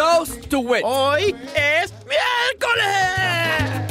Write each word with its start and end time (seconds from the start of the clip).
Toast 0.00 0.48
to 0.48 0.60
Wet. 0.60 0.80
Hoy 0.82 1.34
es 1.54 1.92
miércoles. 2.08 3.84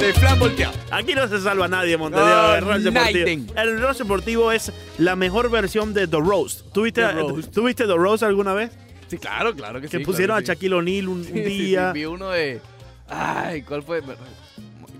De 0.00 0.14
flan 0.14 0.38
volteado. 0.38 0.72
Aquí 0.90 1.14
no 1.14 1.28
se 1.28 1.38
salva 1.42 1.68
nadie, 1.68 1.98
Montevideo. 1.98 2.52
Oh, 2.52 2.54
el 2.54 2.64
Rush 2.64 2.82
Deportivo. 2.84 3.52
El 3.60 3.80
Rush 3.82 3.96
Deportivo 3.98 4.52
es 4.52 4.72
la 4.96 5.16
mejor 5.16 5.50
versión 5.50 5.92
de 5.92 6.06
The 6.08 6.16
Roast. 6.18 6.62
¿Tuviste 6.72 7.02
The 7.02 7.12
Roast. 7.12 7.52
¿tuviste 7.52 7.86
The 7.86 7.94
Roast 7.94 8.22
alguna 8.22 8.54
vez? 8.54 8.70
Sí, 9.08 9.18
claro, 9.18 9.54
claro 9.54 9.82
que, 9.82 9.88
Que 9.88 9.98
sí. 9.98 10.04
pusieron 10.04 10.36
claro 10.36 10.38
a 10.38 10.40
que. 10.40 10.46
Shaquille 10.54 10.74
O'Neal 10.74 11.08
un, 11.08 11.18
un 11.18 11.24
Sí, 11.26 11.32
sí, 11.34 11.40
día. 11.42 11.92
sí, 11.92 11.98
vi 11.98 12.06
uno 12.06 12.30
de. 12.30 12.62
Ay, 13.10 13.60
¿cuál 13.62 13.82
fue? 13.82 14.00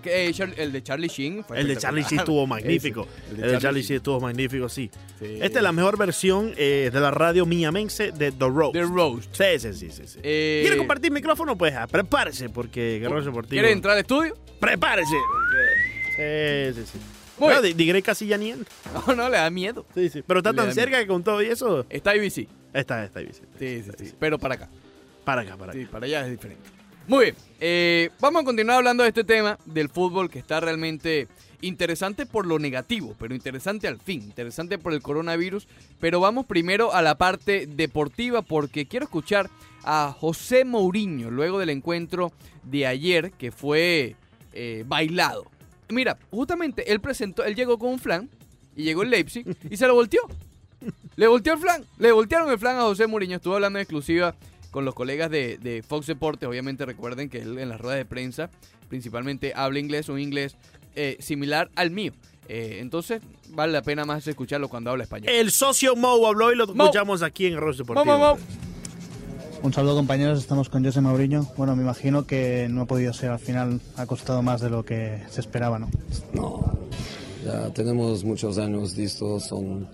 Que, 0.06 0.26
eh, 0.28 0.54
el 0.56 0.72
de 0.72 0.82
Charlie 0.82 1.08
Sheen. 1.08 1.44
fue 1.44 1.60
El 1.60 1.68
de 1.68 1.76
Charlie 1.76 2.00
espectacular. 2.00 2.22
estuvo 2.24 2.46
magnífico. 2.46 3.08
Ese, 3.32 3.42
el 3.46 3.52
de 3.52 3.58
Charlie 3.58 3.82
sí 3.82 3.94
estuvo 3.94 4.20
magnífico, 4.20 4.68
sí. 4.68 4.90
Sí. 5.18 5.38
Esta 5.40 5.58
es 5.58 5.62
la 5.62 5.72
mejor 5.72 5.98
versión 5.98 6.52
eh, 6.56 6.90
de 6.92 7.00
la 7.00 7.10
radio 7.10 7.46
miamense 7.46 8.12
de 8.12 8.32
The 8.32 8.48
Roast. 8.48 8.72
The 8.74 8.82
Roast. 8.82 9.34
Sí, 9.34 9.58
sí, 9.58 9.90
sí, 9.90 10.06
sí. 10.06 10.18
Eh, 10.22 10.60
¿Quiere 10.62 10.76
compartir 10.78 11.10
micrófono? 11.10 11.56
Pues 11.56 11.74
ah, 11.74 11.86
prepárese, 11.86 12.48
porque 12.48 12.98
Guerrero 13.00 13.22
Deportivo. 13.22 13.50
¿Quiere 13.60 13.72
entrar 13.72 13.94
al 13.94 14.00
estudio? 14.00 14.36
Prepárese. 14.60 15.14
porque- 15.30 16.74
Sí, 16.74 16.80
sí, 16.80 16.90
sí. 16.92 16.98
Muy 17.38 17.72
Digrey 17.74 18.00
casi 18.02 18.26
ya 18.26 18.38
ni 18.38 18.50
entra. 18.50 18.72
No, 19.06 19.14
no, 19.14 19.28
le 19.28 19.36
da 19.36 19.50
miedo. 19.50 19.84
Sí, 19.94 20.08
sí. 20.08 20.22
Pero 20.26 20.40
está 20.40 20.52
Le 20.52 20.56
tan 20.56 20.72
cerca 20.72 20.98
que 20.98 21.06
con 21.06 21.22
todo 21.22 21.42
y 21.42 21.46
eso. 21.46 21.84
Está 21.90 22.16
IBC. 22.16 22.48
Está, 22.72 23.04
está 23.04 23.20
ahí. 23.20 23.28
Sí, 23.58 23.82
sí, 23.84 23.90
sí. 23.98 24.12
Pero 24.18 24.38
para 24.38 24.54
acá. 24.54 24.68
Para 25.24 25.42
acá, 25.42 25.56
para 25.56 25.72
acá. 25.72 25.80
Sí, 25.80 25.86
para 25.86 26.06
allá 26.06 26.24
es 26.24 26.30
diferente. 26.30 26.75
Muy 27.08 27.26
bien. 27.26 27.36
eh, 27.60 28.10
vamos 28.20 28.42
a 28.42 28.44
continuar 28.44 28.78
hablando 28.78 29.02
de 29.02 29.10
este 29.10 29.24
tema 29.24 29.58
del 29.64 29.88
fútbol 29.88 30.28
que 30.28 30.40
está 30.40 30.58
realmente 30.60 31.28
interesante 31.60 32.26
por 32.26 32.46
lo 32.46 32.58
negativo, 32.58 33.14
pero 33.18 33.34
interesante 33.34 33.86
al 33.86 33.98
fin. 33.98 34.22
Interesante 34.22 34.78
por 34.78 34.92
el 34.92 35.02
coronavirus. 35.02 35.68
Pero 36.00 36.20
vamos 36.20 36.46
primero 36.46 36.92
a 36.92 37.02
la 37.02 37.16
parte 37.16 37.66
deportiva 37.66 38.42
porque 38.42 38.86
quiero 38.86 39.04
escuchar 39.04 39.48
a 39.84 40.14
José 40.18 40.64
Mourinho 40.64 41.30
luego 41.30 41.58
del 41.60 41.70
encuentro 41.70 42.32
de 42.64 42.86
ayer 42.86 43.30
que 43.32 43.52
fue 43.52 44.16
eh, 44.52 44.84
bailado. 44.86 45.46
Mira, 45.88 46.18
justamente 46.30 46.90
él 46.90 47.00
presentó, 47.00 47.44
él 47.44 47.54
llegó 47.54 47.78
con 47.78 47.90
un 47.90 47.98
flan 48.00 48.28
y 48.74 48.82
llegó 48.82 49.04
el 49.04 49.10
Leipzig 49.10 49.46
y 49.70 49.76
se 49.76 49.86
lo 49.86 49.94
volteó. 49.94 50.22
Le 51.14 51.28
volteó 51.28 51.54
el 51.54 51.60
flan, 51.60 51.84
le 51.98 52.12
voltearon 52.12 52.50
el 52.50 52.58
flan 52.58 52.76
a 52.76 52.82
José 52.82 53.06
Mourinho. 53.06 53.36
Estuvo 53.36 53.54
hablando 53.54 53.78
en 53.78 53.84
exclusiva 53.84 54.34
con 54.76 54.84
los 54.84 54.94
colegas 54.94 55.30
de, 55.30 55.56
de 55.56 55.82
Fox 55.82 56.06
Deportes. 56.06 56.46
Obviamente 56.46 56.84
recuerden 56.84 57.30
que 57.30 57.40
él 57.40 57.58
en 57.58 57.70
las 57.70 57.80
ruedas 57.80 57.96
de 57.96 58.04
prensa 58.04 58.50
principalmente 58.90 59.54
habla 59.56 59.78
inglés, 59.78 60.10
un 60.10 60.20
inglés 60.20 60.54
eh, 60.94 61.16
similar 61.18 61.70
al 61.76 61.90
mío. 61.90 62.12
Eh, 62.46 62.76
entonces 62.82 63.22
vale 63.48 63.72
la 63.72 63.80
pena 63.80 64.04
más 64.04 64.26
escucharlo 64.26 64.68
cuando 64.68 64.90
habla 64.90 65.04
español. 65.04 65.32
El 65.32 65.50
socio 65.50 65.96
Mo 65.96 66.26
habló 66.26 66.52
y 66.52 66.56
lo 66.56 66.66
Mo. 66.66 66.84
escuchamos 66.84 67.22
aquí 67.22 67.46
en 67.46 67.54
Guerrero 67.54 67.72
Deportivo. 67.72 68.04
Vamos, 68.04 68.20
vamos. 68.20 68.40
Un 69.62 69.72
saludo 69.72 69.96
compañeros, 69.96 70.40
estamos 70.40 70.68
con 70.68 70.84
José 70.84 71.00
Mauriño. 71.00 71.46
Bueno, 71.56 71.74
me 71.74 71.82
imagino 71.82 72.26
que 72.26 72.68
no 72.68 72.82
ha 72.82 72.86
podido 72.86 73.14
ser 73.14 73.30
al 73.30 73.38
final, 73.38 73.80
ha 73.96 74.04
costado 74.04 74.42
más 74.42 74.60
de 74.60 74.68
lo 74.68 74.84
que 74.84 75.22
se 75.30 75.40
esperaba, 75.40 75.78
¿no? 75.78 75.88
No, 76.34 76.86
ya 77.46 77.72
tenemos 77.72 78.24
muchos 78.24 78.58
años 78.58 78.98
esto, 78.98 79.40
son, 79.40 79.88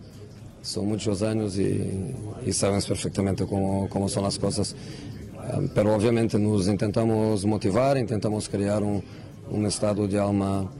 son 0.63 0.87
muchos 0.87 1.23
años 1.23 1.59
y, 1.59 2.15
y 2.47 2.53
sabemos 2.53 2.87
perfectamente 2.87 3.45
cómo, 3.47 3.89
cómo 3.89 4.09
son 4.09 4.23
las 4.23 4.39
cosas. 4.39 4.75
Um, 5.57 5.69
pero 5.75 5.95
obviamente 5.95 6.39
nos 6.39 6.69
intentamos 6.69 7.45
motivar, 7.45 7.99
intentamos 7.99 8.49
crear 8.49 8.83
un, 8.83 9.03
un 9.51 9.67
estado 9.67 10.07
de 10.07 10.19
alma 10.19 10.71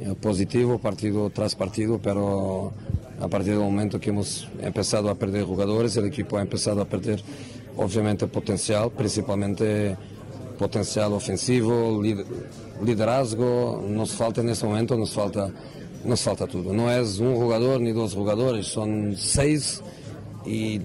eh, 0.00 0.14
positivo 0.20 0.78
partido 0.78 1.28
tras 1.30 1.54
partido, 1.56 1.98
pero 2.00 2.72
a 3.20 3.28
partir 3.28 3.52
del 3.54 3.62
momento 3.62 3.98
que 4.00 4.10
hemos 4.10 4.48
empezado 4.60 5.10
a 5.10 5.14
perder 5.16 5.44
jugadores, 5.44 5.96
el 5.96 6.06
equipo 6.06 6.38
ha 6.38 6.42
empezado 6.42 6.80
a 6.80 6.84
perder 6.84 7.20
obviamente 7.76 8.26
potencial, 8.26 8.90
principalmente 8.90 9.96
potencial 10.58 11.12
ofensivo, 11.12 12.00
lid- 12.00 12.24
liderazgo, 12.84 13.82
nos 13.88 14.12
falta 14.12 14.40
en 14.40 14.50
ese 14.50 14.66
momento, 14.66 14.96
nos 14.96 15.10
falta, 15.12 15.50
nos 16.04 16.20
falta 16.22 16.46
todo. 16.46 16.72
No 16.72 16.90
es 16.90 17.18
un 17.18 17.34
jugador 17.36 17.80
ni 17.80 17.92
dos 17.92 18.14
jugadores, 18.14 18.66
son 18.66 19.14
seis 19.16 19.80
y 20.44 20.80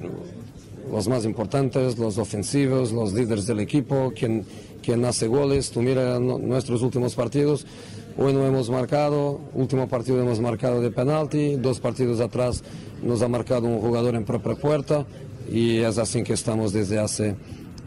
los 0.91 1.07
más 1.07 1.25
importantes, 1.25 1.97
los 1.97 2.17
ofensivos, 2.17 2.91
los 2.91 3.13
líderes 3.13 3.45
del 3.47 3.59
equipo, 3.59 4.13
quien, 4.17 4.45
quien 4.81 5.03
hace 5.05 5.27
goles. 5.27 5.71
Tú 5.71 5.81
mira 5.81 6.19
no- 6.19 6.37
nuestros 6.37 6.81
últimos 6.81 7.15
partidos, 7.15 7.65
hoy 8.17 8.33
no 8.33 8.45
hemos 8.45 8.69
marcado, 8.69 9.39
último 9.53 9.87
partido 9.87 10.21
hemos 10.21 10.39
marcado 10.39 10.81
de 10.81 10.91
penalti, 10.91 11.55
dos 11.55 11.79
partidos 11.79 12.19
atrás 12.19 12.63
nos 13.03 13.21
ha 13.21 13.27
marcado 13.27 13.67
un 13.67 13.79
jugador 13.79 14.15
en 14.15 14.23
propia 14.25 14.55
puerta 14.55 15.05
y 15.51 15.77
es 15.77 15.97
así 15.97 16.23
que 16.23 16.33
estamos 16.33 16.73
desde 16.73 16.99
hace, 16.99 17.35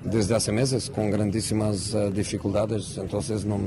desde 0.05 0.35
hace 0.35 0.53
meses 0.53 0.91
con 0.91 1.11
grandísimas 1.11 1.95
eh, 1.95 2.11
dificultades. 2.15 2.97
Entonces 2.99 3.45
no, 3.45 3.59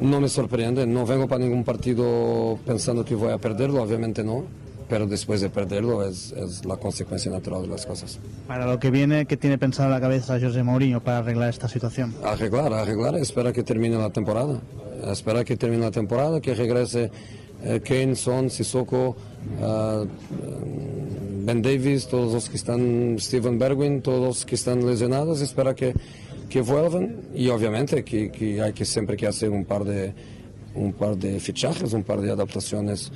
no 0.00 0.20
me 0.20 0.28
sorprende, 0.28 0.86
no 0.86 1.06
vengo 1.06 1.28
para 1.28 1.44
ningún 1.44 1.64
partido 1.64 2.58
pensando 2.66 3.04
que 3.04 3.14
voy 3.14 3.32
a 3.32 3.38
perderlo, 3.38 3.82
obviamente 3.82 4.24
no, 4.24 4.44
pero 4.88 5.06
después 5.06 5.40
de 5.40 5.48
perderlo 5.48 6.06
es, 6.06 6.32
es 6.32 6.64
la 6.64 6.76
consecuencia 6.76 7.30
natural 7.30 7.62
de 7.62 7.68
las 7.68 7.86
cosas. 7.86 8.18
Para 8.46 8.66
lo 8.66 8.78
que 8.78 8.90
viene, 8.90 9.26
¿qué 9.26 9.36
tiene 9.36 9.58
pensado 9.58 9.88
en 9.88 9.94
la 9.94 10.00
cabeza 10.00 10.38
José 10.40 10.62
Mourinho 10.62 11.00
para 11.00 11.18
arreglar 11.18 11.48
esta 11.48 11.68
situación? 11.68 12.14
Arreglar, 12.24 12.72
arreglar, 12.72 13.16
espera 13.16 13.52
que 13.52 13.62
termine 13.62 13.96
la 13.96 14.10
temporada, 14.10 14.60
espera 15.10 15.44
que 15.44 15.56
termine 15.56 15.82
la 15.82 15.90
temporada, 15.90 16.40
que 16.40 16.54
regrese 16.54 17.10
eh, 17.64 17.80
Kane, 17.82 18.16
Son, 18.16 18.50
Sissoko, 18.50 19.16
eh, 19.60 20.04
Ben 21.44 21.62
Davis, 21.62 22.06
todos 22.06 22.32
los 22.32 22.48
que 22.48 22.56
están, 22.56 23.16
Steven 23.18 23.58
Bergwin, 23.58 24.02
todos 24.02 24.20
los 24.20 24.46
que 24.46 24.54
están 24.54 24.86
lesionados, 24.86 25.40
espera 25.40 25.74
que, 25.74 25.94
que 26.52 26.60
vuelvan 26.60 27.16
y 27.34 27.48
obviamente 27.48 28.04
que, 28.04 28.30
que 28.30 28.60
hay 28.60 28.74
que 28.74 28.84
siempre 28.84 29.16
que 29.16 29.26
hacer 29.26 29.50
par 29.64 29.84
de 29.84 30.12
un 30.74 30.92
par 30.92 31.16
de 31.16 31.40
fichajes, 31.40 31.94
un 31.94 32.02
par 32.02 32.20
de 32.20 32.30
adaptaciones 32.30 33.10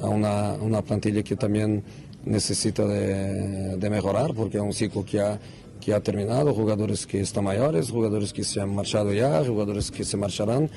a 0.00 0.08
una, 0.08 0.54
una 0.54 0.82
plantilla 0.82 1.22
que 1.22 1.36
también 1.36 1.84
necesita 2.24 2.84
de, 2.84 3.76
de 3.76 3.90
mejorar 3.90 4.34
porque 4.34 4.56
es 4.56 4.62
un 4.64 4.72
ciclo 4.72 5.04
que 5.04 5.20
ha, 5.20 5.38
que 5.80 5.94
ha 5.94 6.00
terminado, 6.00 6.52
jugadores 6.52 7.06
que 7.06 7.20
están 7.20 7.44
mayores, 7.44 7.88
jugadores 7.88 8.32
que 8.32 8.42
se 8.42 8.60
han 8.60 8.74
marchado 8.74 9.12
ya, 9.12 9.44
jugadores 9.44 9.88
que 9.92 10.02
se 10.02 10.16
marcharán, 10.16 10.68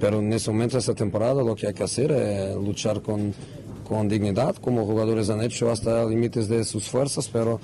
pero 0.00 0.20
en 0.20 0.32
ese 0.32 0.48
momento, 0.52 0.78
esta 0.78 0.94
temporada, 0.94 1.42
lo 1.42 1.56
que 1.56 1.66
hay 1.66 1.74
que 1.74 1.82
hacer 1.82 2.12
es 2.12 2.54
luchar 2.54 3.02
con, 3.02 3.34
con 3.88 4.08
dignidad, 4.08 4.54
como 4.56 4.86
jugadores 4.86 5.28
han 5.28 5.42
hecho 5.42 5.72
hasta 5.72 6.04
límites 6.04 6.48
de 6.48 6.64
sus 6.64 6.88
fuerzas, 6.88 7.28
pero 7.28 7.58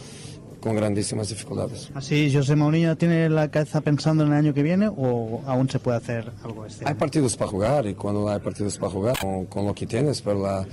con 0.60 0.74
grandísimas 0.76 1.28
dificultades. 1.28 1.90
Así, 1.94 2.32
José 2.34 2.56
Mourinho 2.56 2.96
tiene 2.96 3.28
la 3.28 3.48
cabeza 3.50 3.80
pensando 3.80 4.24
en 4.24 4.32
el 4.32 4.38
año 4.38 4.54
que 4.54 4.62
viene 4.62 4.88
o 4.88 5.40
aún 5.46 5.68
se 5.70 5.78
puede 5.78 5.98
hacer 5.98 6.32
algo 6.42 6.66
este 6.66 6.84
Hay 6.84 6.90
año? 6.90 6.98
partidos 6.98 7.36
para 7.36 7.50
jugar 7.50 7.86
y 7.86 7.94
cuando 7.94 8.28
hay 8.28 8.40
partidos 8.40 8.76
para 8.78 8.90
jugar 8.92 9.18
con, 9.20 9.46
con 9.46 9.66
lo 9.66 9.74
que 9.74 9.86
tienes, 9.86 10.20
pero 10.20 10.42
la, 10.42 10.66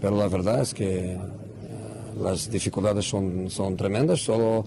pero 0.00 0.16
la 0.16 0.28
verdad 0.28 0.60
es 0.60 0.74
que 0.74 1.12
eh, 1.14 1.18
las 2.22 2.50
dificultades 2.50 3.04
son, 3.08 3.48
son 3.48 3.76
tremendas, 3.76 4.20
solo, 4.20 4.64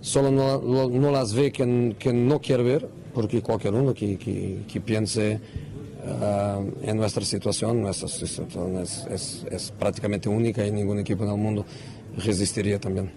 solo 0.00 0.30
no, 0.30 0.60
no- 0.60 0.88
no 0.88 1.10
las 1.12 1.32
ve 1.34 1.52
quien, 1.52 1.94
quien 1.98 2.26
no 2.26 2.40
quiere 2.40 2.62
ver, 2.64 2.88
porque 3.14 3.42
cualquier 3.42 3.74
uno 3.74 3.94
que, 3.94 4.16
que, 4.18 4.62
que 4.66 4.80
piense 4.80 5.38
eh, 6.04 6.70
en 6.82 6.96
nuestra 6.96 7.24
situación, 7.24 7.80
nuestra 7.82 8.08
situación 8.08 8.78
es, 8.78 9.06
es, 9.10 9.46
es 9.50 9.70
prácticamente 9.70 10.28
única 10.28 10.66
y 10.66 10.72
ningún 10.72 10.98
equipo 10.98 11.22
en 11.24 11.30
el 11.30 11.36
mundo 11.36 11.64
resistiría 12.16 12.80
también. 12.80 13.10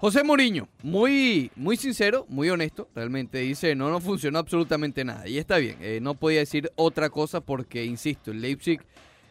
José 0.00 0.24
Mourinho, 0.24 0.66
muy, 0.82 1.50
muy 1.56 1.76
sincero, 1.76 2.24
muy 2.30 2.48
honesto, 2.48 2.88
realmente 2.94 3.36
dice, 3.36 3.74
no, 3.74 3.90
no 3.90 4.00
funcionó 4.00 4.38
absolutamente 4.38 5.04
nada. 5.04 5.28
Y 5.28 5.36
está 5.36 5.58
bien, 5.58 5.76
eh, 5.82 5.98
no 6.00 6.14
podía 6.14 6.38
decir 6.38 6.72
otra 6.76 7.10
cosa 7.10 7.42
porque, 7.42 7.84
insisto, 7.84 8.30
el 8.30 8.40
Leipzig 8.40 8.80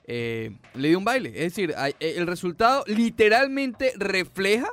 eh, 0.05 0.51
le 0.75 0.89
dio 0.89 0.99
un 0.99 1.05
baile. 1.05 1.29
Es 1.29 1.55
decir, 1.55 1.73
eh, 1.75 1.93
el 1.99 2.27
resultado 2.27 2.83
literalmente 2.85 3.93
refleja 3.97 4.71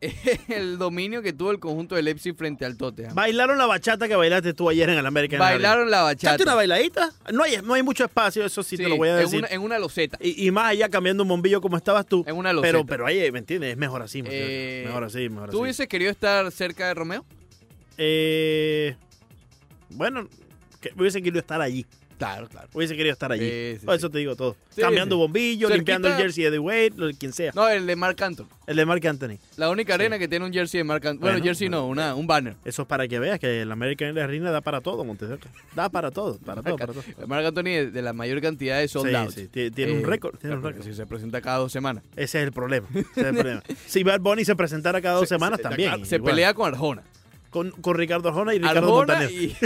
el 0.48 0.78
dominio 0.78 1.20
que 1.22 1.32
tuvo 1.32 1.50
el 1.50 1.58
conjunto 1.58 1.94
de 1.94 2.02
Leipzig 2.02 2.34
frente 2.34 2.64
al 2.64 2.76
Tottenham. 2.76 3.14
Bailaron 3.14 3.58
la 3.58 3.66
bachata 3.66 4.08
que 4.08 4.16
bailaste 4.16 4.54
tú 4.54 4.68
ayer 4.70 4.88
en 4.88 4.98
el 4.98 5.04
American 5.06 5.38
Bailaron 5.38 5.90
la 5.90 5.98
Arena. 6.00 6.12
¿Echaste 6.12 6.26
bachata. 6.28 6.42
una 6.44 6.54
bailadita? 6.54 7.12
No 7.32 7.42
hay, 7.42 7.56
no 7.62 7.74
hay 7.74 7.82
mucho 7.82 8.04
espacio, 8.04 8.44
eso 8.44 8.62
sí, 8.62 8.76
te 8.76 8.88
lo 8.88 8.96
voy 8.96 9.08
a 9.10 9.12
en 9.16 9.18
decir. 9.20 9.38
una- 9.40 9.48
en 9.48 9.60
una 9.60 9.78
loseta. 9.78 10.16
Y, 10.20 10.46
y 10.46 10.50
más 10.50 10.70
allá 10.70 10.88
cambiando 10.88 11.22
un 11.22 11.28
bombillo 11.28 11.60
como 11.60 11.76
estabas 11.76 12.06
tú. 12.06 12.24
En 12.26 12.36
una 12.36 12.52
loseta. 12.52 12.72
pero, 12.72 12.86
pero 12.86 13.06
ahí, 13.06 13.30
¿me 13.30 13.40
entiendes? 13.40 13.72
Es 13.72 13.76
mejor 13.76 14.00
así. 14.02 14.22
muchacho. 14.22 14.36
Eh, 14.40 14.84
mejor 14.86 15.04
así, 15.04 15.28
mejor 15.28 15.50
¿Tú 15.50 15.56
así. 15.56 15.62
hubieses 15.62 15.86
querido 15.88 16.10
estar 16.10 16.50
cerca 16.50 16.88
de 16.88 16.94
Romeo? 16.94 17.24
Eh, 17.98 18.96
bueno, 19.90 20.28
que 20.80 20.92
hubiese 20.96 21.20
querido 21.20 21.40
estar 21.40 21.60
allí. 21.60 21.84
Claro, 22.20 22.48
claro. 22.50 22.68
Hubiese 22.74 22.94
querido 22.96 23.14
estar 23.14 23.32
allí. 23.32 23.48
Sí, 23.48 23.86
eso 23.90 24.10
te 24.10 24.18
digo 24.18 24.36
todo. 24.36 24.54
Cambiando 24.76 25.16
sí. 25.16 25.20
bombillos, 25.20 25.70
limpiando 25.72 26.06
el 26.08 26.14
jersey 26.14 26.44
de 26.50 26.58
Wade, 26.58 26.92
lo- 26.96 27.10
quien 27.14 27.32
sea. 27.32 27.50
No, 27.54 27.66
el 27.68 27.86
de 27.86 27.96
Mark 27.96 28.22
Anthony. 28.22 28.46
El 28.66 28.76
de 28.76 28.84
Mark 28.84 29.06
Anthony. 29.06 29.38
La 29.56 29.70
única 29.70 29.94
arena 29.94 30.18
que 30.18 30.28
tiene 30.28 30.44
un 30.44 30.52
jersey 30.52 30.78
de 30.78 30.84
Mark 30.84 31.06
Anthony. 31.06 31.20
Bueno, 31.22 31.36
Bueno, 31.38 31.44
jersey 31.46 31.70
no, 31.70 31.86
una, 31.86 32.14
un 32.14 32.26
banner. 32.26 32.56
Eso 32.66 32.82
es 32.82 32.88
para 32.88 33.08
que 33.08 33.18
veas 33.18 33.38
que 33.40 33.62
el 33.62 33.72
American 33.72 34.18
Arena 34.18 34.50
da 34.50 34.60
para 34.60 34.82
todo, 34.82 35.02
Montevideo. 35.02 35.38
Da 35.74 35.88
para 35.88 36.10
todo, 36.10 36.38
para 36.38 36.62
todo, 36.62 36.76
para 36.76 36.92
todo. 36.92 37.02
Mark 37.26 37.46
Anthony 37.46 37.62
de, 37.64 37.90
de 37.90 38.02
la 38.02 38.12
mayor 38.12 38.40
cantidad 38.42 38.78
de 38.78 38.86
sold 38.88 39.14
out. 39.16 39.30
sí, 39.30 39.48
tiene- 39.48 39.70
tiene 39.70 39.92
un 39.92 40.04
récord, 40.04 40.36
tiene 40.38 40.56
un 40.56 40.62
récord. 40.62 40.84
Si 40.84 40.92
se 40.92 41.06
presenta 41.06 41.40
cada 41.40 41.56
dos 41.56 41.72
semanas. 41.72 42.04
Ese 42.16 42.38
es 42.38 42.44
el 42.44 42.52
problema. 42.52 42.86
ese 42.94 43.06
es 43.16 43.16
el 43.26 43.34
problema. 43.34 43.62
Si 43.86 44.02
Bad 44.02 44.20
Bunny 44.20 44.44
se 44.44 44.54
presentara 44.54 45.00
cada 45.00 45.14
dos 45.14 45.28
Se- 45.28 45.36
semanas 45.36 45.56
se- 45.56 45.62
también. 45.62 46.04
Se 46.04 46.16
igual. 46.16 46.32
pelea 46.32 46.52
con 46.52 46.68
Arjona. 46.68 47.02
Con, 47.50 47.70
con 47.72 47.96
Ricardo 47.96 48.28
Arjona 48.28 48.54
y 48.54 48.58
Ricardo 48.58 48.78
Arjona 49.00 49.14
Montaner. 49.20 49.30
y 49.32 49.56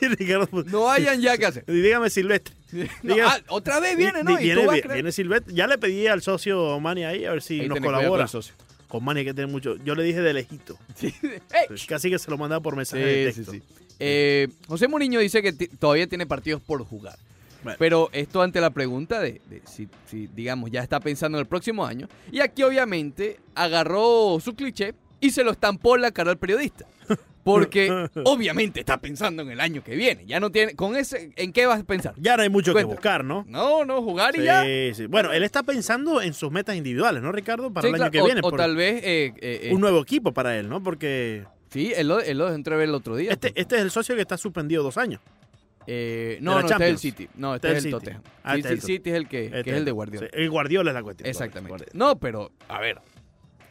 Y 0.00 0.08
Ricardo 0.08 0.48
no 0.66 0.90
hayan 0.90 1.20
ya 1.20 1.36
que 1.38 1.46
hacer. 1.46 1.64
Dígame 1.66 2.10
Silvestre. 2.10 2.54
No, 3.04 3.14
ah, 3.22 3.38
otra 3.48 3.78
vez 3.78 3.96
viene, 3.96 4.24
¿no? 4.24 4.32
Y 4.40 4.44
viene, 4.44 4.62
tú 4.62 4.66
vas 4.68 5.14
Silvestre. 5.14 5.54
Ya 5.54 5.66
le 5.68 5.78
pedí 5.78 6.06
al 6.08 6.22
socio 6.22 6.80
Manny 6.80 7.04
ahí 7.04 7.24
a 7.24 7.30
ver 7.32 7.42
si 7.42 7.60
Ahí 7.60 7.68
nos 7.68 7.76
con 7.78 7.84
colabora. 7.86 8.24
el 8.24 8.28
socio. 8.28 8.54
Con 8.88 9.04
Manny 9.04 9.20
hay 9.20 9.26
que 9.26 9.34
tener 9.34 9.48
mucho. 9.50 9.76
Yo 9.84 9.94
le 9.94 10.02
dije 10.02 10.20
de 10.20 10.32
lejito. 10.32 10.76
Casi 11.88 12.10
que 12.10 12.18
se 12.18 12.30
lo 12.30 12.38
mandaba 12.38 12.60
por 12.60 12.76
mensaje 12.76 13.04
de 13.04 13.32
Sí, 13.32 13.36
texto. 13.36 13.52
sí. 13.52 13.62
Eh, 14.00 14.48
José 14.66 14.88
Mourinho 14.88 15.20
dice 15.20 15.40
que 15.42 15.52
todavía 15.52 16.06
tiene 16.08 16.26
partidos 16.26 16.60
por 16.62 16.84
jugar. 16.84 17.16
Bueno. 17.62 17.76
Pero 17.78 18.10
esto 18.12 18.42
ante 18.42 18.60
la 18.60 18.70
pregunta 18.70 19.20
de, 19.20 19.40
de 19.48 19.62
si, 19.66 19.88
si, 20.10 20.26
digamos, 20.26 20.70
ya 20.70 20.82
está 20.82 21.00
pensando 21.00 21.38
en 21.38 21.42
el 21.42 21.46
próximo 21.46 21.86
año. 21.86 22.08
Y 22.30 22.40
aquí, 22.40 22.62
obviamente, 22.62 23.38
agarró 23.54 24.38
su 24.40 24.54
cliché 24.54 24.94
y 25.20 25.30
se 25.30 25.44
lo 25.44 25.52
estampó 25.52 25.96
en 25.96 26.02
la 26.02 26.10
cara 26.10 26.30
al 26.32 26.38
periodista. 26.38 26.84
Porque, 27.44 28.08
obviamente, 28.24 28.80
está 28.80 28.98
pensando 29.00 29.42
en 29.42 29.50
el 29.50 29.60
año 29.60 29.84
que 29.84 29.94
viene. 29.94 30.24
Ya 30.26 30.40
no 30.40 30.50
tiene. 30.50 30.74
¿Con 30.74 30.96
ese, 30.96 31.30
¿En 31.36 31.52
qué 31.52 31.66
vas 31.66 31.80
a 31.80 31.84
pensar? 31.84 32.14
Ya 32.16 32.36
no 32.36 32.42
hay 32.42 32.48
mucho 32.48 32.74
que 32.74 32.84
buscar, 32.84 33.24
¿no? 33.24 33.44
No, 33.48 33.84
no, 33.84 34.02
jugar 34.02 34.34
y 34.34 34.38
Sí, 34.40 34.44
ya. 34.44 34.64
sí. 34.94 35.06
Bueno, 35.06 35.32
él 35.32 35.42
está 35.44 35.62
pensando 35.62 36.20
en 36.22 36.32
sus 36.34 36.50
metas 36.50 36.74
individuales, 36.76 37.22
¿no, 37.22 37.30
Ricardo? 37.32 37.72
Para 37.72 37.82
Sí, 37.86 37.94
el 37.94 37.94
año 37.94 38.10
claro, 38.10 38.12
que 38.12 38.20
o- 38.22 38.24
viene. 38.24 38.40
O, 38.42 38.50
por- 38.50 38.58
tal 38.58 38.74
vez. 38.76 39.02
eh, 39.04 39.26
eh, 39.40 39.60
eh, 39.64 39.70
un 39.74 39.80
nuevo 39.80 40.00
equipo 40.00 40.32
para 40.32 40.58
él, 40.58 40.68
¿no? 40.68 40.82
Porque 40.82 41.44
Sí, 41.70 41.92
él 41.94 42.08
lo, 42.08 42.20
él 42.20 42.38
lo 42.38 42.44
dejó 42.46 42.54
entrever 42.56 42.88
el 42.88 42.94
otro 42.94 43.16
día. 43.16 43.32
este, 43.32 43.52
este 43.54 43.76
es 43.76 43.82
el 43.82 43.90
socio 43.90 44.14
que 44.14 44.22
está 44.22 44.38
suspendido 44.38 44.82
dos 44.82 44.96
años. 44.96 45.20
Eh, 45.86 46.38
no, 46.40 46.52
no, 46.52 46.60
este 46.60 46.66
es 46.66 46.72
el 46.72 46.78
Champions. 46.78 47.00
City. 47.02 47.28
No, 47.36 47.54
este, 47.56 47.66
Este 47.68 47.78
es 47.78 47.84
el. 47.84 47.90
Tottenham. 47.90 48.22
Ah, 48.42 48.54
Sí, 48.54 48.60
este 48.60 48.76
sí. 48.80 48.86
City 48.86 49.10
es 49.10 49.16
el 49.16 49.28
que, 49.28 49.50
que 49.50 49.58
Este 49.58 49.70
es 49.70 49.76
el 49.76 49.84
de 49.84 49.90
Guardiola. 49.90 50.26
Sí, 50.28 50.32
el 50.40 50.50
Guardiola 50.50 50.90
es 50.90 50.94
la 50.94 51.02
cuestión. 51.02 51.28
Exactamente. 51.28 51.84
No, 51.92 52.18
pero, 52.18 52.52
a 52.68 52.80
ver. 52.80 53.00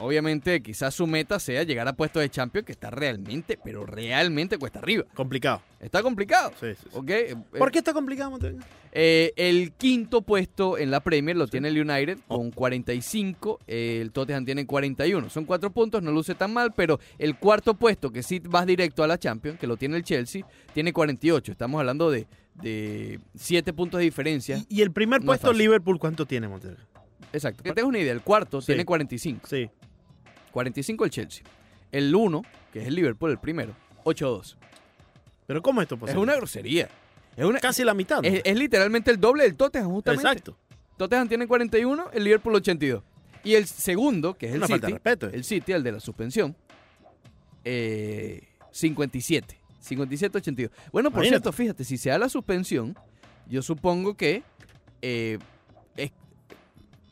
Obviamente, 0.04 0.62
quizás 0.62 0.94
su 0.94 1.08
meta 1.08 1.40
sea 1.40 1.64
llegar 1.64 1.88
a 1.88 1.94
puestos 1.94 2.22
de 2.22 2.30
Champions, 2.30 2.66
que 2.66 2.72
está 2.72 2.90
realmente, 2.90 3.58
pero 3.64 3.86
realmente 3.86 4.58
cuesta 4.58 4.80
arriba. 4.80 5.06
Complicado. 5.14 5.62
Está 5.80 6.02
complicado. 6.02 6.52
Sí, 6.60 6.68
sí, 6.76 6.82
sí. 6.84 6.90
¿ok? 6.94 7.10
Eh, 7.10 7.36
¿Por 7.58 7.72
qué 7.72 7.80
está 7.80 7.94
complicado, 7.94 8.32
Montevideo? 8.32 8.64
eh, 8.92 9.34
el 9.36 9.72
quinto 9.74 10.22
puesto 10.22 10.78
en 10.78 10.92
la 10.92 11.00
Premier 11.02 11.36
lo 11.36 11.48
tiene 11.48 11.68
el 11.70 11.80
United 11.82 12.20
Oh. 12.28 12.38
con 12.38 12.52
45. 12.52 13.60
eh, 13.68 14.00
el 14.02 14.12
Tottenham 14.12 14.46
tiene 14.46 14.66
41. 14.66 15.30
Son 15.30 15.46
cuatro 15.46 15.72
puntos, 15.72 16.02
no 16.04 16.12
luce 16.12 16.36
tan 16.36 16.54
mal, 16.54 16.74
pero 16.76 17.00
el 17.18 17.36
cuarto 17.38 17.74
puesto, 17.74 18.12
que 18.12 18.24
sí 18.24 18.40
vas 18.40 18.66
directo 18.66 19.04
a 19.04 19.08
la 19.08 19.18
Champions, 19.18 19.60
que 19.60 19.68
lo 19.68 19.78
tiene 19.78 19.98
el 19.98 20.04
Chelsea, 20.04 20.46
tiene 20.74 20.94
48. 20.94 21.52
Estamos 21.52 21.80
hablando 21.80 22.12
de, 22.12 22.28
de 22.56 23.20
siete 23.36 23.74
puntos 23.74 23.98
de 24.00 24.06
diferencia. 24.06 24.58
Y, 24.70 24.78
y 24.78 24.82
el 24.82 24.92
primer 24.92 25.22
No 25.22 25.28
puesto. 25.28 25.52
Liverpool, 25.54 26.00
¿cuánto 26.00 26.26
tiene, 26.26 26.48
Montevideo? 26.48 26.86
Exacto. 27.34 27.64
Que 27.64 27.74
tengas 27.74 27.90
una 27.90 27.98
idea, 28.00 28.14
el 28.14 28.22
cuarto 28.22 28.62
tiene 28.62 28.86
45. 28.86 29.48
Sí. 29.48 29.70
45 30.54 31.04
el 31.06 31.12
Chelsea. 31.12 31.44
El 31.92 32.14
1, 32.16 32.42
que 32.72 32.82
es 32.82 32.88
el 32.88 32.96
Liverpool, 32.96 33.32
el 33.32 33.38
primero, 33.40 33.76
8-2. 34.06 34.56
Pero 35.46 35.62
¿cómo 35.62 35.82
es 35.82 35.86
esto 35.86 35.96
Es 35.96 36.00
posible? 36.00 36.22
una 36.22 36.36
grosería. 36.36 36.88
Es, 37.36 37.44
una, 37.46 37.60
Casi 37.60 37.84
la 37.84 37.94
mitad. 37.94 38.22
¿no? 38.22 38.28
es, 38.28 38.42
es 38.46 38.56
literalmente 38.58 39.12
el 39.12 39.20
doble 39.20 39.44
del 39.44 39.56
Tottenham, 39.56 39.90
justamente. 39.92 40.28
Exacto. 40.28 40.58
Tottenham 40.98 41.28
tiene 41.28 41.48
41, 41.48 42.12
el 42.14 42.24
Liverpool 42.24 42.56
82. 42.56 43.04
Y 43.44 43.56
el 43.56 43.66
segundo, 43.68 44.36
que 44.36 44.46
es 44.48 44.52
el 44.54 44.60
Una 44.60 44.68
de 44.68 44.74
City, 44.76 44.92
respeto. 44.94 45.28
el 45.28 45.44
City, 45.44 45.72
el 45.74 45.84
de 45.84 45.92
la 45.92 46.00
suspensión, 46.00 46.56
eh, 47.66 48.48
57. 48.72 49.60
57-82. 49.84 50.70
Bueno, 50.92 51.12
por 51.12 51.20
Imagínate. 51.20 51.28
cierto, 51.30 51.52
fíjate, 51.52 51.84
si 51.84 51.98
se 51.98 52.10
da 52.10 52.18
la 52.18 52.30
suspensión, 52.30 52.98
yo 53.48 53.62
supongo 53.62 54.16
que 54.16 54.44
eh, 55.02 55.40
es- 55.98 56.12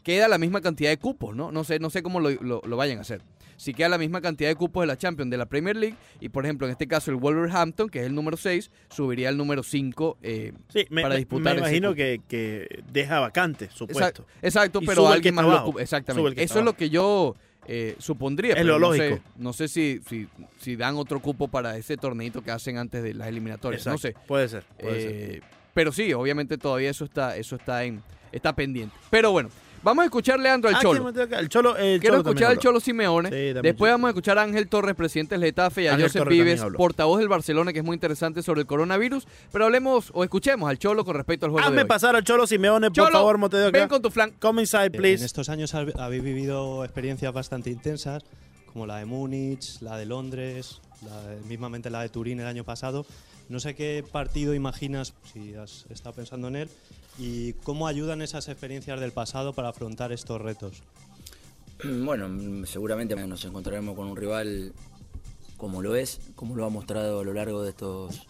queda 0.04 0.30
la 0.30 0.38
misma 0.38 0.62
cantidad 0.62 0.90
de 0.90 0.98
cupos, 0.98 1.36
¿no? 1.36 1.52
No 1.52 1.66
sé, 1.66 1.80
no 1.80 1.90
sé 1.90 2.02
cómo 2.02 2.22
lo, 2.22 2.30
lo- 2.30 2.62
lo 2.66 2.78
vayan 2.78 3.00
a 3.00 3.02
hacer. 3.02 3.22
Si 3.62 3.76
queda 3.76 3.90
la 3.90 4.00
misma 4.00 4.22
cantidad 4.22 4.50
de 4.50 4.56
cupos 4.56 4.82
de 4.82 4.88
la 4.88 4.98
Champions, 4.98 5.30
de 5.30 5.38
la 5.38 5.46
Premier 5.46 5.76
League, 5.76 5.96
y 6.20 6.30
por 6.30 6.46
ejemplo, 6.46 6.66
en 6.66 6.72
este 6.72 6.88
caso 6.88 7.12
el 7.12 7.18
Wolverhampton, 7.18 7.90
que 7.90 8.00
es 8.00 8.06
el 8.08 8.16
número 8.16 8.36
6, 8.36 8.72
subiría 8.90 9.30
al 9.30 9.38
número 9.38 9.62
5. 9.62 10.18
eh, 10.24 10.54
Sí, 10.70 10.88
me, 10.90 11.04
para 11.04 11.14
me- 11.14 11.20
disputar 11.20 11.54
me 11.54 11.60
imagino 11.60 11.94
que, 11.94 12.22
que 12.28 12.82
deja 12.92 13.20
vacante 13.20 13.70
su 13.72 13.84
Exacto, 13.84 14.26
exacto 14.42 14.80
pero 14.84 15.08
alguien 15.08 15.36
más 15.36 15.46
lo 15.46 15.62
ocupa. 15.62 15.80
Exactamente. 15.84 16.42
Eso 16.44 16.58
es 16.58 16.66
lo 16.66 16.74
que 16.74 16.90
yo 16.90 17.36
eh, 17.68 17.96
supondría. 18.00 18.54
Es 18.54 18.56
pero 18.64 18.80
lo 18.80 18.80
no 18.80 18.96
lógico. 18.96 19.18
Sé, 19.18 19.22
no 19.38 19.54
sé 19.54 19.68
si, 19.68 20.02
si, 20.10 20.28
si 20.60 20.76
dan 20.76 20.96
otro 20.96 21.20
cupo 21.20 21.48
para 21.48 21.78
ese 21.78 21.98
torneito 21.98 22.42
que 22.42 22.50
hacen 22.50 22.80
antes 22.80 23.04
de 23.04 23.14
las 23.14 23.28
eliminatorias. 23.28 23.86
No 23.86 24.00
sé. 24.00 24.16
Puede 24.28 24.50
ser. 24.50 24.64
puede 24.80 25.02
ser. 25.02 25.12
Eh, 25.14 25.42
pero 25.76 25.92
sí, 25.92 26.12
obviamente 26.14 26.58
todavía 26.58 26.90
eso 26.90 27.06
está, 27.06 27.38
eso 27.38 27.58
está 27.58 27.84
en, 27.84 28.02
está 28.32 28.56
pendiente. 28.56 28.96
Pero 29.12 29.32
bueno, 29.32 29.50
vamos 29.84 30.04
a 30.04 30.06
escuchar 30.06 30.40
Leandro 30.40 30.70
al 30.70 30.76
Ah, 30.76 30.80
Cholo. 30.82 31.10
El 31.10 31.50
Cholo. 31.50 31.78
El 31.78 32.00
Quiero 32.00 32.18
Cholo 32.18 32.30
escuchar 32.30 32.52
al. 32.52 32.60
Cholo 32.60 32.80
Simeone. 32.80 33.30
Sí, 33.30 33.60
Después 33.62 33.92
vamos 33.92 34.08
a 34.08 34.12
escuchar 34.12 34.38
a 34.38 34.44
Ángel 34.44 34.68
Torres, 34.68 34.96
presidente 34.96 35.36
del 35.36 35.44
Getafe, 35.44 35.84
y 35.84 35.88
a 35.88 35.94
Ángel 35.94 36.12
Torres 36.12 36.38
también 36.38 36.58
Vives, 36.58 36.64
portavoz 36.78 37.20
del 37.20 37.28
Barcelona, 37.28 37.74
que 37.74 37.80
es 37.80 37.86
muy 37.86 37.96
interesante 37.96 38.42
sobre 38.44 38.62
el 38.62 38.68
coronavirus. 38.68 39.28
Pero 39.52 39.66
hablemos 39.66 40.12
o 40.14 40.24
escuchemos 40.24 40.70
al 40.70 40.78
Cholo 40.80 41.04
con 41.06 41.16
respecto 41.16 41.46
al 41.46 41.52
juego 41.52 41.66
de 41.66 41.72
Hazme 41.74 41.82
hoy. 41.84 41.88
pasar 41.88 42.16
al 42.16 42.24
Cholo 42.24 42.48
Simeone, 42.48 42.88
por 42.90 42.96
Cholo, 42.96 43.12
favor, 43.12 43.38
Montevideo. 43.38 43.72
ven 43.72 43.88
con 43.88 44.02
tu 44.02 44.10
flan. 44.12 44.32
Come 44.40 44.62
inside, 44.62 44.86
En 44.88 44.92
please. 44.94 45.26
estos 45.26 45.50
años 45.50 45.74
hab- 45.74 45.98
habéis 46.00 46.24
vivido 46.24 46.84
experiencias 46.84 47.34
bastante 47.34 47.70
intensas, 47.70 48.24
como 48.72 48.86
la 48.86 48.98
de 48.98 49.06
Múnich, 49.06 49.82
la 49.82 49.98
de 49.98 50.06
Londres, 50.06 50.80
la 51.06 51.22
de- 51.28 51.42
mismamente 51.42 51.90
la 51.90 52.02
de 52.02 52.10
Turín 52.10 52.40
el 52.40 52.48
año 52.48 52.64
pasado. 52.64 53.06
No 53.50 53.60
sé 53.60 53.76
qué 53.76 54.04
partido 54.10 54.54
imaginas, 54.54 55.14
si 55.34 55.54
has 55.56 55.86
estado 55.90 56.16
pensando 56.16 56.48
en 56.48 56.56
él, 56.56 56.70
y 57.20 57.54
cómo 57.54 57.88
ayudan 57.88 58.22
esas 58.22 58.48
experiencias 58.48 59.00
del 59.00 59.12
pasado 59.12 59.54
para 59.54 59.70
afrontar 59.70 60.12
estos 60.12 60.42
retos. 60.42 60.82
Bueno, 61.84 62.66
seguramente 62.68 63.16
nos 63.16 63.44
encontraremos 63.44 63.96
con 63.96 64.08
un 64.08 64.16
rival 64.16 64.72
como 65.58 65.82
lo 65.82 65.96
es, 65.96 66.20
como 66.36 66.56
lo 66.56 66.64
ha 66.66 66.70
mostrado 66.70 67.22
a 67.22 67.24
lo 67.24 67.34
largo 67.34 67.64
de 67.64 67.72
estos 67.72 68.22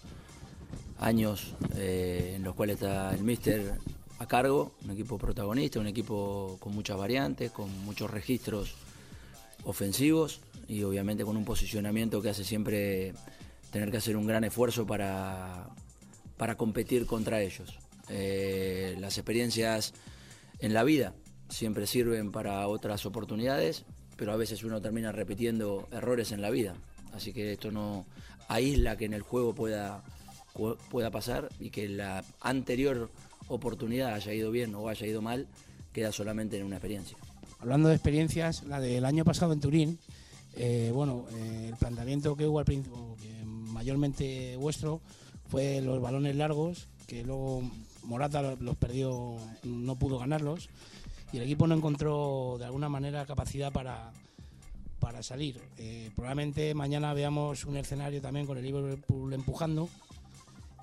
años 0.99 1.53
eh, 1.75 2.33
en 2.37 2.43
los 2.43 2.55
cuales 2.55 2.75
está 2.75 3.13
el 3.13 3.23
Mister 3.23 3.73
a 4.19 4.25
cargo, 4.27 4.71
un 4.85 4.91
equipo 4.91 5.17
protagonista, 5.17 5.79
un 5.81 5.87
equipo 5.87 6.57
con 6.61 6.73
muchas 6.73 6.97
variantes, 6.97 7.51
con 7.51 7.69
muchos 7.83 8.09
registros 8.09 8.73
ofensivos 9.63 10.41
y 10.67 10.83
obviamente 10.83 11.23
con 11.23 11.37
un 11.37 11.45
posicionamiento 11.45 12.21
que 12.21 12.29
hace 12.29 12.43
siempre 12.43 13.13
tener 13.71 13.91
que 13.91 13.97
hacer 13.97 14.17
un 14.17 14.27
gran 14.27 14.43
esfuerzo 14.43 14.85
para, 14.85 15.69
para 16.37 16.55
competir 16.55 17.05
contra 17.05 17.41
ellos. 17.41 17.77
Eh, 18.09 18.95
las 18.99 19.17
experiencias 19.17 19.93
en 20.59 20.73
la 20.73 20.83
vida 20.83 21.13
siempre 21.49 21.87
sirven 21.87 22.31
para 22.31 22.67
otras 22.67 23.05
oportunidades, 23.05 23.85
pero 24.17 24.31
a 24.33 24.37
veces 24.37 24.63
uno 24.63 24.81
termina 24.81 25.11
repitiendo 25.11 25.87
errores 25.91 26.31
en 26.31 26.41
la 26.41 26.49
vida. 26.49 26.75
Así 27.13 27.33
que 27.33 27.53
esto 27.53 27.71
no 27.71 28.05
aísla 28.47 28.97
que 28.97 29.05
en 29.05 29.13
el 29.13 29.21
juego 29.21 29.53
pueda, 29.53 30.03
pu- 30.53 30.77
pueda 30.89 31.11
pasar 31.11 31.49
y 31.59 31.69
que 31.69 31.87
la 31.89 32.23
anterior 32.41 33.09
oportunidad 33.47 34.13
haya 34.13 34.33
ido 34.33 34.51
bien 34.51 34.75
o 34.75 34.87
haya 34.87 35.07
ido 35.07 35.21
mal, 35.21 35.47
queda 35.93 36.11
solamente 36.11 36.57
en 36.57 36.65
una 36.65 36.77
experiencia. 36.77 37.17
Hablando 37.61 37.89
de 37.89 37.95
experiencias, 37.95 38.63
la 38.63 38.79
del 38.79 39.05
año 39.05 39.23
pasado 39.23 39.53
en 39.53 39.59
Turín, 39.59 39.99
eh, 40.55 40.91
bueno, 40.93 41.25
eh, 41.33 41.67
el 41.69 41.75
planteamiento 41.77 42.35
que 42.35 42.47
hubo 42.47 42.59
al 42.59 42.65
principio, 42.65 43.15
mayormente 43.45 44.55
vuestro, 44.57 44.99
fue 45.47 45.79
los 45.81 46.01
balones 46.01 46.35
largos, 46.35 46.87
que 47.07 47.23
luego 47.23 47.61
Morata 48.03 48.41
lo- 48.41 48.55
los 48.55 48.75
perdió, 48.77 49.37
no 49.63 49.95
pudo 49.95 50.17
ganarlos, 50.17 50.69
y 51.31 51.37
el 51.37 51.43
equipo 51.43 51.67
no 51.67 51.75
encontró 51.75 52.55
de 52.57 52.65
alguna 52.65 52.89
manera 52.89 53.25
capacidad 53.25 53.71
para, 53.71 54.11
para 54.99 55.21
salir. 55.21 55.61
Eh, 55.77 56.09
probablemente 56.15 56.73
mañana 56.73 57.13
veamos 57.13 57.65
un 57.65 57.77
escenario 57.77 58.21
también 58.21 58.47
con 58.47 58.57
el 58.57 58.63
Liverpool 58.65 59.33
empujando. 59.33 59.87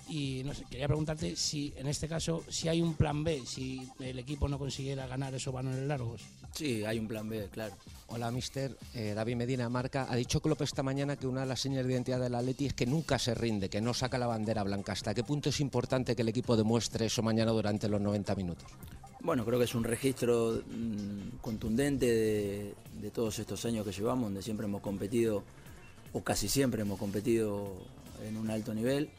Y 0.07 0.41
no 0.43 0.55
sé, 0.55 0.65
quería 0.67 0.87
preguntarte 0.87 1.35
si 1.35 1.71
en 1.77 1.85
este 1.87 2.07
caso 2.07 2.43
si 2.49 2.67
hay 2.67 2.81
un 2.81 2.95
plan 2.95 3.23
B, 3.23 3.43
si 3.45 3.87
el 3.99 4.17
equipo 4.17 4.47
no 4.47 4.57
consiguiera 4.57 5.05
ganar 5.05 5.35
esos 5.35 5.53
balones 5.53 5.85
largos. 5.87 6.23
Sí, 6.53 6.83
hay 6.83 6.99
un 6.99 7.07
plan 7.07 7.29
B, 7.29 7.47
claro. 7.51 7.75
Hola, 8.07 8.31
mister. 8.31 8.75
Eh, 8.93 9.13
David 9.15 9.35
Medina 9.35 9.69
Marca. 9.69 10.07
Ha 10.09 10.15
dicho 10.15 10.41
Klopp 10.41 10.61
esta 10.61 10.83
mañana 10.83 11.15
que 11.15 11.27
una 11.27 11.41
de 11.41 11.47
las 11.47 11.61
señas 11.61 11.85
de 11.85 11.93
identidad 11.93 12.19
del 12.19 12.35
Atleti 12.35 12.65
es 12.65 12.73
que 12.73 12.85
nunca 12.85 13.19
se 13.19 13.35
rinde, 13.35 13.69
que 13.69 13.81
no 13.81 13.93
saca 13.93 14.17
la 14.17 14.27
bandera 14.27 14.63
blanca. 14.63 14.93
¿Hasta 14.93 15.13
qué 15.13 15.23
punto 15.23 15.49
es 15.49 15.59
importante 15.59 16.15
que 16.15 16.23
el 16.23 16.29
equipo 16.29 16.57
demuestre 16.57 17.05
eso 17.05 17.21
mañana 17.21 17.51
durante 17.51 17.87
los 17.87 18.01
90 18.01 18.35
minutos? 18.35 18.65
Bueno, 19.21 19.45
creo 19.45 19.59
que 19.59 19.65
es 19.65 19.75
un 19.75 19.83
registro 19.83 20.61
mm, 20.65 21.37
contundente 21.41 22.05
de, 22.05 22.73
de 23.01 23.11
todos 23.11 23.37
estos 23.39 23.63
años 23.65 23.85
que 23.85 23.91
llevamos, 23.91 24.25
donde 24.25 24.41
siempre 24.41 24.65
hemos 24.65 24.81
competido, 24.81 25.43
o 26.13 26.23
casi 26.23 26.47
siempre 26.47 26.81
hemos 26.81 26.97
competido 26.97 27.73
en 28.25 28.37
un 28.37 28.49
alto 28.49 28.73
nivel. 28.73 29.09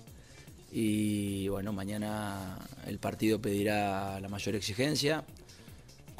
Y 0.72 1.48
bueno, 1.48 1.72
mañana 1.72 2.58
el 2.86 2.98
partido 2.98 3.40
pedirá 3.40 4.20
la 4.20 4.28
mayor 4.28 4.54
exigencia, 4.54 5.24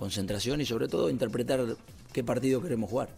concentración 0.00 0.62
y 0.62 0.64
sobre 0.64 0.88
todo 0.88 1.11
interpretar 1.11 1.76
qué 2.11 2.25
partido 2.25 2.62
queremos 2.62 2.88
jugar. 2.88 3.11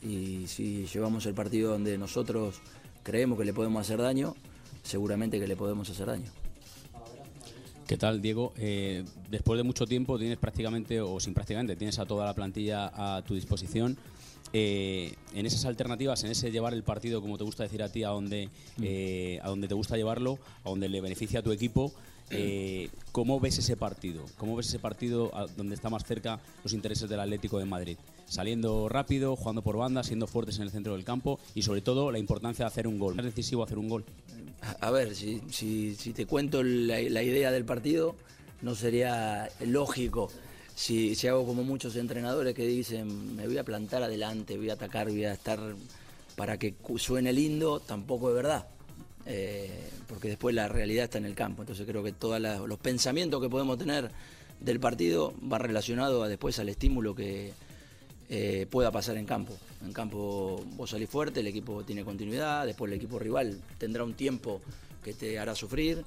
Y 0.00 0.46
si 0.46 0.86
llevamos 0.86 1.26
el 1.26 1.34
partido 1.34 1.72
donde 1.72 1.98
nosotros 1.98 2.62
creemos 3.02 3.38
que 3.38 3.44
le 3.44 3.52
podemos 3.52 3.82
hacer 3.82 4.00
daño, 4.00 4.34
seguramente 4.82 5.38
que 5.38 5.46
le 5.46 5.56
podemos 5.56 5.90
hacer 5.90 6.06
daño. 6.06 6.30
¿Qué 7.86 7.98
tal, 7.98 8.22
Diego? 8.22 8.54
Eh, 8.56 9.04
después 9.30 9.58
de 9.58 9.62
mucho 9.62 9.84
tiempo 9.84 10.18
tienes 10.18 10.38
prácticamente, 10.38 11.02
o 11.02 11.20
sin 11.20 11.34
prácticamente, 11.34 11.76
tienes 11.76 11.98
a 11.98 12.06
toda 12.06 12.24
la 12.24 12.32
plantilla 12.32 12.90
a 12.94 13.22
tu 13.22 13.34
disposición. 13.34 13.98
Eh, 14.54 15.12
en 15.34 15.44
esas 15.44 15.66
alternativas, 15.66 16.24
en 16.24 16.30
ese 16.30 16.50
llevar 16.50 16.72
el 16.72 16.82
partido, 16.82 17.20
como 17.20 17.36
te 17.36 17.44
gusta 17.44 17.64
decir 17.64 17.82
a 17.82 17.90
ti, 17.90 18.04
a 18.04 18.08
donde, 18.08 18.48
eh, 18.80 19.38
a 19.42 19.50
donde 19.50 19.68
te 19.68 19.74
gusta 19.74 19.98
llevarlo, 19.98 20.38
a 20.64 20.70
donde 20.70 20.88
le 20.88 21.02
beneficia 21.02 21.40
a 21.40 21.42
tu 21.42 21.52
equipo, 21.52 21.92
eh, 22.30 22.90
¿cómo 23.12 23.40
ves 23.40 23.58
ese 23.58 23.76
partido? 23.76 24.24
¿Cómo 24.36 24.56
ves 24.56 24.68
ese 24.68 24.78
partido 24.78 25.30
donde 25.56 25.74
está 25.74 25.90
más 25.90 26.04
cerca 26.04 26.40
los 26.64 26.72
intereses 26.72 27.08
del 27.08 27.20
Atlético 27.20 27.58
de 27.58 27.64
Madrid? 27.64 27.96
Saliendo 28.26 28.88
rápido, 28.88 29.36
jugando 29.36 29.62
por 29.62 29.76
banda, 29.76 30.02
siendo 30.02 30.26
fuertes 30.26 30.56
en 30.56 30.62
el 30.62 30.70
centro 30.70 30.94
del 30.94 31.04
campo 31.04 31.38
y 31.54 31.62
sobre 31.62 31.80
todo 31.80 32.10
la 32.10 32.18
importancia 32.18 32.64
de 32.64 32.68
hacer 32.68 32.86
un 32.86 32.98
gol. 32.98 33.18
¿Es 33.18 33.24
decisivo 33.24 33.62
hacer 33.62 33.78
un 33.78 33.88
gol? 33.88 34.04
A 34.80 34.90
ver, 34.90 35.14
si, 35.14 35.42
si, 35.50 35.94
si 35.94 36.12
te 36.12 36.26
cuento 36.26 36.62
la, 36.62 37.00
la 37.00 37.22
idea 37.22 37.52
del 37.52 37.64
partido, 37.64 38.16
no 38.62 38.74
sería 38.74 39.48
lógico 39.60 40.30
si, 40.76 41.14
si, 41.14 41.26
hago 41.26 41.46
como 41.46 41.64
muchos 41.64 41.96
entrenadores 41.96 42.54
que 42.54 42.66
dicen 42.66 43.34
me 43.34 43.46
voy 43.46 43.56
a 43.56 43.64
plantar 43.64 44.02
adelante, 44.02 44.58
voy 44.58 44.68
a 44.68 44.74
atacar, 44.74 45.08
voy 45.08 45.24
a 45.24 45.32
estar 45.32 45.58
para 46.36 46.58
que 46.58 46.74
suene 46.98 47.32
lindo, 47.32 47.80
tampoco 47.80 48.28
es 48.28 48.36
verdad. 48.36 48.66
Eh, 49.26 49.90
porque 50.06 50.28
después 50.28 50.54
la 50.54 50.68
realidad 50.68 51.04
está 51.04 51.18
en 51.18 51.24
el 51.24 51.34
campo. 51.34 51.62
Entonces 51.62 51.86
creo 51.86 52.02
que 52.02 52.12
todos 52.12 52.40
los 52.40 52.78
pensamientos 52.78 53.42
que 53.42 53.48
podemos 53.48 53.76
tener 53.76 54.10
del 54.60 54.80
partido 54.80 55.34
va 55.52 55.58
relacionado 55.58 56.22
a 56.22 56.28
después 56.28 56.58
al 56.58 56.68
estímulo 56.68 57.14
que 57.14 57.52
eh, 58.28 58.66
pueda 58.70 58.90
pasar 58.90 59.16
en 59.16 59.26
campo. 59.26 59.56
En 59.84 59.92
campo 59.92 60.64
vos 60.76 60.90
salís 60.90 61.10
fuerte, 61.10 61.40
el 61.40 61.46
equipo 61.48 61.82
tiene 61.84 62.04
continuidad, 62.04 62.66
después 62.66 62.90
el 62.90 62.96
equipo 62.96 63.18
rival 63.18 63.60
tendrá 63.78 64.04
un 64.04 64.14
tiempo 64.14 64.60
que 65.02 65.12
te 65.12 65.38
hará 65.38 65.54
sufrir 65.54 66.04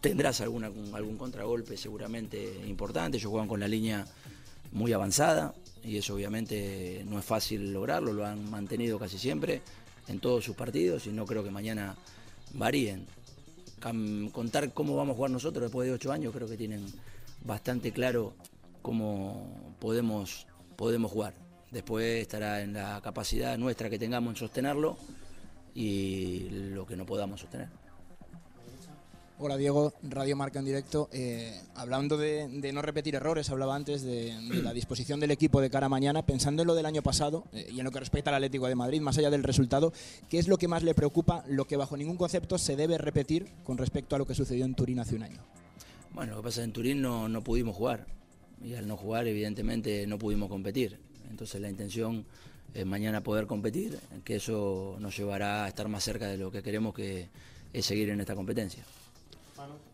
tendrás 0.00 0.40
alguna, 0.40 0.70
algún 0.92 1.16
contragolpe 1.16 1.76
seguramente 1.76 2.60
importante. 2.66 3.18
Ellos 3.18 3.30
juegan 3.30 3.48
con 3.48 3.60
la 3.60 3.68
línea 3.68 4.06
muy 4.72 4.92
avanzada 4.92 5.54
y 5.84 5.96
eso 5.96 6.14
obviamente 6.14 7.04
no 7.06 7.18
es 7.18 7.24
fácil 7.24 7.72
lograrlo, 7.72 8.12
lo 8.12 8.24
han 8.24 8.50
mantenido 8.50 8.98
casi 8.98 9.18
siempre 9.18 9.62
en 10.08 10.20
todos 10.20 10.44
sus 10.44 10.56
partidos 10.56 11.06
y 11.06 11.10
no 11.10 11.26
creo 11.26 11.44
que 11.44 11.50
mañana 11.50 11.96
varíen. 12.54 13.06
Contar 14.32 14.72
cómo 14.72 14.96
vamos 14.96 15.14
a 15.14 15.16
jugar 15.16 15.30
nosotros 15.30 15.62
después 15.62 15.88
de 15.88 15.94
ocho 15.94 16.12
años 16.12 16.34
creo 16.34 16.46
que 16.46 16.56
tienen 16.56 16.84
bastante 17.44 17.92
claro 17.92 18.34
cómo 18.82 19.74
podemos, 19.80 20.46
podemos 20.76 21.10
jugar. 21.10 21.34
Después 21.70 22.20
estará 22.20 22.60
en 22.62 22.74
la 22.74 23.00
capacidad 23.02 23.56
nuestra 23.56 23.88
que 23.88 23.98
tengamos 23.98 24.32
en 24.32 24.36
sostenerlo 24.36 24.98
y 25.74 26.48
lo 26.50 26.84
que 26.84 26.96
no 26.96 27.06
podamos 27.06 27.40
sostener. 27.40 27.68
Hola 29.42 29.56
Diego, 29.56 29.94
Radio 30.02 30.36
Marca 30.36 30.58
en 30.58 30.66
directo. 30.66 31.08
Eh, 31.14 31.58
hablando 31.74 32.18
de, 32.18 32.46
no 32.74 32.82
repetir 32.82 33.14
errores, 33.14 33.48
hablaba 33.48 33.74
antes 33.74 34.02
de, 34.02 34.34
de, 34.38 34.62
la 34.62 34.74
disposición 34.74 35.18
del 35.18 35.30
equipo 35.30 35.62
de 35.62 35.70
cara 35.70 35.86
a 35.86 35.88
mañana, 35.88 36.26
pensando 36.26 36.60
en 36.62 36.68
lo 36.68 36.74
del 36.74 36.84
año 36.84 37.00
pasado 37.02 37.44
eh, 37.54 37.66
y 37.72 37.78
en 37.78 37.86
lo 37.86 37.90
que 37.90 38.00
respecta 38.00 38.28
al 38.28 38.34
Atlético 38.34 38.68
de 38.68 38.74
Madrid, 38.74 39.00
más 39.00 39.16
allá 39.16 39.30
del 39.30 39.42
resultado, 39.42 39.94
¿qué 40.28 40.38
es 40.38 40.46
lo 40.46 40.58
que 40.58 40.68
más 40.68 40.82
le 40.82 40.92
preocupa, 40.92 41.42
lo 41.48 41.66
que 41.66 41.78
bajo 41.78 41.96
ningún 41.96 42.18
concepto 42.18 42.58
se 42.58 42.76
debe 42.76 42.98
repetir 42.98 43.46
con 43.64 43.78
respecto 43.78 44.14
a 44.14 44.18
lo 44.18 44.26
que 44.26 44.34
sucedió 44.34 44.66
en 44.66 44.74
Turín 44.74 44.98
hace 44.98 45.16
un 45.16 45.22
año? 45.22 45.40
Bueno, 46.12 46.32
lo 46.32 46.42
que 46.42 46.48
pasa 46.48 46.60
es 46.60 46.64
que 46.64 46.64
en 46.64 46.72
Turín 46.74 47.00
no, 47.00 47.26
no 47.26 47.42
pudimos 47.42 47.74
jugar 47.74 48.04
y 48.62 48.74
al 48.74 48.86
no 48.86 48.98
jugar 48.98 49.26
evidentemente 49.26 50.06
no 50.06 50.18
pudimos 50.18 50.50
competir. 50.50 50.98
Entonces 51.30 51.62
la 51.62 51.70
intención 51.70 52.26
es 52.74 52.84
mañana 52.84 53.22
poder 53.22 53.46
competir, 53.46 53.98
que 54.22 54.36
eso 54.36 54.98
nos 55.00 55.16
llevará 55.16 55.64
a 55.64 55.68
estar 55.68 55.88
más 55.88 56.04
cerca 56.04 56.28
de 56.28 56.36
lo 56.36 56.52
que 56.52 56.62
queremos 56.62 56.92
que 56.92 57.30
es 57.72 57.86
seguir 57.86 58.10
en 58.10 58.20
esta 58.20 58.34
competencia. 58.34 58.84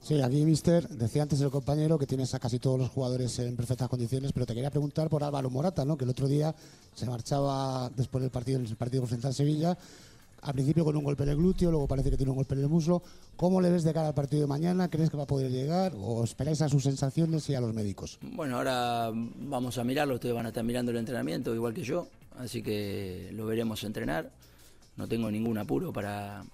Sí, 0.00 0.20
aquí, 0.22 0.44
mister, 0.44 0.88
decía 0.88 1.22
antes 1.22 1.40
el 1.40 1.50
compañero 1.50 1.98
que 1.98 2.06
tienes 2.06 2.32
a 2.34 2.38
casi 2.38 2.60
todos 2.60 2.78
los 2.78 2.90
jugadores 2.90 3.38
en 3.40 3.56
perfectas 3.56 3.88
condiciones, 3.88 4.32
pero 4.32 4.46
te 4.46 4.54
quería 4.54 4.70
preguntar 4.70 5.08
por 5.08 5.24
Álvaro 5.24 5.50
Morata, 5.50 5.84
¿no? 5.84 5.96
que 5.96 6.04
el 6.04 6.10
otro 6.10 6.28
día 6.28 6.54
se 6.94 7.06
marchaba 7.06 7.90
después 7.90 8.22
del 8.22 8.30
partido, 8.30 8.60
el 8.60 8.76
partido 8.76 9.04
frente 9.06 9.26
al 9.26 9.34
Sevilla, 9.34 9.76
al 10.42 10.54
principio 10.54 10.84
con 10.84 10.96
un 10.96 11.02
golpe 11.02 11.24
en 11.24 11.30
el 11.30 11.36
glúteo, 11.36 11.72
luego 11.72 11.88
parece 11.88 12.10
que 12.10 12.16
tiene 12.16 12.30
un 12.30 12.36
golpe 12.36 12.54
en 12.54 12.60
el 12.60 12.68
muslo. 12.68 13.02
¿Cómo 13.34 13.60
le 13.60 13.68
ves 13.68 13.82
de 13.82 13.92
cara 13.92 14.08
al 14.08 14.14
partido 14.14 14.42
de 14.42 14.46
mañana? 14.46 14.88
¿Crees 14.88 15.10
que 15.10 15.16
va 15.16 15.24
a 15.24 15.26
poder 15.26 15.50
llegar? 15.50 15.92
¿O 15.98 16.22
esperáis 16.22 16.62
a 16.62 16.68
sus 16.68 16.84
sensaciones 16.84 17.48
y 17.50 17.56
a 17.56 17.60
los 17.60 17.74
médicos? 17.74 18.20
Bueno, 18.22 18.58
ahora 18.58 19.10
vamos 19.12 19.76
a 19.78 19.82
mirarlo, 19.82 20.14
ustedes 20.14 20.36
van 20.36 20.46
a 20.46 20.50
estar 20.50 20.62
mirando 20.62 20.92
el 20.92 20.98
entrenamiento 20.98 21.52
igual 21.52 21.74
que 21.74 21.82
yo, 21.82 22.06
así 22.38 22.62
que 22.62 23.30
lo 23.32 23.46
veremos 23.46 23.82
entrenar. 23.82 24.30
No 24.96 25.08
tengo 25.08 25.30
ningún 25.32 25.58
apuro 25.58 25.92
para, 25.92 26.44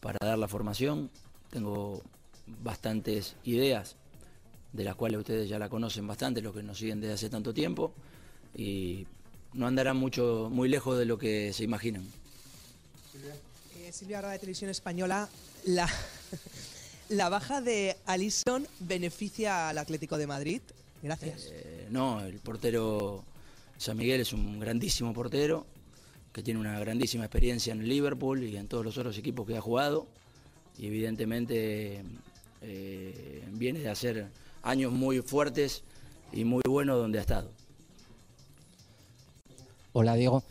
para 0.00 0.18
dar 0.20 0.38
la 0.38 0.46
formación. 0.46 1.08
Tengo 1.50 2.02
bastantes 2.62 3.36
ideas, 3.44 3.96
de 4.72 4.84
las 4.84 4.94
cuales 4.94 5.18
ustedes 5.18 5.48
ya 5.48 5.58
la 5.58 5.68
conocen 5.68 6.06
bastante, 6.06 6.40
los 6.40 6.54
que 6.54 6.62
nos 6.62 6.78
siguen 6.78 7.00
desde 7.00 7.14
hace 7.14 7.30
tanto 7.30 7.52
tiempo, 7.52 7.92
y 8.54 9.06
no 9.54 9.66
andarán 9.66 9.96
mucho, 9.96 10.48
muy 10.50 10.68
lejos 10.68 10.98
de 10.98 11.04
lo 11.04 11.18
que 11.18 11.52
se 11.52 11.64
imaginan. 11.64 12.04
Eh, 13.76 13.92
Silvia, 13.92 14.18
ahora 14.18 14.30
de 14.30 14.38
Televisión 14.38 14.70
Española, 14.70 15.28
la, 15.64 15.88
la 17.08 17.28
baja 17.28 17.60
de 17.60 17.96
Alison 18.06 18.66
beneficia 18.80 19.68
al 19.68 19.78
Atlético 19.78 20.18
de 20.18 20.26
Madrid. 20.26 20.60
Gracias. 21.02 21.50
Eh, 21.52 21.86
no, 21.90 22.20
el 22.20 22.38
portero 22.38 23.24
San 23.78 23.96
Miguel 23.96 24.20
es 24.20 24.32
un 24.32 24.58
grandísimo 24.58 25.12
portero 25.12 25.66
que 26.32 26.42
tiene 26.42 26.60
una 26.60 26.78
grandísima 26.78 27.24
experiencia 27.24 27.72
en 27.72 27.86
Liverpool 27.88 28.42
y 28.42 28.56
en 28.56 28.68
todos 28.68 28.84
los 28.84 28.98
otros 28.98 29.16
equipos 29.18 29.46
que 29.46 29.56
ha 29.56 29.60
jugado. 29.60 30.06
Y 30.78 30.86
evidentemente 30.86 32.02
eh, 32.68 33.44
viene 33.52 33.78
de 33.78 33.88
hacer 33.88 34.28
años 34.62 34.92
muy 34.92 35.22
fuertes 35.22 35.82
y 36.32 36.44
muy 36.44 36.62
buenos 36.68 36.98
donde 36.98 37.18
ha 37.18 37.20
estado. 37.20 37.50
Hola 39.92 40.14
Diego, 40.14 40.42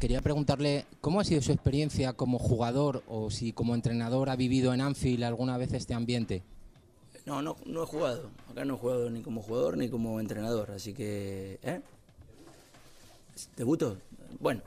quería 0.00 0.20
preguntarle 0.20 0.84
cómo 1.00 1.20
ha 1.20 1.24
sido 1.24 1.40
su 1.40 1.52
experiencia 1.52 2.12
como 2.12 2.38
jugador 2.38 3.02
o 3.08 3.30
si 3.30 3.52
como 3.52 3.74
entrenador 3.74 4.28
ha 4.28 4.36
vivido 4.36 4.74
en 4.74 4.80
Anfield 4.80 5.24
alguna 5.24 5.56
vez 5.56 5.72
este 5.72 5.94
ambiente. 5.94 6.42
No, 7.24 7.40
no, 7.40 7.56
no 7.64 7.84
he 7.84 7.86
jugado. 7.86 8.30
Acá 8.50 8.64
no 8.64 8.74
he 8.74 8.78
jugado 8.78 9.08
ni 9.08 9.22
como 9.22 9.40
jugador 9.40 9.76
ni 9.76 9.88
como 9.88 10.18
entrenador, 10.20 10.72
así 10.72 10.92
que... 10.92 11.58
¿eh? 11.62 11.80
¿Debuto? 13.56 13.96
Bueno, 14.40 14.62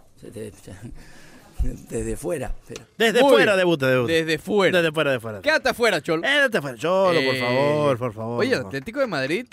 desde 1.63 2.15
fuera. 2.17 2.53
Pero... 2.67 2.85
Desde 2.97 3.21
Muy 3.21 3.31
fuera 3.31 3.53
bien. 3.53 3.57
debuta, 3.57 3.87
debuta. 3.87 4.13
Desde 4.13 4.37
fuera. 4.37 4.77
Desde 4.81 4.91
fuera, 4.93 5.11
de 5.11 5.19
fuera. 5.19 5.41
Quédate 5.41 5.69
afuera, 5.69 6.01
Cholo. 6.01 6.23
Eh, 6.27 6.41
desde 6.47 6.61
fuera, 6.61 6.77
Cholo, 6.77 7.19
por 7.21 7.35
Eh, 7.35 7.39
favor, 7.39 7.97
por 7.97 8.13
favor. 8.13 8.39
Oye, 8.39 8.53
el. 8.53 8.59
Atlético 8.61 8.99
de 8.99 9.07
Madrid 9.07 9.45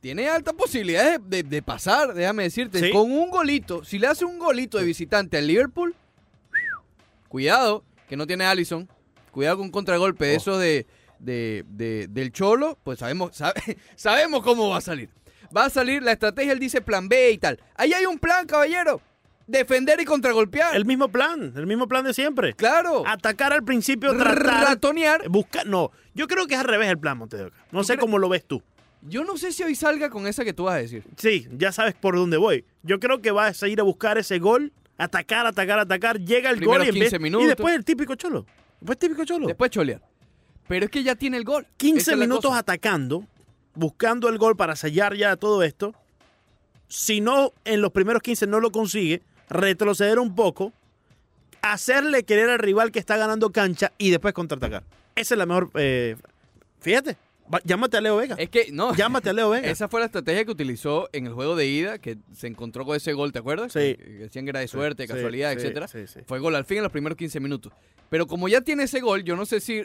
tiene 0.00 0.28
altas 0.28 0.54
posibilidades 0.54 1.18
de, 1.26 1.42
de 1.42 1.62
pasar, 1.62 2.12
déjame 2.14 2.42
decirte. 2.44 2.78
Sí. 2.80 2.90
Con 2.90 3.10
un 3.10 3.30
golito, 3.30 3.84
si 3.84 3.98
le 3.98 4.06
hace 4.06 4.24
un 4.24 4.38
golito 4.38 4.78
de 4.78 4.84
visitante 4.84 5.38
al 5.38 5.46
Liverpool, 5.46 5.94
cuidado, 7.28 7.84
que 8.08 8.16
no 8.16 8.26
tiene 8.26 8.44
Allison. 8.44 8.88
Cuidado 9.30 9.56
con 9.56 9.66
un 9.66 9.72
contragolpe 9.72 10.24
Oh. 10.24 10.28
de 10.28 10.34
eso 10.36 10.58
de, 10.58 10.86
de- 11.18 11.64
de- 11.68 12.06
del 12.08 12.32
Cholo, 12.32 12.78
pues 12.84 12.98
sabemos, 13.00 13.36
sabe- 13.36 13.76
sabemos 13.96 14.42
cómo 14.42 14.68
va 14.68 14.78
a 14.78 14.80
salir. 14.80 15.08
Va 15.56 15.66
a 15.66 15.70
salir, 15.70 16.02
la 16.02 16.12
estrategia, 16.12 16.52
él 16.52 16.58
dice 16.58 16.80
plan 16.80 17.08
B 17.08 17.30
y 17.32 17.38
tal. 17.38 17.60
Ahí 17.76 17.92
hay 17.92 18.06
un 18.06 18.18
plan, 18.18 18.46
caballero. 18.46 19.00
Defender 19.46 20.00
y 20.00 20.04
contragolpear. 20.04 20.74
El 20.74 20.84
mismo 20.86 21.08
plan, 21.08 21.52
el 21.56 21.66
mismo 21.66 21.86
plan 21.86 22.04
de 22.04 22.14
siempre. 22.14 22.54
Claro. 22.54 23.04
Atacar 23.06 23.52
al 23.52 23.62
principio, 23.62 24.16
tratar. 24.16 24.64
Ratonear. 24.68 25.28
Buscar. 25.28 25.66
No, 25.66 25.90
yo 26.14 26.26
creo 26.26 26.46
que 26.46 26.54
es 26.54 26.60
al 26.60 26.66
revés 26.66 26.88
el 26.88 26.98
plan, 26.98 27.18
Montedoca. 27.18 27.56
No 27.70 27.80
¿Tú 27.80 27.84
sé 27.84 27.98
cómo 27.98 28.18
lo 28.18 28.28
ves 28.28 28.44
tú. 28.46 28.62
Yo 29.02 29.22
no 29.24 29.36
sé 29.36 29.52
si 29.52 29.62
hoy 29.62 29.74
salga 29.74 30.08
con 30.08 30.26
esa 30.26 30.44
que 30.44 30.54
tú 30.54 30.64
vas 30.64 30.76
a 30.76 30.78
decir. 30.78 31.04
Sí, 31.18 31.46
ya 31.52 31.72
sabes 31.72 31.94
por 31.94 32.16
dónde 32.16 32.38
voy. 32.38 32.64
Yo 32.82 32.98
creo 33.00 33.20
que 33.20 33.32
vas 33.32 33.62
a 33.62 33.68
ir 33.68 33.78
a 33.80 33.82
buscar 33.82 34.16
ese 34.16 34.38
gol, 34.38 34.72
atacar, 34.96 35.46
atacar, 35.46 35.78
atacar, 35.78 36.18
llega 36.20 36.48
el 36.48 36.56
Primeros 36.56 36.78
gol 36.78 36.86
y, 36.86 36.88
en 36.88 36.94
15 37.02 37.10
vez- 37.16 37.20
minutos. 37.20 37.44
y 37.44 37.48
después 37.48 37.74
el 37.74 37.84
típico 37.84 38.14
cholo. 38.14 38.46
Después 38.80 38.98
típico 38.98 39.24
cholo. 39.26 39.46
Después 39.46 39.70
cholear. 39.70 40.00
Pero 40.68 40.86
es 40.86 40.90
que 40.90 41.02
ya 41.02 41.16
tiene 41.16 41.36
el 41.36 41.44
gol. 41.44 41.66
15 41.76 42.00
Esa 42.00 42.12
es 42.12 42.18
la 42.18 42.24
minutos 42.24 42.54
atacando, 42.54 43.26
buscando 43.74 44.30
el 44.30 44.38
gol 44.38 44.56
para 44.56 44.74
sellar 44.74 45.14
ya 45.14 45.36
todo 45.36 45.62
esto. 45.62 45.94
Si 46.88 47.20
no, 47.20 47.52
en 47.66 47.82
los 47.82 47.92
primeros 47.92 48.22
15 48.22 48.46
no 48.46 48.60
lo 48.60 48.70
consigue, 48.70 49.20
retroceder 49.48 50.18
un 50.18 50.34
poco, 50.34 50.72
hacerle 51.62 52.24
querer 52.24 52.50
al 52.50 52.58
rival 52.58 52.92
que 52.92 52.98
está 52.98 53.16
ganando 53.16 53.50
cancha 53.50 53.92
y 53.98 54.10
después 54.10 54.34
contraatacar. 54.34 54.84
Esa 55.14 55.34
es 55.34 55.38
la 55.38 55.46
mejor. 55.46 55.70
eh, 55.74 56.16
fíjate, 56.80 57.16
Va- 57.52 57.60
llámate 57.62 57.98
a 57.98 58.00
Leo 58.00 58.16
Vega. 58.16 58.36
Es 58.38 58.48
que, 58.48 58.68
no. 58.72 58.94
Llámate 58.94 59.28
a 59.28 59.32
Leo 59.34 59.50
Vega. 59.50 59.68
Esa 59.68 59.86
fue 59.88 60.00
la 60.00 60.06
estrategia 60.06 60.44
que 60.46 60.50
utilizó 60.50 61.10
en 61.12 61.26
el 61.26 61.34
juego 61.34 61.56
de 61.56 61.66
ida, 61.66 61.98
que 61.98 62.16
se 62.34 62.46
encontró 62.46 62.86
con 62.86 62.96
ese 62.96 63.12
gol, 63.12 63.32
¿te 63.32 63.38
acuerdas? 63.38 63.72
Sí. 63.72 63.78
Que, 63.80 63.96
que 63.98 64.10
decían 64.12 64.46
que 64.46 64.50
era 64.50 64.60
de 64.60 64.68
suerte, 64.68 65.02
sí, 65.06 65.12
casualidad, 65.12 65.50
sí, 65.52 65.58
etcétera. 65.58 65.86
sí, 65.88 66.06
sí. 66.06 66.20
Fue 66.26 66.38
gol 66.38 66.54
al 66.56 66.64
fin 66.64 66.78
en 66.78 66.84
los 66.84 66.92
primeros 66.92 67.18
15 67.18 67.40
minutos. 67.40 67.70
Pero 68.08 68.26
como 68.26 68.48
ya 68.48 68.62
tiene 68.62 68.84
ese 68.84 69.00
gol, 69.00 69.24
yo 69.24 69.36
no 69.36 69.44
sé 69.44 69.60
si 69.60 69.82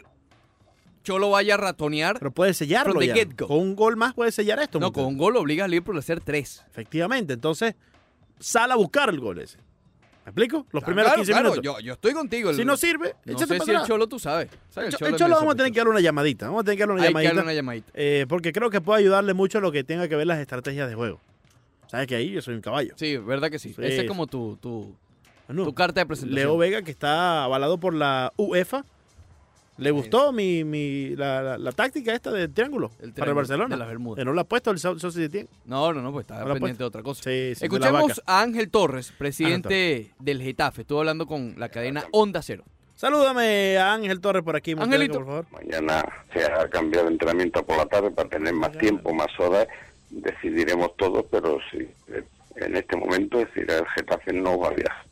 Cholo 1.04 1.30
vaya 1.30 1.54
a 1.54 1.56
ratonear. 1.58 2.18
Pero 2.18 2.30
puede 2.30 2.54
sellarlo 2.54 3.00
ya. 3.02 3.14
Con 3.36 3.58
un 3.58 3.76
gol 3.76 3.96
más 3.96 4.14
puede 4.14 4.32
sellar 4.32 4.58
esto. 4.60 4.78
No, 4.80 4.86
Montero. 4.86 5.04
con 5.04 5.12
un 5.14 5.18
gol 5.18 5.36
obliga 5.36 5.66
al 5.66 5.70
Liverpool 5.70 5.96
a 5.96 6.00
hacer 6.00 6.20
tres. 6.22 6.64
Efectivamente. 6.70 7.34
Entonces, 7.34 7.74
sal 8.40 8.72
a 8.72 8.76
buscar 8.76 9.08
el 9.10 9.20
gol 9.20 9.38
ese. 9.38 9.58
¿Me 10.24 10.30
explico? 10.32 10.66
Los 10.72 10.82
Ah, 10.82 10.86
primeros 10.86 11.08
claro, 11.12 11.20
15 11.22 11.32
claro, 11.32 11.50
minutos. 11.50 11.64
Yo, 11.64 11.80
yo 11.80 11.92
estoy 11.94 12.12
contigo. 12.12 12.50
el- 12.50 12.56
Si 12.56 12.64
no 12.64 12.76
sirve, 12.76 13.14
no 13.24 13.32
échate 13.32 13.54
sé 13.54 13.58
para 13.58 13.64
si 13.64 13.70
el. 13.82 13.86
Cholo 13.88 14.06
tú 14.06 14.18
sabes. 14.18 14.48
¿Sabes? 14.68 14.94
El, 15.00 15.16
Cholo 15.16 15.34
vamos 15.36 15.54
a 15.54 15.56
tener 15.56 15.72
que 15.72 15.78
darle 15.78 15.90
una 15.92 16.00
llamadita. 16.00 16.46
Vamos 16.46 16.60
a 16.60 16.64
tener 16.64 16.76
que 16.76 16.80
darle 16.82 16.94
una 16.94 17.02
Hay 17.02 17.08
que 17.08 17.12
darle 17.14 17.24
llamadita. 17.28 17.42
una 17.42 17.54
llamadita. 17.54 17.90
eh, 17.94 18.26
porque 18.28 18.52
creo 18.52 18.68
que 18.70 18.80
puede 18.80 19.00
ayudarle 19.00 19.32
mucho 19.34 19.58
a 19.58 19.60
lo 19.60 19.72
que 19.72 19.82
tenga 19.84 20.08
que 20.08 20.16
ver 20.16 20.26
las 20.26 20.38
estrategias 20.38 20.88
de 20.88 20.94
juego. 20.94 21.20
¿Sabes 21.88 22.06
que 22.06 22.14
ahí 22.16 22.30
yo 22.30 22.42
soy 22.42 22.54
un 22.54 22.60
caballo? 22.60 22.92
Sí, 22.96 23.16
verdad 23.16 23.50
que 23.50 23.58
sí. 23.58 23.70
Sí. 23.74 23.82
Esa 23.82 24.02
es 24.02 24.08
como 24.08 24.26
tu, 24.28 24.56
tu, 24.60 24.94
Bueno, 25.48 25.64
tu 25.64 25.74
carta 25.74 26.00
de 26.00 26.06
presentación. 26.06 26.36
Leo 26.36 26.56
Vega, 26.58 26.82
que 26.82 26.90
está 26.92 27.42
avalado 27.44 27.78
por 27.78 27.94
la 27.94 28.32
UEFA. 28.36 28.84
¿Le 29.80 29.90
gustó 29.90 30.32
mi, 30.32 30.62
mi, 30.64 31.16
la, 31.16 31.42
la- 31.42 31.58
la 31.58 31.72
táctica 31.72 32.14
esta 32.14 32.30
del 32.30 32.52
triángulo, 32.52 32.90
para 33.16 33.30
el 33.30 33.34
Barcelona? 33.34 33.74
de 33.74 33.78
las 33.78 33.88
Bermudas. 33.88 34.24
No 34.24 34.32
lo 34.32 34.40
ha 34.42 34.44
puesto 34.44 34.70
el 34.70 34.76
Etienne. 34.76 35.48
No, 35.64 35.92
no, 35.92 36.02
no, 36.02 36.12
pues 36.12 36.24
está 36.24 36.44
No 36.44 36.52
pendiente 36.54 36.78
de 36.82 36.84
otra 36.84 37.02
cosa. 37.02 37.22
Sí, 37.24 37.54
sí, 37.54 37.60
la 37.60 37.66
Escuchemos 37.66 38.22
a 38.26 38.42
Ángel 38.42 38.70
Torres, 38.70 39.12
presidente 39.16 40.12
del 40.18 40.42
Getafe. 40.42 40.82
Estuvo 40.82 41.00
hablando 41.00 41.26
con 41.26 41.54
la 41.58 41.68
cadena 41.70 42.04
Onda 42.12 42.42
Cero. 42.42 42.64
Salúdame 42.94 43.78
a 43.78 43.94
Ángel 43.94 44.20
Torres 44.20 44.42
por 44.42 44.54
aquí, 44.56 44.72
Angelito. 44.78 45.14
por 45.14 45.26
favor. 45.26 45.46
Mañana 45.52 46.04
se 46.34 46.44
ha 46.44 46.68
cambiado 46.68 47.06
de 47.06 47.12
entrenamiento 47.12 47.64
por 47.64 47.78
la 47.78 47.86
tarde 47.86 48.10
para 48.10 48.28
tener 48.28 48.52
más 48.52 48.72
tiempo, 48.72 49.14
más 49.14 49.28
horas. 49.38 49.66
Decidiremos 50.10 50.94
todo, 50.96 51.24
pero 51.26 51.58
sí, 51.70 51.88
en 52.56 52.76
este 52.76 52.96
momento, 52.98 53.40
es 53.40 53.46
decir, 53.54 53.70
el 53.70 53.86
Getafe 53.96 54.32
no 54.34 54.58
va 54.58 54.68
a 54.68 54.72
viajar. 54.72 55.06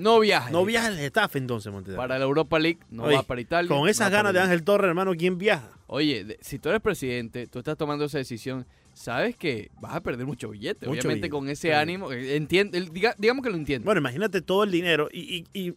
No 0.00 0.18
viaja. 0.20 0.50
No 0.50 0.64
viaja 0.64 0.88
el 0.88 0.96
Getafe 0.96 1.38
entonces, 1.38 1.72
Montenegro. 1.72 2.00
Para 2.02 2.18
la 2.18 2.24
Europa 2.24 2.58
League, 2.58 2.78
no 2.90 3.04
Oye, 3.04 3.16
va 3.16 3.22
para 3.22 3.40
Italia. 3.40 3.68
Con 3.68 3.88
esas 3.88 4.10
ganas 4.10 4.32
de 4.32 4.38
el- 4.38 4.44
Ángel 4.46 4.62
Torres, 4.64 4.88
hermano, 4.88 5.12
¿quién 5.14 5.36
viaja? 5.38 5.68
Oye, 5.86 6.24
de- 6.24 6.38
si 6.40 6.58
tú 6.58 6.70
eres 6.70 6.80
presidente, 6.80 7.46
tú 7.46 7.58
estás 7.58 7.76
tomando 7.76 8.06
esa 8.06 8.18
decisión, 8.18 8.66
sabes 8.94 9.36
que 9.36 9.70
vas 9.80 9.94
a 9.94 10.00
perder 10.00 10.26
mucho 10.26 10.48
billete. 10.48 10.86
Mucho 10.86 11.00
Obviamente 11.00 11.26
billete, 11.26 11.30
con 11.30 11.48
ese 11.50 11.68
sí. 11.68 11.72
ánimo, 11.72 12.10
eh, 12.12 12.36
entiende, 12.36 12.80
diga- 12.86 13.14
digamos 13.18 13.42
que 13.44 13.50
lo 13.50 13.56
entiende. 13.56 13.84
Bueno, 13.84 14.00
imagínate 14.00 14.40
todo 14.40 14.64
el 14.64 14.70
dinero 14.70 15.08
y, 15.12 15.46
y- 15.52 15.60
y 15.68 15.74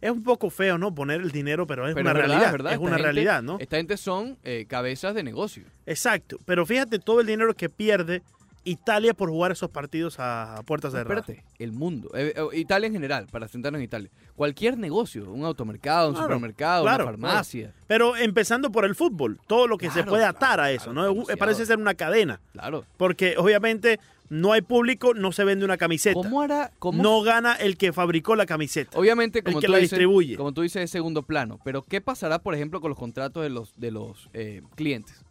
es 0.00 0.10
un 0.10 0.24
poco 0.24 0.50
feo, 0.50 0.76
¿no? 0.78 0.92
Poner 0.92 1.20
el 1.20 1.30
dinero, 1.30 1.64
pero 1.64 1.86
es 1.86 1.94
Pero 1.94 2.04
una 2.04 2.12
verdad, 2.14 2.26
realidad. 2.28 2.46
es 2.48 2.52
verdad, 2.52 2.72
Es 2.72 2.74
esta 2.74 2.82
una 2.84 2.96
gente- 2.96 3.02
realidad, 3.04 3.42
¿no? 3.44 3.58
Esta 3.60 3.76
gente 3.76 3.96
son 3.96 4.38
eh, 4.42 4.66
cabezas 4.68 5.14
de 5.14 5.22
negocio. 5.22 5.62
Exacto. 5.86 6.38
Pero 6.44 6.66
fíjate 6.66 6.98
todo 6.98 7.20
el 7.20 7.28
dinero 7.28 7.54
que 7.54 7.68
pierde 7.68 8.22
Italia 8.64 9.12
por 9.12 9.28
jugar 9.28 9.52
esos 9.52 9.70
partidos 9.70 10.16
a, 10.18 10.62
puertas 10.66 10.92
cerradas. 10.92 11.28
espérate, 11.28 11.44
el 11.58 11.72
mundo, 11.72 12.10
eh, 12.14 12.32
eh, 12.36 12.58
Italia 12.58 12.86
en 12.86 12.92
general, 12.92 13.26
para 13.30 13.48
sentarnos 13.48 13.80
en 13.80 13.84
Italia. 13.84 14.10
Cualquier 14.36 14.78
negocio, 14.78 15.30
un 15.30 15.44
automercado, 15.44 16.08
un 16.08 16.14
Claro, 16.14 16.28
supermercado, 16.28 16.84
claro, 16.84 17.04
una 17.04 17.12
farmacia. 17.12 17.68
claro. 17.70 17.84
Pero 17.88 18.16
empezando 18.16 18.70
por 18.70 18.84
el 18.84 18.94
fútbol, 18.94 19.40
todo 19.46 19.66
lo 19.66 19.78
que 19.78 19.90
se 19.90 20.04
puede 20.04 20.24
atar 20.24 20.60
a 20.60 20.70
eso, 20.70 20.92
¿no? 20.92 21.04
demasiado. 21.04 21.38
Parece 21.38 21.66
ser 21.66 21.78
una 21.78 21.94
cadena. 21.94 22.40
Claro. 22.52 22.84
Porque 22.96 23.34
obviamente 23.36 23.98
no 24.28 24.52
hay 24.52 24.62
público, 24.62 25.12
no 25.12 25.32
se 25.32 25.44
vende 25.44 25.64
una 25.64 25.76
camiseta. 25.76 26.14
¿Cómo 26.14 26.40
hará? 26.40 26.70
cómo- 26.78 27.02
No 27.02 27.20
gana 27.22 27.54
el 27.54 27.76
que 27.76 27.92
fabricó 27.92 28.36
la 28.36 28.46
camiseta. 28.46 28.96
Obviamente, 28.96 29.42
como 29.42 29.58
el 29.58 29.60
que 29.60 29.66
tú 29.66 29.72
la 29.72 29.78
dices, 29.78 29.90
distribuye. 29.90 30.36
como 30.36 30.52
tú 30.52 30.62
dices, 30.62 30.84
es 30.84 30.90
segundo 30.90 31.22
plano. 31.22 31.58
Pero 31.64 31.82
¿qué 31.82 32.00
pasará, 32.00 32.38
por 32.38 32.54
ejemplo, 32.54 32.80
con 32.80 32.88
los 32.90 32.98
contratos 32.98 33.42
de 33.42 33.50
los, 33.50 33.72
de 33.78 33.90
los 33.90 34.30
eh, 34.32 34.62
clientes? 34.76 35.22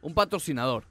Un 0.00 0.14
patrocinador. 0.14 0.84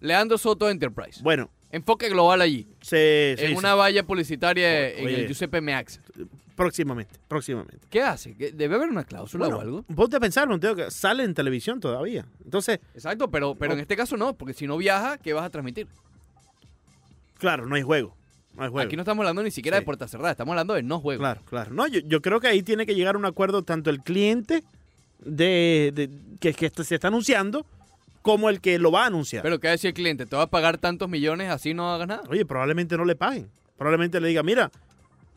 Leandro 0.00 0.38
Soto 0.38 0.68
Enterprise. 0.70 1.22
Bueno. 1.22 1.50
Enfoque 1.72 2.08
global 2.08 2.40
allí. 2.40 2.66
Se, 2.80 3.36
en 3.38 3.56
una 3.56 3.74
valla 3.76 4.02
publicitaria 4.04 4.88
en 4.90 5.08
el 5.08 5.26
Giuseppe 5.28 5.60
Meazza. 5.60 6.00
Próximamente, 6.56 7.14
próximamente. 7.28 7.78
¿Qué 7.88 8.02
hace? 8.02 8.34
¿Qué- 8.36 8.50
¿Debe 8.52 8.74
haber 8.74 8.88
una 8.90 9.04
cláusula 9.04 9.44
Bueno, 9.46 9.58
o 9.58 9.60
algo? 9.60 9.82
Ponte 9.94 10.16
a 10.16 10.20
pensar, 10.20 10.48
Monteo, 10.48 10.74
que 10.74 10.90
sale 10.90 11.22
en 11.24 11.32
televisión 11.32 11.78
todavía. 11.80 12.26
Entonces, 12.44 12.80
Exacto, 12.94 13.30
pero, 13.30 13.54
pero 13.54 13.72
en 13.74 13.80
este 13.80 13.96
caso 13.96 14.16
no, 14.16 14.34
porque 14.34 14.52
si 14.52 14.66
no 14.66 14.76
viaja, 14.76 15.16
¿qué 15.18 15.32
vas 15.32 15.44
a 15.44 15.50
transmitir? 15.50 15.86
claro, 17.38 17.66
no 17.66 17.74
hay 17.76 17.82
juego. 17.82 18.14
No 18.56 18.64
hay 18.64 18.68
juego. 18.70 18.86
Aquí 18.86 18.96
no 18.96 19.02
estamos 19.02 19.22
hablando 19.22 19.42
ni 19.42 19.50
siquiera 19.50 19.78
Sí. 19.78 19.82
de 19.82 19.84
puertas 19.86 20.10
cerradas, 20.10 20.32
estamos 20.32 20.52
hablando 20.52 20.74
de 20.74 20.82
no 20.82 21.00
juego. 21.00 21.20
Claro, 21.20 21.40
claro. 21.46 21.72
No, 21.72 21.86
yo, 21.86 22.00
yo 22.00 22.20
creo 22.20 22.40
que 22.40 22.48
ahí 22.48 22.62
tiene 22.62 22.84
que 22.84 22.94
llegar 22.94 23.14
a 23.14 23.18
un 23.18 23.24
acuerdo 23.24 23.62
tanto 23.62 23.88
el 23.90 24.00
cliente 24.00 24.62
de, 25.20 25.92
de- 25.94 26.10
que, 26.40 26.52
se 26.84 26.94
está 26.94 27.08
anunciando 27.08 27.64
como 28.22 28.48
el 28.50 28.60
que 28.60 28.78
lo 28.78 28.90
va 28.92 29.04
a 29.04 29.06
anunciar. 29.06 29.42
Pero 29.42 29.58
¿qué 29.60 29.68
va 29.68 29.70
a 29.70 29.76
decir 29.76 29.88
el 29.88 29.94
cliente? 29.94 30.26
¿Te 30.26 30.36
va 30.36 30.42
a 30.42 30.50
pagar 30.50 30.78
tantos 30.78 31.08
millones 31.08 31.50
así 31.50 31.74
no 31.74 31.92
hagas 31.92 32.06
nada? 32.08 32.22
Oye, 32.28 32.44
probablemente 32.44 32.96
no 32.96 33.04
le 33.04 33.16
paguen. 33.16 33.50
Probablemente 33.78 34.20
le 34.20 34.28
diga, 34.28 34.42
mira, 34.42 34.70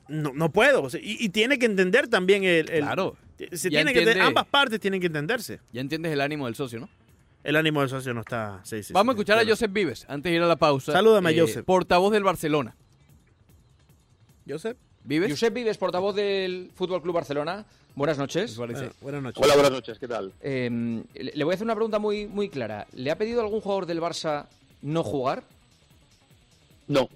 no, 0.08 0.32
no 0.34 0.52
puedo. 0.52 0.84
O 0.84 0.90
sea, 0.90 1.00
y, 1.02 1.18
y 1.20 1.30
tiene 1.30 1.58
que 1.60 1.66
entender 1.66 2.08
también 2.08 2.44
el... 2.44 2.70
el- 2.70 2.82
Claro. 2.84 3.16
Se 3.52 3.70
tiene 3.70 3.92
que, 3.94 4.00
entiende- 4.03 4.22
ambas 4.22 4.46
partes 4.46 4.79
tienen 4.79 5.00
que 5.01 5.07
entenderse. 5.07 5.60
Ya 5.74 5.81
entiendes 5.81 6.12
el 6.14 6.22
ánimo 6.22 6.46
del 6.46 6.55
socio, 6.55 6.79
¿no? 6.79 6.88
El 7.44 7.55
ánimo 7.57 7.81
del 7.81 7.90
socio 7.90 8.14
no 8.14 8.22
está... 8.22 8.62
sí, 8.64 8.84
sí, 8.84 8.94
Vamos 8.94 9.14
a 9.14 9.16
escuchar 9.16 9.38
a. 9.40 9.46
Joseph 9.46 9.72
Vives 9.74 10.05
antes 10.07 10.29
de 10.31 10.38
ir 10.38 10.42
a 10.44 10.48
la 10.48 10.55
pausa. 10.55 10.92
Eh, 10.92 10.96
Salúdame 10.96 11.31
a 11.31 11.42
Joseph. 11.42 11.66
Portavoz 11.66 12.14
del 12.14 12.24
Barcelona. 12.24 12.75
Joseph. 14.48 14.77
¿Vives? 15.05 15.29
Josep 15.31 15.53
Vives, 15.53 15.77
portavoz 15.77 16.16
del 16.16 16.72
Fútbol 16.75 17.01
Club 17.01 17.16
Barcelona. 17.16 17.66
Buenas 17.96 18.18
noches. 18.18 18.58
Bueno, 18.58 18.74
buenas 19.01 19.22
noches. 19.22 19.44
Hola, 19.44 19.53
buenas 19.53 19.72
noches, 19.72 20.00
¿qué 20.00 20.08
tal? 20.08 20.34
Eh, 20.42 21.03
le 21.14 21.32
le 21.36 21.44
voy 21.44 21.53
a 21.53 21.56
hacer 21.56 21.66
una 21.66 21.75
pregunta 21.75 22.00
muy, 22.00 22.25
muy 22.25 22.50
clara. 22.50 22.88
¿Le 22.94 23.12
ha 23.12 23.18
pedido 23.18 23.42
algún 23.42 23.62
jugador 23.62 23.86
del 23.86 24.01
Barça 24.01 24.48
no 24.82 25.03
jugar? 25.03 25.44
No, 26.88 27.08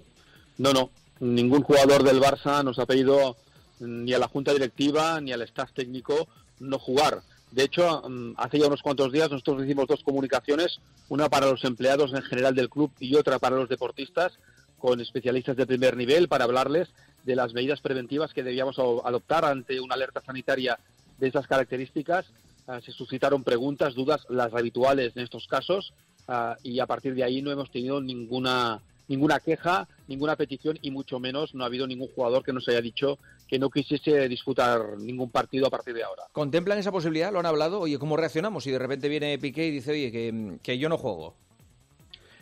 no, 0.56 0.72
no. 0.72 0.90
Ningún 1.18 1.62
jugador 1.62 2.04
del 2.04 2.20
Barça 2.20 2.62
nos 2.62 2.78
ha 2.78 2.86
pedido 2.86 3.36
mm, 3.80 4.04
ni 4.04 4.12
a 4.12 4.20
la 4.20 4.28
junta 4.28 4.52
directiva 4.52 5.20
ni 5.20 5.32
al 5.32 5.42
staff 5.42 5.72
técnico 5.72 6.28
no 6.60 6.78
jugar. 6.78 7.22
De 7.50 7.64
hecho, 7.64 8.02
mm, 8.08 8.34
hace 8.36 8.60
ya 8.60 8.68
unos 8.68 8.82
cuantos 8.82 9.12
días 9.12 9.30
nosotros 9.30 9.64
hicimos 9.64 9.88
dos 9.88 10.04
comunicaciones, 10.04 10.78
una 11.08 11.28
para 11.28 11.50
los 11.50 11.64
empleados 11.64 12.12
en 12.12 12.22
general 12.22 12.54
del 12.54 12.70
club 12.70 12.92
y 13.00 13.16
otra 13.16 13.40
para 13.40 13.56
los 13.56 13.68
deportistas, 13.68 14.38
con 14.78 15.00
especialistas 15.00 15.56
de 15.56 15.66
primer 15.66 15.96
nivel 15.96 16.28
para 16.28 16.44
hablarles 16.44 16.88
de 17.24 17.36
las 17.36 17.52
medidas 17.52 17.80
preventivas 17.80 18.32
que 18.32 18.42
debíamos 18.42 18.78
adoptar 18.78 19.44
ante 19.44 19.80
una 19.80 19.94
alerta 19.94 20.22
sanitaria 20.24 20.78
de 21.18 21.28
esas 21.28 21.46
características. 21.46 22.26
Ah, 22.66 22.80
se 22.84 22.92
suscitaron 22.92 23.44
preguntas, 23.44 23.94
dudas, 23.94 24.26
las 24.28 24.52
habituales 24.54 25.12
en 25.16 25.22
estos 25.22 25.46
casos, 25.46 25.94
ah, 26.28 26.56
y 26.62 26.80
a 26.80 26.86
partir 26.86 27.14
de 27.14 27.24
ahí 27.24 27.42
no 27.42 27.50
hemos 27.50 27.70
tenido 27.70 28.00
ninguna 28.00 28.80
ninguna 29.08 29.40
queja, 29.40 29.88
ninguna 30.06 30.36
petición 30.36 30.78
y 30.82 30.90
mucho 30.90 31.18
menos 31.18 31.54
no 31.54 31.64
ha 31.64 31.66
habido 31.66 31.86
ningún 31.86 32.08
jugador 32.08 32.44
que 32.44 32.52
nos 32.52 32.68
haya 32.68 32.82
dicho 32.82 33.18
que 33.48 33.58
no 33.58 33.70
quisiese 33.70 34.28
disputar 34.28 34.98
ningún 34.98 35.30
partido 35.30 35.66
a 35.66 35.70
partir 35.70 35.94
de 35.94 36.04
ahora. 36.04 36.24
¿Contemplan 36.32 36.78
esa 36.78 36.92
posibilidad? 36.92 37.32
¿Lo 37.32 37.40
han 37.40 37.46
hablado? 37.46 37.80
Oye, 37.80 37.98
¿cómo 37.98 38.18
reaccionamos 38.18 38.64
si 38.64 38.70
de 38.70 38.78
repente 38.78 39.08
viene 39.08 39.38
Piqué 39.38 39.66
y 39.66 39.70
dice, 39.70 39.92
oye, 39.92 40.12
que, 40.12 40.58
que 40.62 40.78
yo 40.78 40.90
no 40.90 40.98
juego? 40.98 41.34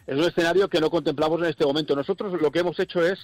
Es 0.07 0.17
un 0.17 0.25
escenario 0.25 0.69
que 0.69 0.81
no 0.81 0.91
contemplamos 0.91 1.41
en 1.41 1.47
este 1.47 1.67
momento. 1.67 1.97
Nosotros 1.97 2.41
lo 2.41 2.51
que 2.51 2.61
hemos 2.61 2.79
hecho 2.79 3.05
es 3.05 3.19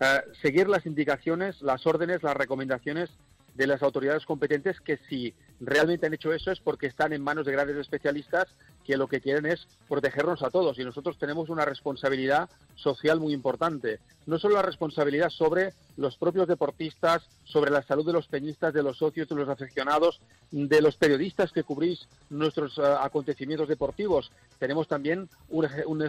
eh, 0.00 0.20
seguir 0.42 0.68
las 0.68 0.84
indicaciones, 0.84 1.62
las 1.62 1.86
órdenes, 1.86 2.22
las 2.22 2.36
recomendaciones 2.36 3.10
de 3.54 3.66
las 3.66 3.82
autoridades 3.82 4.26
competentes 4.26 4.80
que 4.80 4.98
si 5.08 5.32
realmente 5.60 6.06
han 6.06 6.14
hecho 6.14 6.32
eso 6.32 6.50
es 6.50 6.60
porque 6.60 6.86
están 6.86 7.12
en 7.12 7.22
manos 7.22 7.46
de 7.46 7.52
grandes 7.52 7.76
especialistas 7.76 8.48
que 8.84 8.96
lo 8.96 9.08
que 9.08 9.20
quieren 9.20 9.46
es 9.46 9.66
protegernos 9.88 10.42
a 10.42 10.50
todos 10.50 10.78
y 10.78 10.84
nosotros 10.84 11.18
tenemos 11.18 11.48
una 11.48 11.64
responsabilidad 11.64 12.48
social 12.74 13.20
muy 13.20 13.32
importante. 13.32 13.98
No 14.26 14.38
solo 14.38 14.56
la 14.56 14.62
responsabilidad 14.62 15.30
sobre 15.30 15.72
los 15.96 16.16
propios 16.16 16.48
deportistas, 16.48 17.22
sobre 17.44 17.70
la 17.70 17.82
salud 17.82 18.04
de 18.04 18.12
los 18.12 18.26
peñistas, 18.26 18.74
de 18.74 18.82
los 18.82 18.98
socios, 18.98 19.28
de 19.28 19.34
los 19.34 19.48
aficionados, 19.48 20.20
de 20.50 20.82
los 20.82 20.96
periodistas 20.96 21.52
que 21.52 21.62
cubrís 21.62 22.06
nuestros 22.28 22.76
eh, 22.78 22.82
acontecimientos 23.00 23.68
deportivos. 23.68 24.30
Tenemos 24.58 24.88
también 24.88 25.28
un, 25.48 25.66
un 25.86 26.02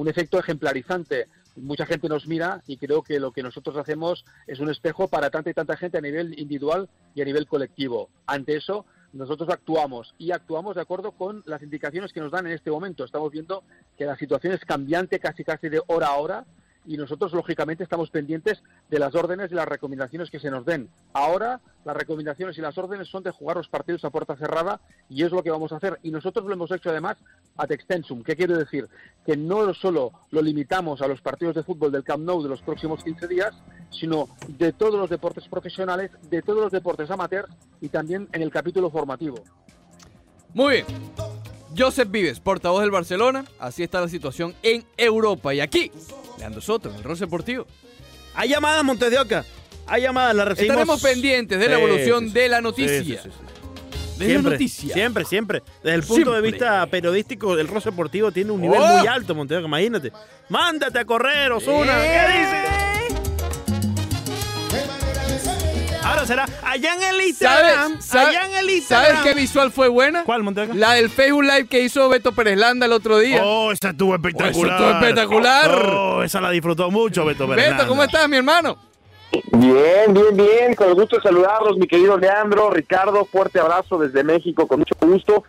un 0.00 0.08
efecto 0.08 0.38
ejemplarizante. 0.38 1.26
Mucha 1.56 1.86
gente 1.86 2.08
nos 2.08 2.26
mira 2.26 2.62
y 2.66 2.76
creo 2.76 3.02
que 3.02 3.18
lo 3.20 3.32
que 3.32 3.42
nosotros 3.42 3.76
hacemos 3.76 4.24
es 4.46 4.60
un 4.60 4.70
espejo 4.70 5.08
para 5.08 5.30
tanta 5.30 5.50
y 5.50 5.54
tanta 5.54 5.76
gente 5.76 5.98
a 5.98 6.00
nivel 6.00 6.38
individual 6.38 6.88
y 7.14 7.22
a 7.22 7.24
nivel 7.24 7.46
colectivo. 7.46 8.08
Ante 8.26 8.56
eso, 8.56 8.86
nosotros 9.12 9.48
actuamos 9.48 10.14
y 10.18 10.30
actuamos 10.30 10.76
de 10.76 10.82
acuerdo 10.82 11.12
con 11.12 11.42
las 11.46 11.62
indicaciones 11.62 12.12
que 12.12 12.20
nos 12.20 12.30
dan 12.30 12.46
en 12.46 12.52
este 12.52 12.70
momento. 12.70 13.04
Estamos 13.04 13.32
viendo 13.32 13.64
que 13.98 14.04
la 14.04 14.16
situación 14.16 14.52
es 14.52 14.64
cambiante 14.64 15.18
casi 15.18 15.44
casi 15.44 15.68
de 15.68 15.82
hora 15.88 16.08
a 16.08 16.16
hora 16.16 16.46
y 16.86 16.96
nosotros 16.96 17.32
lógicamente 17.32 17.84
estamos 17.84 18.10
pendientes 18.10 18.62
de 18.88 18.98
las 18.98 19.14
órdenes 19.14 19.50
y 19.52 19.54
las 19.54 19.68
recomendaciones 19.68 20.30
que 20.30 20.40
se 20.40 20.50
nos 20.50 20.64
den. 20.64 20.88
Ahora 21.12 21.60
las 21.84 21.96
recomendaciones 21.96 22.56
y 22.58 22.60
las 22.60 22.76
órdenes 22.78 23.08
son 23.08 23.22
de 23.22 23.30
jugar 23.30 23.56
los 23.56 23.68
partidos 23.68 24.04
a 24.04 24.10
puerta 24.10 24.36
cerrada 24.36 24.80
y 25.08 25.24
es 25.24 25.32
lo 25.32 25.42
que 25.42 25.50
vamos 25.50 25.72
a 25.72 25.76
hacer. 25.76 25.98
Y 26.02 26.10
nosotros 26.10 26.46
lo 26.46 26.52
hemos 26.52 26.70
hecho 26.70 26.90
además 26.90 27.16
ad 27.56 27.72
extensum. 27.72 28.22
¿Qué 28.22 28.36
quiere 28.36 28.56
decir? 28.56 28.88
Que 29.24 29.36
no 29.36 29.72
solo 29.74 30.12
lo 30.30 30.42
limitamos 30.42 31.02
a 31.02 31.06
los 31.06 31.20
partidos 31.20 31.54
de 31.54 31.62
fútbol 31.62 31.92
del 31.92 32.04
Camp 32.04 32.24
Nou 32.24 32.42
de 32.42 32.48
los 32.48 32.62
próximos 32.62 33.02
15 33.04 33.28
días, 33.28 33.54
sino 33.90 34.28
de 34.48 34.72
todos 34.72 34.94
los 34.94 35.10
deportes 35.10 35.48
profesionales, 35.48 36.10
de 36.30 36.42
todos 36.42 36.60
los 36.60 36.72
deportes 36.72 37.10
amateurs 37.10 37.52
y 37.80 37.88
también 37.88 38.28
en 38.32 38.42
el 38.42 38.50
capítulo 38.50 38.90
formativo. 38.90 39.42
Muy 40.54 40.74
bien. 40.74 40.86
Joseph 41.76 42.10
Vives, 42.10 42.40
portavoz 42.40 42.80
del 42.80 42.90
Barcelona. 42.90 43.44
Así 43.58 43.82
está 43.82 44.00
la 44.00 44.08
situación 44.08 44.54
en 44.62 44.84
Europa. 44.96 45.54
Y 45.54 45.60
aquí, 45.60 45.92
Leandro 46.40 46.60
Soto, 46.60 46.90
en 46.90 46.96
el 46.96 47.04
Ross 47.04 47.20
Deportivo. 47.20 47.66
Hay 48.34 48.48
llamadas, 48.48 48.82
Montes 48.82 49.10
de 49.10 49.18
Oca. 49.18 49.44
Hay 49.86 50.02
llamadas, 50.02 50.34
la 50.34 50.44
recibimos. 50.44 50.72
Estaremos 50.82 51.02
pendientes 51.02 51.58
de 51.58 51.68
la 51.68 51.76
Sí, 51.76 51.82
evolución 51.82 52.20
sí, 52.24 52.28
sí. 52.28 52.34
de 52.34 52.48
la 52.48 52.60
noticia. 52.60 53.22
De 53.22 54.24
la 54.26 54.26
Siempre, 54.26 54.52
noticia. 54.52 54.94
Siempre, 54.94 55.24
siempre. 55.24 55.62
Desde 55.82 55.94
el 55.96 56.02
punto 56.02 56.32
de 56.32 56.40
vista 56.42 56.86
periodístico, 56.86 57.56
el 57.58 57.66
Ross 57.68 57.84
Deportivo 57.84 58.30
tiene 58.30 58.50
un 58.52 58.60
nivel 58.60 58.80
¡Oh! 58.80 58.98
muy 58.98 59.06
alto, 59.06 59.34
Montes 59.34 59.56
de 59.56 59.58
Oca. 59.58 59.66
Imagínate. 59.68 60.12
Mándate 60.48 60.98
a 60.98 61.04
correr, 61.04 61.52
Osuna. 61.52 62.00
¿Qué 62.02 62.38
dices? 62.38 62.79
Será 66.26 66.46
allá 66.62 66.94
en 66.94 67.02
el 67.02 67.28
Instagram. 67.28 68.00
¿Sabes, 68.00 68.28
allá 68.28 68.46
en 68.46 68.54
el 68.56 68.70
Instagram. 68.70 69.16
¿Sabes 69.16 69.22
qué 69.22 69.40
visual 69.40 69.72
fue 69.72 69.88
buena? 69.88 70.24
¿Cuál, 70.24 70.42
Monteca? 70.42 70.74
La 70.74 70.92
del 70.92 71.10
Facebook 71.10 71.42
Live 71.42 71.66
que 71.66 71.82
hizo 71.82 72.08
Beto 72.08 72.32
Pérez 72.32 72.58
Landa 72.58 72.86
el 72.86 72.92
otro 72.92 73.18
día. 73.18 73.42
Oh, 73.44 73.72
esa 73.72 73.90
estuvo 73.90 74.14
espectacular. 74.14 74.54
Oh, 74.54 74.60
esa 74.60 74.74
estuvo 74.74 74.90
espectacular. 74.90 75.70
Oh, 75.70 76.22
esa 76.22 76.40
la 76.40 76.50
disfrutó 76.50 76.90
mucho, 76.90 77.24
Beto 77.24 77.46
Beto, 77.46 77.60
Fernández. 77.60 77.86
¿cómo 77.86 78.04
estás, 78.04 78.28
mi 78.28 78.36
hermano? 78.36 78.76
Bien, 79.52 80.12
bien, 80.12 80.36
bien, 80.36 80.74
con 80.74 80.88
el 80.88 80.94
gusto 80.94 81.16
de 81.16 81.22
saludarlos, 81.22 81.76
mi 81.76 81.86
querido 81.86 82.16
Leandro, 82.16 82.70
Ricardo, 82.70 83.24
fuerte 83.24 83.60
abrazo 83.60 83.98
desde 83.98 84.24
México, 84.24 84.66
con 84.66 84.80
mucho 84.80 84.94
gusto. 85.00 85.44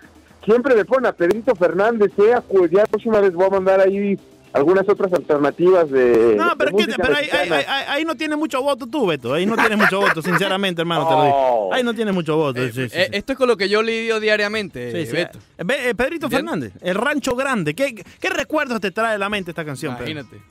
Siempre 0.45 0.75
me 0.75 0.85
ponen 0.85 1.07
a 1.07 1.13
Pedrito 1.13 1.55
Fernández, 1.55 2.11
¿eh? 2.17 2.35
Pues 2.47 2.71
ya 2.71 2.81
la 2.81 2.87
próxima 2.87 3.19
vez 3.19 3.33
voy 3.33 3.45
a 3.45 3.49
mandar 3.49 3.79
ahí 3.79 4.19
algunas 4.53 4.87
otras 4.89 5.11
alternativas 5.13 5.89
de. 5.89 6.35
No, 6.35 6.53
pero, 6.57 6.71
de 6.71 6.81
es 6.81 6.87
que- 6.87 6.91
música 6.91 7.03
pero 7.03 7.15
ahí, 7.17 7.29
ahí- 7.31 7.49
ahí- 7.67 7.85
ahí 7.87 8.05
no 8.05 8.15
tiene 8.15 8.35
mucho 8.35 8.61
voto 8.61 8.87
tú, 8.87 9.07
Beto. 9.07 9.33
Ahí 9.33 9.45
no 9.45 9.55
tienes 9.55 9.77
mucho 9.77 9.99
voto, 10.01 10.21
sinceramente, 10.21 10.81
hermano, 10.81 11.07
te 11.07 11.13
lo 11.13 11.23
digo. 11.23 11.73
Ahí 11.73 11.83
no 11.83 11.93
tienes 11.93 12.13
mucho 12.13 12.35
voto. 12.37 12.61
sí, 12.71 12.81
Eh, 12.91 13.09
esto 13.13 13.31
es 13.33 13.37
con 13.37 13.47
lo 13.47 13.57
que 13.57 13.69
yo 13.69 13.81
lidio 13.81 14.19
diariamente, 14.19 14.91
sí, 14.91 15.05
sí. 15.07 15.13
Beto. 15.13 15.39
Eh, 15.57 15.63
Ve- 15.65 15.89
eh, 15.89 15.95
Pedrito 15.95 16.27
Bien. 16.27 16.41
Fernández, 16.41 16.73
el 16.81 16.95
rancho 16.95 17.35
grande. 17.35 17.73
¿Qué, 17.73 17.93
¿Qué 17.95 18.29
recuerdos 18.29 18.79
te 18.81 18.91
trae 18.91 19.15
a 19.15 19.17
la 19.17 19.29
mente 19.29 19.51
esta 19.51 19.63
canción, 19.65 19.95
Pedro? 19.97 20.09
Imagínate. 20.11 20.43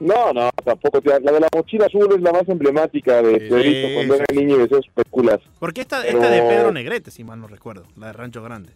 No, 0.00 0.32
no, 0.32 0.50
tampoco. 0.64 1.00
La 1.04 1.18
de 1.32 1.40
la 1.40 1.48
mochila 1.54 1.86
azul 1.86 2.08
es 2.14 2.20
la 2.20 2.32
más 2.32 2.46
emblemática 2.48 3.22
de 3.22 3.38
Pedrito 3.38 3.94
cuando 3.94 4.14
era 4.16 4.24
niño 4.34 4.56
y 4.56 4.58
de 4.58 4.64
esos 4.64 4.84
especulas. 4.84 5.38
Porque 5.60 5.82
esta, 5.82 6.02
Pero- 6.02 6.18
esta 6.18 6.30
de 6.30 6.42
Pedro 6.42 6.72
Negrete, 6.72 7.10
si 7.12 7.22
mal 7.22 7.40
no 7.40 7.46
recuerdo, 7.46 7.84
la 7.96 8.08
de 8.08 8.12
Rancho 8.12 8.42
Grande. 8.42 8.72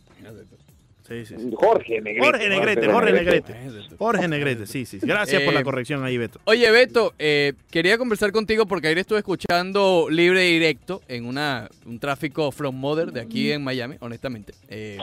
Sí, 1.08 1.24
sí, 1.24 1.34
sí. 1.38 1.50
Jorge 1.54 2.00
Negrete. 2.02 2.20
Jorge 2.26 2.48
Negrete, 2.50 2.86
Jorge 2.92 3.12
Negrete. 3.12 3.54
Jorge 3.98 4.28
Negrete, 4.28 4.66
sí, 4.66 4.84
sí. 4.84 4.98
Gracias 5.00 5.40
por 5.42 5.52
Eh, 5.54 5.56
la 5.56 5.64
corrección 5.64 6.04
ahí, 6.04 6.18
Beto. 6.18 6.38
Oye, 6.44 6.70
Beto, 6.70 7.14
eh, 7.18 7.54
quería 7.70 7.96
conversar 7.96 8.30
contigo 8.30 8.66
porque 8.66 8.88
ayer 8.88 8.98
estuve 8.98 9.18
escuchando 9.18 10.08
libre 10.10 10.48
y 10.50 10.52
directo 10.52 11.00
en 11.08 11.24
una, 11.24 11.68
un 11.86 11.98
tráfico 11.98 12.52
from 12.52 12.76
Mother 12.76 13.10
de 13.12 13.22
aquí 13.22 13.50
en 13.50 13.64
Miami, 13.64 13.96
honestamente. 14.00 14.52
Eh, 14.68 14.98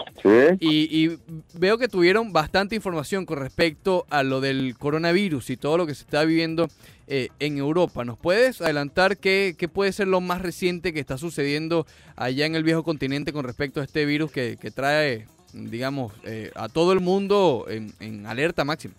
y, 0.60 1.06
y 1.06 1.18
veo 1.56 1.80
que 1.80 1.88
tuvieron 1.88 2.32
bastante 2.32 2.76
información 2.76 3.26
con 3.26 3.40
respecto 3.40 4.06
a 4.12 4.22
lo 4.22 4.42
del 4.42 4.76
coronavirus 4.78 5.50
y 5.50 5.58
todo 5.58 5.78
lo 5.78 5.88
que 5.88 5.96
se 5.96 6.04
está 6.04 6.24
viviendo 6.24 6.68
eh, 7.08 7.30
en 7.40 7.58
Europa. 7.58 8.06
¿Nos 8.06 8.18
puedes 8.20 8.62
adelantar 8.62 9.18
qué, 9.18 9.56
qué 9.58 9.68
puede 9.68 9.92
ser 9.92 10.08
lo 10.08 10.22
más 10.22 10.42
reciente 10.42 10.94
que 10.94 11.00
está 11.00 11.18
sucediendo 11.18 11.88
allá 12.16 12.46
en 12.46 12.56
el 12.56 12.64
viejo 12.64 12.84
continente 12.84 13.34
con 13.34 13.44
respecto 13.44 13.82
a 13.82 13.84
este 13.84 14.06
virus 14.06 14.32
que, 14.32 14.58
que 14.62 14.72
trae, 14.72 15.26
digamos, 15.56 16.14
eh, 16.26 16.52
a 16.56 16.70
todo 16.70 16.92
el 16.92 17.00
mundo 17.00 17.66
en, 17.70 18.26
alerta 18.26 18.66
máxima? 18.66 18.94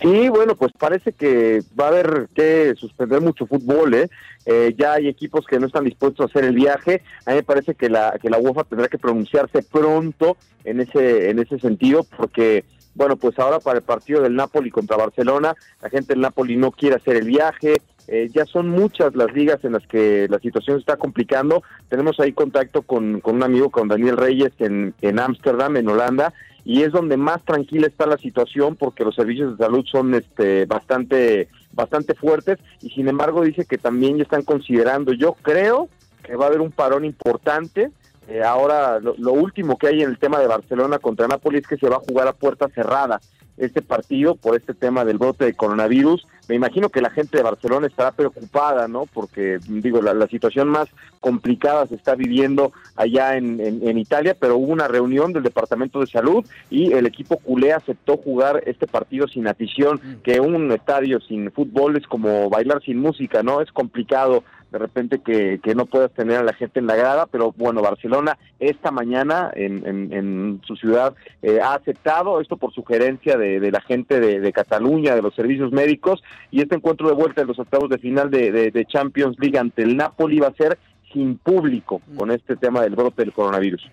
Sí, 0.00 0.28
bueno, 0.28 0.54
pues 0.56 0.72
parece 0.78 1.12
que 1.12 1.62
va 1.78 1.86
a 1.86 1.88
haber 1.88 2.28
que 2.34 2.74
suspender 2.76 3.20
mucho 3.20 3.46
fútbol, 3.46 3.94
¿eh? 3.94 4.10
Eh, 4.44 4.74
ya 4.76 4.94
hay 4.94 5.08
equipos 5.08 5.46
que 5.46 5.58
no 5.58 5.66
están 5.66 5.84
dispuestos 5.84 6.24
a 6.24 6.28
hacer 6.28 6.44
el 6.44 6.54
viaje. 6.54 7.02
A 7.24 7.30
mí 7.30 7.36
me 7.36 7.42
parece 7.42 7.74
que 7.74 7.88
la, 7.88 8.18
que 8.20 8.28
la 8.28 8.38
UEFA 8.38 8.64
tendrá 8.64 8.88
que 8.88 8.98
pronunciarse 8.98 9.62
pronto 9.62 10.36
en 10.64 10.80
ese, 10.80 11.30
en 11.30 11.38
ese 11.38 11.58
sentido, 11.58 12.04
porque, 12.16 12.64
bueno, 12.94 13.16
pues 13.16 13.38
ahora 13.38 13.60
para 13.60 13.78
el 13.78 13.84
partido 13.84 14.20
del 14.20 14.34
Napoli 14.34 14.70
contra 14.70 14.96
Barcelona, 14.96 15.54
la 15.80 15.88
gente 15.88 16.12
del 16.12 16.20
Napoli 16.20 16.56
no 16.56 16.72
quiere 16.72 16.96
hacer 16.96 17.16
el 17.16 17.26
viaje. 17.26 17.76
Eh, 18.06 18.28
ya 18.32 18.44
son 18.44 18.68
muchas 18.68 19.14
las 19.14 19.32
ligas 19.32 19.64
en 19.64 19.72
las 19.72 19.86
que 19.86 20.26
la 20.28 20.38
situación 20.38 20.76
se 20.76 20.80
está 20.80 20.96
complicando. 20.96 21.62
Tenemos 21.88 22.20
ahí 22.20 22.32
contacto 22.32 22.82
con, 22.82 23.22
un 23.24 23.42
amigo, 23.42 23.70
con 23.70 23.88
Daniel 23.88 24.16
Reyes, 24.16 24.52
en 24.58 25.18
Ámsterdam, 25.18 25.76
en 25.76 25.88
Holanda, 25.88 26.32
y 26.64 26.82
es 26.82 26.92
donde 26.92 27.16
más 27.16 27.44
tranquila 27.44 27.86
está 27.86 28.06
la 28.06 28.16
situación 28.16 28.76
porque 28.76 29.04
los 29.04 29.14
servicios 29.14 29.56
de 29.56 29.64
salud 29.64 29.84
son 29.84 30.14
este 30.14 30.64
bastante 30.64 31.48
bastante 31.72 32.14
fuertes 32.14 32.58
y 32.80 32.90
sin 32.90 33.08
embargo 33.08 33.42
dice 33.42 33.66
que 33.66 33.78
también 33.78 34.16
ya 34.16 34.22
están 34.22 34.42
considerando 34.42 35.12
yo 35.12 35.34
creo 35.42 35.88
que 36.22 36.36
va 36.36 36.46
a 36.46 36.48
haber 36.48 36.60
un 36.60 36.72
parón 36.72 37.04
importante 37.04 37.90
Eh, 38.26 38.42
ahora 38.42 39.00
lo, 39.00 39.14
lo 39.18 39.32
último 39.34 39.76
que 39.76 39.88
hay 39.88 40.00
en 40.00 40.08
el 40.08 40.18
tema 40.18 40.38
de 40.38 40.46
Barcelona 40.46 40.98
contra 40.98 41.28
Napoli 41.28 41.58
es 41.58 41.66
que 41.66 41.76
se 41.76 41.90
va 41.90 41.96
a 41.96 42.06
jugar 42.08 42.26
a 42.26 42.32
puerta 42.32 42.70
cerrada 42.70 43.20
este 43.58 43.82
partido 43.82 44.34
por 44.34 44.56
este 44.56 44.72
tema 44.72 45.04
del 45.04 45.18
brote 45.18 45.44
de 45.44 45.54
coronavirus. 45.54 46.26
Me 46.48 46.54
imagino 46.54 46.88
que 46.90 47.00
la 47.00 47.10
gente 47.10 47.36
de 47.38 47.42
Barcelona 47.42 47.86
estará 47.86 48.12
preocupada, 48.12 48.86
¿no? 48.88 49.06
Porque, 49.12 49.58
digo, 49.66 50.02
la, 50.02 50.12
la 50.14 50.26
situación 50.28 50.68
más 50.68 50.88
complicada 51.20 51.86
se 51.86 51.94
está 51.94 52.14
viviendo 52.14 52.72
allá 52.96 53.36
en, 53.36 53.60
en- 53.60 53.88
en 53.88 53.98
Italia, 53.98 54.36
pero 54.38 54.56
hubo 54.56 54.72
una 54.72 54.86
reunión 54.88 55.32
del 55.32 55.42
Departamento 55.42 56.00
de 56.00 56.06
Salud 56.06 56.44
y 56.70 56.92
el 56.92 57.06
equipo 57.06 57.38
culé 57.38 57.72
aceptó 57.72 58.16
jugar 58.18 58.62
este 58.66 58.86
partido 58.86 59.26
sin 59.26 59.48
afición, 59.48 60.00
que 60.22 60.40
un 60.40 60.70
estadio 60.72 61.20
sin 61.20 61.50
fútbol 61.50 61.96
es 61.96 62.06
como 62.06 62.50
bailar 62.50 62.82
sin 62.82 62.98
música, 62.98 63.42
¿no? 63.42 63.60
Es 63.60 63.72
complicado 63.72 64.44
de 64.74 64.78
repente 64.80 65.20
que, 65.24 65.60
que 65.62 65.76
no 65.76 65.86
puedas 65.86 66.10
tener 66.14 66.36
a 66.38 66.42
la 66.42 66.52
gente 66.52 66.80
en 66.80 66.88
la 66.88 66.96
grada, 66.96 67.26
pero 67.26 67.54
bueno, 67.56 67.80
Barcelona 67.80 68.36
esta 68.58 68.90
mañana 68.90 69.52
en, 69.54 69.86
en- 69.86 70.12
en 70.12 70.60
su 70.66 70.74
ciudad 70.74 71.14
eh, 71.42 71.60
ha 71.62 71.74
aceptado 71.74 72.40
esto 72.40 72.56
por 72.56 72.74
sugerencia 72.74 73.36
de, 73.38 73.60
de 73.60 73.70
la 73.70 73.80
gente 73.82 74.18
de, 74.18 74.40
de 74.40 74.52
Cataluña, 74.52 75.14
de 75.14 75.22
los 75.22 75.32
servicios 75.36 75.70
médicos, 75.70 76.24
y 76.50 76.60
este 76.60 76.74
encuentro 76.74 77.06
de 77.06 77.14
vuelta 77.14 77.42
en 77.42 77.46
los 77.46 77.58
octavos 77.60 77.88
de 77.88 77.98
final 77.98 78.32
de, 78.32 78.50
de- 78.50 78.70
de 78.72 78.84
Champions 78.86 79.36
League 79.38 79.56
ante 79.56 79.82
el 79.84 79.96
Napoli 79.96 80.40
va 80.40 80.48
a 80.48 80.54
ser 80.54 80.76
sin 81.12 81.38
público 81.38 82.02
con 82.16 82.32
este 82.32 82.56
tema 82.56 82.82
del 82.82 82.96
brote 82.96 83.22
del 83.22 83.32
coronavirus. 83.32 83.88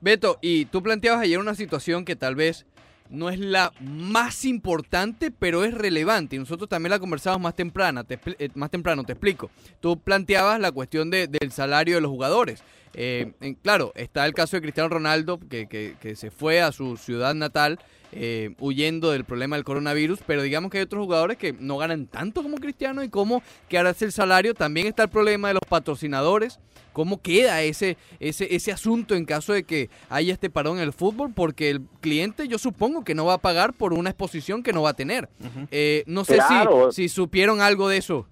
Beto, 0.00 0.38
y 0.40 0.64
tú 0.64 0.82
planteabas 0.82 1.20
ayer 1.20 1.38
una 1.38 1.54
situación 1.54 2.06
que 2.06 2.16
tal 2.16 2.36
vez 2.36 2.64
no 3.12 3.30
es 3.30 3.38
la 3.38 3.72
más 3.80 4.44
importante, 4.44 5.30
pero 5.30 5.64
es 5.64 5.72
relevante. 5.74 6.36
Y 6.36 6.38
nosotros 6.38 6.68
también 6.68 6.90
la 6.90 6.98
conversamos 6.98 7.40
más 7.40 7.54
temprana, 7.54 8.02
te 8.04 8.18
eh, 8.38 8.48
más 8.54 8.70
temprano, 8.70 9.04
te 9.04 9.12
explico. 9.12 9.50
Tú 9.80 9.98
planteabas 10.00 10.58
la 10.58 10.72
cuestión 10.72 11.10
de- 11.10 11.28
del 11.28 11.52
salario 11.52 11.94
de 11.96 12.00
los 12.00 12.10
jugadores. 12.10 12.62
Eh, 12.94 13.32
en- 13.40 13.54
claro, 13.54 13.92
está 13.94 14.26
el 14.26 14.34
caso 14.34 14.56
de 14.56 14.62
Cristiano 14.62 14.88
Ronaldo, 14.88 15.38
que, 15.48 15.66
que- 15.68 15.94
que 16.00 16.16
se 16.16 16.30
fue 16.30 16.60
a 16.60 16.72
su 16.72 16.96
ciudad 16.96 17.34
natal 17.34 17.78
eh, 18.12 18.54
huyendo 18.60 19.10
del 19.10 19.24
problema 19.24 19.56
del 19.56 19.64
coronavirus, 19.64 20.20
pero 20.26 20.42
digamos 20.42 20.70
que 20.70 20.78
hay 20.78 20.84
otros 20.84 21.02
jugadores 21.04 21.36
que 21.38 21.52
no 21.52 21.78
ganan 21.78 22.06
tanto 22.06 22.42
como 22.42 22.56
Cristiano 22.58 23.02
y 23.02 23.08
cómo 23.08 23.42
quedarse 23.68 24.04
el 24.04 24.12
salario. 24.12 24.54
También 24.54 24.86
está 24.86 25.04
el 25.04 25.08
problema 25.08 25.48
de 25.48 25.54
los 25.54 25.62
patrocinadores. 25.68 26.58
¿Cómo 26.92 27.22
queda 27.22 27.62
ese, 27.62 27.96
ese, 28.20 28.54
ese 28.54 28.70
asunto 28.70 29.14
en 29.14 29.24
caso 29.24 29.54
de 29.54 29.64
que 29.64 29.88
haya 30.10 30.34
este 30.34 30.50
parón 30.50 30.76
en 30.76 30.82
el 30.82 30.92
fútbol? 30.92 31.32
Porque 31.34 31.70
el 31.70 31.80
cliente 32.02 32.48
yo 32.48 32.58
supongo 32.58 33.02
que 33.02 33.14
no 33.14 33.24
va 33.24 33.34
a 33.34 33.38
pagar 33.38 33.72
por 33.72 33.94
una 33.94 34.10
exposición 34.10 34.62
que 34.62 34.74
no 34.74 34.82
va 34.82 34.90
a 34.90 34.94
tener. 34.94 35.30
Eh, 35.70 36.04
no 36.06 36.26
sé 36.26 36.34
Claro. 36.34 36.92
si, 36.92 37.08
si 37.08 37.14
supieron 37.14 37.62
algo 37.62 37.88
de 37.88 37.96
eso. 37.96 38.26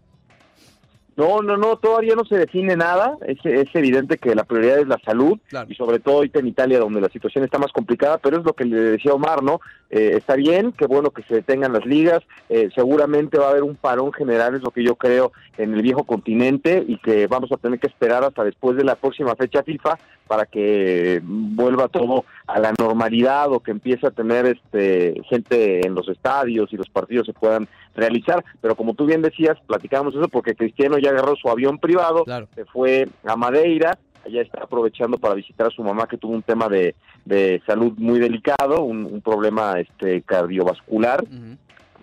No, 1.16 1.42
no, 1.42 1.56
no, 1.56 1.76
todavía 1.76 2.14
no 2.14 2.24
se 2.24 2.36
define 2.36 2.76
nada. 2.76 3.16
Es, 3.26 3.38
es 3.44 3.74
evidente 3.74 4.18
que 4.18 4.34
la 4.34 4.44
prioridad 4.44 4.78
es 4.78 4.88
la 4.88 4.98
salud 5.04 5.38
y 5.68 5.74
sobre 5.74 5.98
todo 5.98 6.16
ahorita 6.16 6.38
en 6.38 6.46
Italia 6.46 6.78
donde 6.78 7.00
la 7.00 7.08
situación 7.08 7.44
está 7.44 7.58
más 7.58 7.72
complicada, 7.72 8.18
pero 8.18 8.38
es 8.38 8.44
lo 8.44 8.54
que 8.54 8.64
le 8.64 8.80
decía 8.80 9.12
Omar, 9.12 9.42
¿no? 9.42 9.60
Eh, 9.90 10.12
está 10.16 10.36
bien, 10.36 10.72
qué 10.72 10.86
bueno 10.86 11.10
que 11.10 11.22
se 11.24 11.34
detengan 11.34 11.72
las 11.72 11.84
ligas, 11.84 12.20
eh, 12.48 12.70
seguramente 12.74 13.38
va 13.38 13.46
a 13.46 13.50
haber 13.50 13.64
un 13.64 13.76
parón 13.76 14.12
general, 14.12 14.54
es 14.54 14.62
lo 14.62 14.70
que 14.70 14.84
yo 14.84 14.94
creo, 14.94 15.32
en 15.58 15.74
el 15.74 15.82
viejo 15.82 16.04
continente 16.04 16.84
y 16.86 16.98
que 16.98 17.26
vamos 17.26 17.50
a 17.52 17.56
tener 17.56 17.80
que 17.80 17.88
esperar 17.88 18.24
hasta 18.24 18.44
después 18.44 18.76
de 18.76 18.84
la 18.84 18.94
próxima 18.94 19.34
fecha 19.34 19.62
FIFA 19.62 19.98
para 20.30 20.46
que 20.46 21.20
vuelva 21.24 21.88
todo 21.88 22.24
a 22.46 22.60
la 22.60 22.72
normalidad 22.78 23.50
o 23.50 23.58
que 23.58 23.72
empiece 23.72 24.06
a 24.06 24.12
tener 24.12 24.46
este 24.46 25.20
gente 25.28 25.84
en 25.84 25.92
los 25.92 26.08
estadios 26.08 26.72
y 26.72 26.76
los 26.76 26.88
partidos 26.88 27.26
se 27.26 27.32
puedan 27.32 27.66
realizar. 27.96 28.44
Pero 28.60 28.76
como 28.76 28.94
tú 28.94 29.06
bien 29.06 29.22
decías, 29.22 29.58
platicábamos 29.66 30.14
eso 30.14 30.28
porque 30.28 30.54
Cristiano 30.54 30.98
ya 30.98 31.10
agarró 31.10 31.34
su 31.34 31.48
avión 31.48 31.78
privado, 31.80 32.22
se 32.54 32.64
fue 32.66 33.08
a 33.24 33.34
Madeira, 33.34 33.98
allá 34.24 34.40
está 34.40 34.62
aprovechando 34.62 35.18
para 35.18 35.34
visitar 35.34 35.66
a 35.66 35.70
su 35.70 35.82
mamá 35.82 36.06
que 36.06 36.16
tuvo 36.16 36.34
un 36.34 36.42
tema 36.42 36.68
de, 36.68 36.94
de 37.24 37.60
salud 37.66 37.94
muy 37.96 38.20
delicado, 38.20 38.84
un, 38.84 39.06
un 39.06 39.22
problema 39.22 39.80
este 39.80 40.22
cardiovascular, 40.22 41.24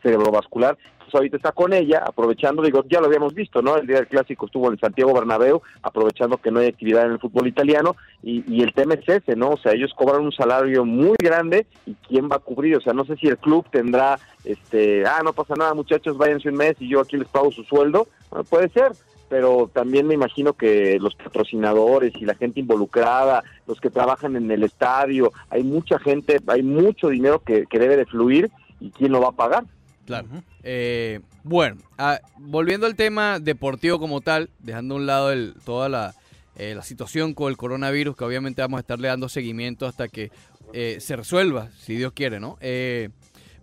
cerebrovascular. 0.04 0.78
Entonces 1.08 1.20
ahorita 1.20 1.38
está 1.38 1.52
con 1.54 1.72
ella, 1.72 2.04
aprovechando, 2.06 2.62
digo, 2.62 2.84
ya 2.90 3.00
lo 3.00 3.06
habíamos 3.06 3.34
visto, 3.34 3.62
¿no? 3.62 3.78
El 3.78 3.88
día 3.88 3.96
del 3.96 4.08
clásico 4.08 4.46
estuvo 4.46 4.70
en 4.70 4.78
Santiago 4.78 5.14
Bernabéu, 5.14 5.62
aprovechando 5.82 6.36
que 6.36 6.52
no 6.52 6.60
hay 6.60 6.68
actividad 6.68 7.06
en 7.06 7.14
el 7.14 7.20
fútbol 7.20 7.48
italiano, 7.48 7.96
y, 8.22 8.62
el 8.62 8.74
tema 8.74 8.96
es 8.96 9.08
ese, 9.08 9.38
¿no? 9.38 9.52
O 9.52 9.58
sea, 9.58 9.72
ellos 9.72 9.94
cobran 9.96 10.26
un 10.26 10.34
salario 10.34 10.84
muy 10.84 11.16
grande, 11.18 11.66
y 11.86 11.94
¿quién 12.10 12.28
va 12.30 12.36
a 12.36 12.40
cubrir? 12.40 12.76
O 12.76 12.82
sea, 12.82 12.92
no 12.92 13.06
sé 13.06 13.16
si 13.16 13.28
el 13.28 13.38
club 13.38 13.66
tendrá, 13.72 14.20
este, 14.44 15.06
ah, 15.06 15.22
no 15.24 15.32
pasa 15.32 15.54
nada, 15.56 15.74
muchachos, 15.74 16.18
váyanse 16.18 16.50
un 16.50 16.56
mes 16.56 16.76
y 16.82 16.90
yo 16.90 17.00
aquí 17.00 17.16
les 17.16 17.30
pago 17.30 17.54
su 17.54 17.64
sueldo. 17.64 18.10
Puede 18.50 18.68
ser, 18.68 18.92
pero 19.30 19.72
también 19.74 20.08
me 20.08 20.14
imagino 20.14 20.54
que 20.54 20.98
los 21.00 21.16
patrocinadores 21.16 22.14
y 22.18 22.26
la 22.26 22.36
gente 22.36 22.60
involucrada, 22.60 23.46
los 23.66 23.80
que 23.80 23.90
trabajan 23.90 24.36
en 24.36 24.52
el 24.52 24.64
estadio, 24.64 25.32
hay 25.50 25.64
mucha 25.64 26.00
gente, 26.00 26.42
hay 26.48 26.64
mucho 26.64 27.08
dinero 27.08 27.40
que, 27.40 27.66
que 27.66 27.80
debe 27.80 27.96
de 27.96 28.06
fluir 28.06 28.52
y 28.82 28.92
quién 28.92 29.14
lo 29.14 29.22
va 29.22 29.30
a 29.30 29.32
pagar. 29.32 29.64
Claro. 30.08 30.28
Eh, 30.64 31.20
bueno, 31.44 31.78
ah, 31.98 32.20
volviendo 32.38 32.88
al 32.88 32.96
tema 32.96 33.40
deportivo 33.40 34.00
como 34.00 34.22
tal, 34.22 34.50
dejando 34.60 34.96
a 34.96 34.98
un 34.98 35.06
lado 35.06 35.32
el, 35.34 35.54
toda 35.66 35.90
la, 35.90 36.16
eh, 36.56 36.74
la 36.76 36.82
situación 36.82 37.34
con 37.34 37.50
el 37.50 37.58
coronavirus, 37.58 38.16
que 38.16 38.24
obviamente 38.24 38.62
vamos 38.62 38.78
a 38.78 38.82
estarle 38.82 39.10
dando 39.10 39.28
seguimiento 39.28 39.86
hasta 39.86 40.08
que 40.08 40.32
eh, 40.74 40.98
se 41.02 41.18
resuelva, 41.18 41.70
si 41.78 41.96
Dios 41.96 42.14
quiere, 42.14 42.40
¿no? 42.40 42.58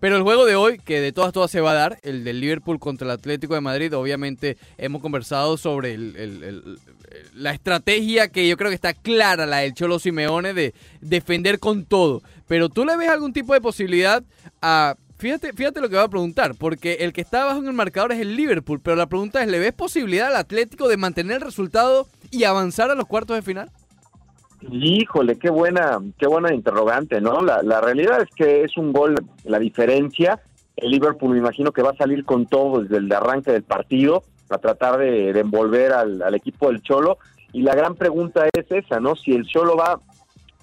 Pero 0.01 0.19
el 0.19 0.23
juego 0.23 0.45
de 0.45 0.55
hoy, 0.55 0.79
que 0.79 1.01
de 1.01 1.13
todas 1.13 1.33
todas 1.33 1.51
se 1.51 1.63
va 1.63 1.71
a 1.71 1.75
dar, 1.75 1.99
el 2.03 2.25
del 2.25 2.39
Liverpool 2.41 2.79
contra 2.79 3.07
el 3.07 3.11
Atlético 3.13 3.55
de 3.55 3.63
Madrid, 3.63 3.97
obviamente 3.97 4.59
hemos 4.77 5.01
conversado 5.01 5.57
sobre 5.57 5.97
la 7.33 7.53
estrategia 7.53 8.29
que 8.29 8.47
yo 8.47 8.59
creo 8.59 8.69
que 8.69 8.75
está 8.75 8.93
clara, 8.93 9.47
la 9.47 9.59
del 9.59 9.73
Cholo 9.73 9.99
Simeone, 9.99 10.53
de 10.53 10.75
defender 11.01 11.59
con 11.59 11.87
todo. 11.87 12.23
Pero 12.47 12.69
tú 12.69 12.85
le 12.85 12.99
ves 12.99 13.09
algún 13.09 13.33
tipo 13.33 13.55
de 13.55 13.63
posibilidad 13.63 14.23
a... 14.61 14.97
Fíjate, 15.25 15.55
fíjate 15.55 15.81
lo 15.81 15.89
que 15.89 15.97
voy 15.97 16.05
a 16.05 16.09
preguntar, 16.09 16.53
porque 16.55 16.99
el 17.01 17.15
que 17.15 17.23
está 17.23 17.45
abajo 17.45 17.61
en 17.61 17.69
el 17.69 17.73
marcador 17.73 18.13
es 18.13 18.21
el 18.21 18.37
Liverpool, 18.37 18.79
pero 18.83 18.95
la 18.95 19.07
pregunta 19.07 19.43
es, 19.43 19.49
¿le 19.49 19.59
ves 19.59 19.73
posibilidad 19.73 20.27
al 20.27 20.37
Atlético 20.37 20.87
de 20.87 20.99
mantener 20.99 21.37
el 21.37 21.41
resultado 21.41 22.07
y 22.31 22.45
avanzar 22.45 22.91
a 22.91 22.95
los 22.95 23.07
cuartos 23.07 23.35
de 23.35 23.41
final? 23.41 23.71
Híjole, 24.71 25.39
qué 25.39 25.49
buena, 25.49 25.99
qué 26.19 26.27
buena 26.27 26.53
interrogante, 26.53 27.23
¿no? 27.23 27.41
La, 27.41 27.63
la 27.63 27.81
realidad 27.81 28.21
es 28.21 28.29
que 28.37 28.65
es 28.65 28.77
un 28.77 28.93
gol 28.93 29.15
la 29.45 29.59
diferencia. 29.59 30.43
El 30.77 30.91
Liverpool 30.91 31.33
me 31.33 31.39
imagino 31.39 31.73
que 31.73 31.81
va 31.81 31.93
a 31.93 31.97
salir 31.97 32.27
con 32.27 32.45
todo 32.45 32.83
desde 32.83 32.99
el 32.99 33.11
arranque 33.11 33.51
del 33.51 33.63
partido 33.63 34.25
a 34.51 34.59
tratar 34.59 34.99
de, 34.99 35.33
de 35.33 35.41
envolver 35.41 35.93
al, 35.93 36.21
al 36.21 36.35
equipo 36.35 36.69
del 36.69 36.83
Cholo. 36.83 37.17
Y 37.55 37.63
la 37.63 37.75
gran 37.75 37.95
pregunta 37.95 38.45
es 38.53 38.67
esa, 38.69 39.01
¿no? 39.01 39.17
Si 39.17 39.33
el 39.33 39.47
Cholo 39.47 39.75
va 39.75 40.01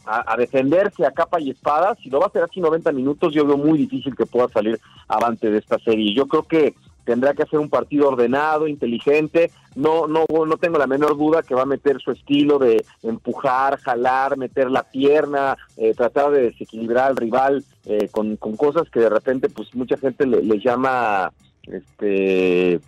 a, 0.06 0.34
a 0.34 0.38
defenderse 0.38 1.06
a 1.06 1.12
capa 1.12 1.40
y 1.40 1.50
espada, 1.52 1.96
si 2.02 2.10
lo 2.10 2.20
va 2.20 2.26
a 2.26 2.30
hacer 2.30 2.44
así 2.44 2.60
90 2.60 2.92
minutos, 2.92 3.34
yo 3.34 3.46
veo 3.46 3.58
muy 3.58 3.78
difícil 3.78 4.16
que 4.16 4.26
pueda 4.26 4.48
salir 4.50 4.80
avante 5.08 5.50
de 5.52 5.60
esta 5.60 5.78
serie. 5.80 6.14
Yo 6.16 6.28
creo 6.28 6.44
que 6.44 6.74
tendrá 7.04 7.34
que 7.34 7.44
hacer 7.44 7.60
un 7.60 7.70
partido 7.70 8.08
ordenado, 8.10 8.68
inteligente. 8.68 9.52
No, 9.76 10.06
no, 10.08 10.26
no 10.46 10.58
tengo 10.58 10.78
la 10.78 10.86
menor 10.88 11.18
duda 11.18 11.42
que 11.44 11.56
va 11.56 11.64
a 11.64 11.66
meter 11.66 12.00
su 12.00 12.12
estilo 12.12 12.60
de 12.60 12.86
empujar, 13.04 13.80
jalar, 13.80 14.38
meter 14.38 14.70
la 14.70 14.84
pierna, 14.84 15.58
eh, 15.78 15.94
tratar 15.96 16.32
de 16.32 16.44
desequilibrar 16.44 17.10
al 17.10 17.18
rival 17.18 17.64
eh, 17.86 18.08
con, 18.12 18.36
con 18.38 18.56
cosas 18.56 18.90
que 18.90 19.00
de 19.00 19.10
repente, 19.10 19.50
pues 19.50 19.74
mucha 19.76 19.98
gente 19.98 20.26
le, 20.28 20.44
le 20.44 20.60
llama, 20.60 21.32
este, 21.64 22.80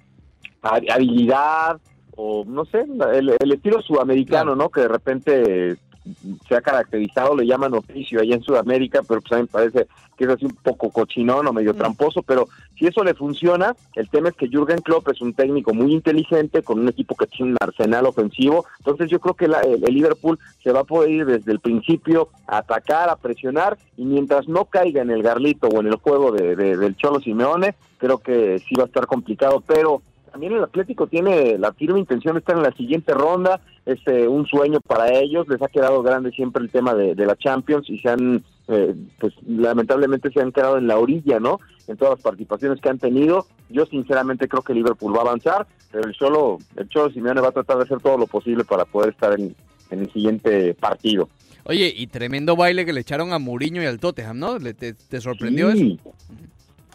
ha- 0.62 0.80
habilidad 0.94 1.80
o 2.16 2.44
no 2.46 2.66
sé, 2.66 2.86
el, 3.14 3.36
el 3.40 3.52
estilo 3.52 3.82
sudamericano, 3.82 4.56
¿no? 4.56 4.70
Que 4.70 4.82
de 4.82 4.88
repente 4.88 5.76
se 6.48 6.56
ha 6.56 6.62
caracterizado, 6.62 7.36
le 7.36 7.46
llaman 7.46 7.74
oficio 7.74 8.20
allá 8.22 8.36
en 8.36 8.42
Sudamérica, 8.44 9.02
pero 9.08 9.22
pues 9.22 9.32
a 9.32 9.36
mí 9.38 9.42
me 9.44 9.48
parece 9.48 9.88
que 10.18 10.26
es 10.26 10.30
así 10.30 10.46
un 10.46 10.56
poco 10.56 10.92
cochinón 10.92 11.48
o 11.48 11.54
medio 11.54 11.74
tramposo, 11.74 12.22
pero 12.22 12.48
si 12.78 12.86
eso 12.86 13.04
le 13.04 13.14
funciona, 13.16 13.76
el 13.96 14.10
tema 14.10 14.30
es 14.30 14.36
que 14.36 14.48
Jürgen 14.48 14.80
Klopp 14.82 15.10
es 15.10 15.22
un 15.22 15.34
técnico 15.34 15.74
muy 15.74 15.92
inteligente, 15.94 16.62
con 16.62 16.80
un 16.80 16.90
equipo 16.90 17.16
que 17.16 17.26
tiene 17.28 17.52
un 17.54 17.58
arsenal 17.60 18.06
ofensivo, 18.06 18.66
entonces 18.80 19.10
yo 19.10 19.20
creo 19.20 19.34
que 19.34 19.48
la- 19.48 19.62
el, 19.62 19.84
el 19.84 19.94
Liverpool 19.94 20.38
se 20.62 20.72
va 20.72 20.82
a 20.82 20.84
poder 20.84 21.10
ir 21.10 21.26
desde 21.26 21.52
el 21.52 21.60
principio 21.60 22.30
a 22.48 22.58
atacar, 22.58 23.10
a 23.10 23.16
presionar, 23.16 23.78
y 23.98 24.04
mientras 24.06 24.48
no 24.48 24.66
caiga 24.66 25.02
en 25.02 25.10
el 25.10 25.24
garlito 25.24 25.68
o 25.68 25.80
en 25.80 25.88
el 25.88 25.96
juego 25.96 26.32
de, 26.32 26.56
de- 26.56 26.78
del 26.78 26.96
Cholo 26.96 27.20
Simeone, 27.20 27.74
creo 27.98 28.20
que 28.20 28.60
sí 28.60 28.76
va 28.76 28.84
a 28.84 28.88
estar 28.88 29.08
complicado, 29.08 29.64
pero 29.66 30.02
también 30.34 30.54
el 30.54 30.64
Atlético 30.64 31.06
tiene 31.06 31.58
la 31.60 31.72
firme 31.74 32.00
intención 32.00 32.34
de 32.34 32.40
estar 32.40 32.58
en 32.58 32.64
la 32.64 32.72
siguiente 32.74 33.14
ronda, 33.14 33.62
es 33.86 34.00
eh, 34.08 34.28
un 34.28 34.48
sueño 34.48 34.80
para 34.82 35.14
ellos, 35.14 35.48
les 35.48 35.62
ha 35.62 35.68
quedado 35.68 36.02
grande 36.02 36.32
siempre 36.32 36.64
el 36.64 36.72
tema 36.72 36.96
de, 36.96 37.14
de 37.14 37.26
la 37.28 37.36
Champions 37.36 37.88
y 37.88 38.00
se 38.00 38.10
han, 38.10 38.44
eh, 38.68 38.96
pues 39.20 39.32
lamentablemente 39.48 40.32
se 40.32 40.42
han 40.42 40.52
quedado 40.52 40.80
en 40.80 40.88
la 40.88 40.98
orilla, 40.98 41.40
¿no? 41.40 41.60
En 41.88 41.98
todas 41.98 42.16
las 42.16 42.24
participaciones 42.24 42.82
que 42.82 42.90
han 42.90 42.98
tenido. 42.98 43.46
Yo 43.70 43.86
sinceramente 43.86 44.48
creo 44.48 44.64
que 44.64 44.74
Liverpool 44.74 45.14
va 45.16 45.20
a 45.20 45.22
avanzar, 45.22 45.68
pero 45.92 46.08
el 46.08 46.16
Cholo, 46.16 46.58
el 46.78 46.90
Cholo 46.90 47.14
Simeone 47.14 47.40
va 47.40 47.50
a 47.50 47.52
tratar 47.52 47.78
de 47.78 47.84
hacer 47.84 48.00
todo 48.00 48.18
lo 48.18 48.26
posible 48.26 48.64
para 48.64 48.86
poder 48.86 49.12
estar 49.12 49.40
en, 49.40 49.56
en 49.92 50.00
el 50.00 50.12
siguiente 50.12 50.74
partido. 50.74 51.30
Oye, 51.66 51.94
y 51.96 52.08
tremendo 52.08 52.56
baile 52.56 52.86
que 52.86 52.92
le 52.94 53.02
echaron 53.02 53.34
a 53.34 53.38
Mourinho 53.40 53.84
y 53.84 53.86
al 53.86 54.00
Tottenham, 54.00 54.40
¿no? 54.40 54.58
¿Le- 54.58 54.74
¿Te, 54.74 54.94
te 54.96 55.22
sorprendió 55.22 55.72
Sí. 55.74 56.00
eso? 56.04 56.12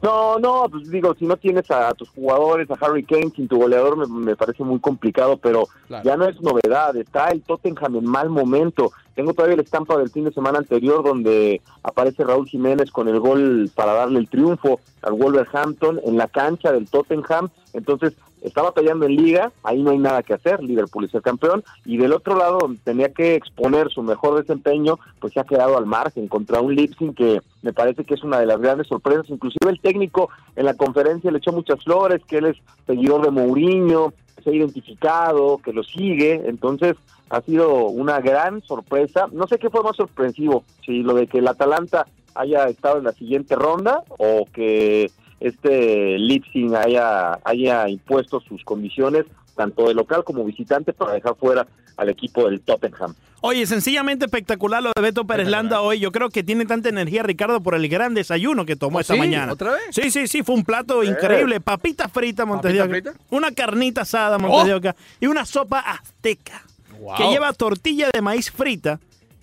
No, 0.03 0.39
no, 0.39 0.67
pues 0.71 0.89
digo, 0.91 1.15
si 1.19 1.27
no 1.27 1.37
tienes 1.37 1.71
a, 1.71 1.93
tus 1.95 2.09
jugadores, 2.11 2.71
a 2.71 2.75
Harry 2.81 3.03
Kane 3.05 3.31
sin 3.35 3.49
tu 3.49 3.59
goleador, 3.59 3.97
me, 3.97 4.07
me 4.07 4.37
parece 4.37 4.63
muy 4.65 4.79
complicado, 4.79 5.37
pero 5.39 5.67
Claro. 5.89 6.05
ya 6.05 6.17
no 6.17 6.27
es 6.27 6.41
novedad. 6.41 6.95
Está 6.97 7.29
el 7.31 7.43
Tottenham 7.43 7.97
en 7.97 8.05
mal 8.05 8.29
momento. 8.31 8.93
Tengo 9.15 9.35
todavía 9.35 9.57
la 9.57 9.63
estampa 9.63 9.97
del 9.97 10.11
fin 10.11 10.25
de 10.25 10.33
semana 10.33 10.59
anterior 10.59 11.03
donde 11.03 11.61
aparece 11.83 12.23
Raúl 12.23 12.47
Jiménez 12.47 12.93
con 12.93 13.09
el 13.09 13.19
gol 13.19 13.71
para 13.75 13.93
darle 13.95 14.21
el 14.21 14.29
triunfo 14.29 14.79
al 15.03 15.15
Wolverhampton 15.15 16.01
en 16.05 16.17
la 16.17 16.29
cancha 16.29 16.71
del 16.71 16.89
Tottenham. 16.89 17.49
Entonces, 17.73 18.15
estaba 18.43 18.71
batallando 18.71 19.07
en 19.07 19.17
liga, 19.17 19.53
ahí 19.63 19.83
no 19.83 19.91
hay 19.91 19.99
nada 19.99 20.23
que 20.23 20.35
hacer, 20.35 20.63
Liverpool 20.63 21.05
es 21.05 21.15
el 21.15 21.23
campeón, 21.23 21.65
y 21.85 21.97
del 21.97 22.13
otro 22.13 22.37
lado, 22.37 22.59
donde 22.59 22.81
tenía 22.83 23.09
que 23.11 23.35
exponer 23.35 23.91
su 23.91 24.03
mejor 24.03 24.39
desempeño, 24.39 24.99
pues 25.21 25.33
se 25.33 25.41
ha 25.41 25.45
quedado 25.45 25.77
al 25.77 25.87
margen 25.87 26.29
contra 26.29 26.61
un 26.61 26.75
Leipzig 26.75 27.15
que 27.15 27.41
me 27.63 27.73
parece 27.73 28.05
que 28.05 28.15
es 28.15 28.23
una 28.23 28.39
de 28.39 28.47
las 28.47 28.61
grandes 28.61 28.87
sorpresas, 28.87 29.29
inclusive 29.31 29.71
el 29.71 29.81
técnico 29.81 30.31
en 30.57 30.67
la 30.67 30.75
conferencia 30.75 31.31
le 31.31 31.39
echó 31.39 31.53
muchas 31.53 31.83
flores, 31.83 32.23
que 32.27 32.39
él 32.39 32.47
es 32.47 32.57
seguidor 32.87 33.25
de 33.25 33.31
Mourinho, 33.31 34.13
se 34.43 34.51
ha 34.51 34.55
identificado, 34.55 35.59
que 35.59 35.73
lo 35.73 35.83
sigue, 35.83 36.43
entonces 36.47 36.97
ha 37.31 37.41
sido 37.43 37.87
una 37.87 38.21
gran 38.21 38.63
sorpresa, 38.63 39.29
no 39.33 39.47
sé 39.47 39.59
qué 39.59 39.71
fue 39.71 39.83
más 39.83 39.97
sorpresivo, 39.97 40.65
si 40.85 41.03
lo 41.03 41.15
de 41.15 41.27
que 41.27 41.39
el 41.39 41.49
Atalanta 41.49 42.07
haya 42.35 42.69
estado 42.69 42.99
en 42.99 43.05
la 43.05 43.13
siguiente 43.13 43.57
ronda 43.57 44.03
o 44.19 44.47
que 44.53 45.11
este 45.41 46.19
Leipzig 46.19 46.75
haya, 46.75 47.39
haya 47.45 47.89
impuesto 47.89 48.41
sus 48.41 48.63
condiciones 48.65 49.25
tanto 49.57 49.89
de 49.89 49.95
local 49.95 50.23
como 50.25 50.45
visitante 50.45 50.93
para 50.93 51.13
dejar 51.15 51.35
fuera 51.37 51.67
al 51.97 52.09
equipo 52.09 52.49
del 52.49 52.61
Tottenham. 52.61 53.15
Oye, 53.41 53.67
sencillamente 53.67 54.25
espectacular 54.25 54.83
lo 54.83 54.91
de 54.95 55.03
Beto 55.03 55.25
Pérez 55.25 55.49
Landa 55.49 55.81
hoy. 55.81 56.01
Yo 56.01 56.11
creo 56.13 56.29
que 56.29 56.43
tiene 56.43 56.65
tanta 56.67 56.89
energía, 56.89 57.23
Ricardo, 57.23 57.61
por 57.61 57.75
el 57.77 57.89
gran 57.89 58.15
desayuno 58.15 58.65
que 58.67 58.75
tomó 58.77 58.99
¿Oh, 58.99 59.01
esta 59.01 59.15
sí? 59.15 59.19
mañana. 59.21 59.53
¿Otra 59.53 59.73
vez? 59.73 59.83
Sí, 59.91 60.11
sí, 60.11 60.27
sí, 60.27 60.43
fue 60.43 60.55
un 60.57 60.65
plato 60.65 61.03
increíble. 61.05 61.61
Papita 61.61 62.09
frita, 62.09 62.45
Montes 62.47 62.73
de 62.73 62.81
Oca, 62.83 62.91
frita? 62.91 63.13
Una 63.31 63.53
carnita 63.53 64.01
asada, 64.03 64.39
Montes 64.39 64.67
de 64.67 64.75
Oca, 64.75 64.97
y 65.21 65.27
una 65.27 65.45
sopa 65.45 65.81
azteca 65.81 66.63
Wow. 67.01 67.15
que 67.17 67.29
lleva 67.31 67.53
tortilla 67.53 68.09
de 68.13 68.21
maíz 68.21 68.51
frita 68.51 68.99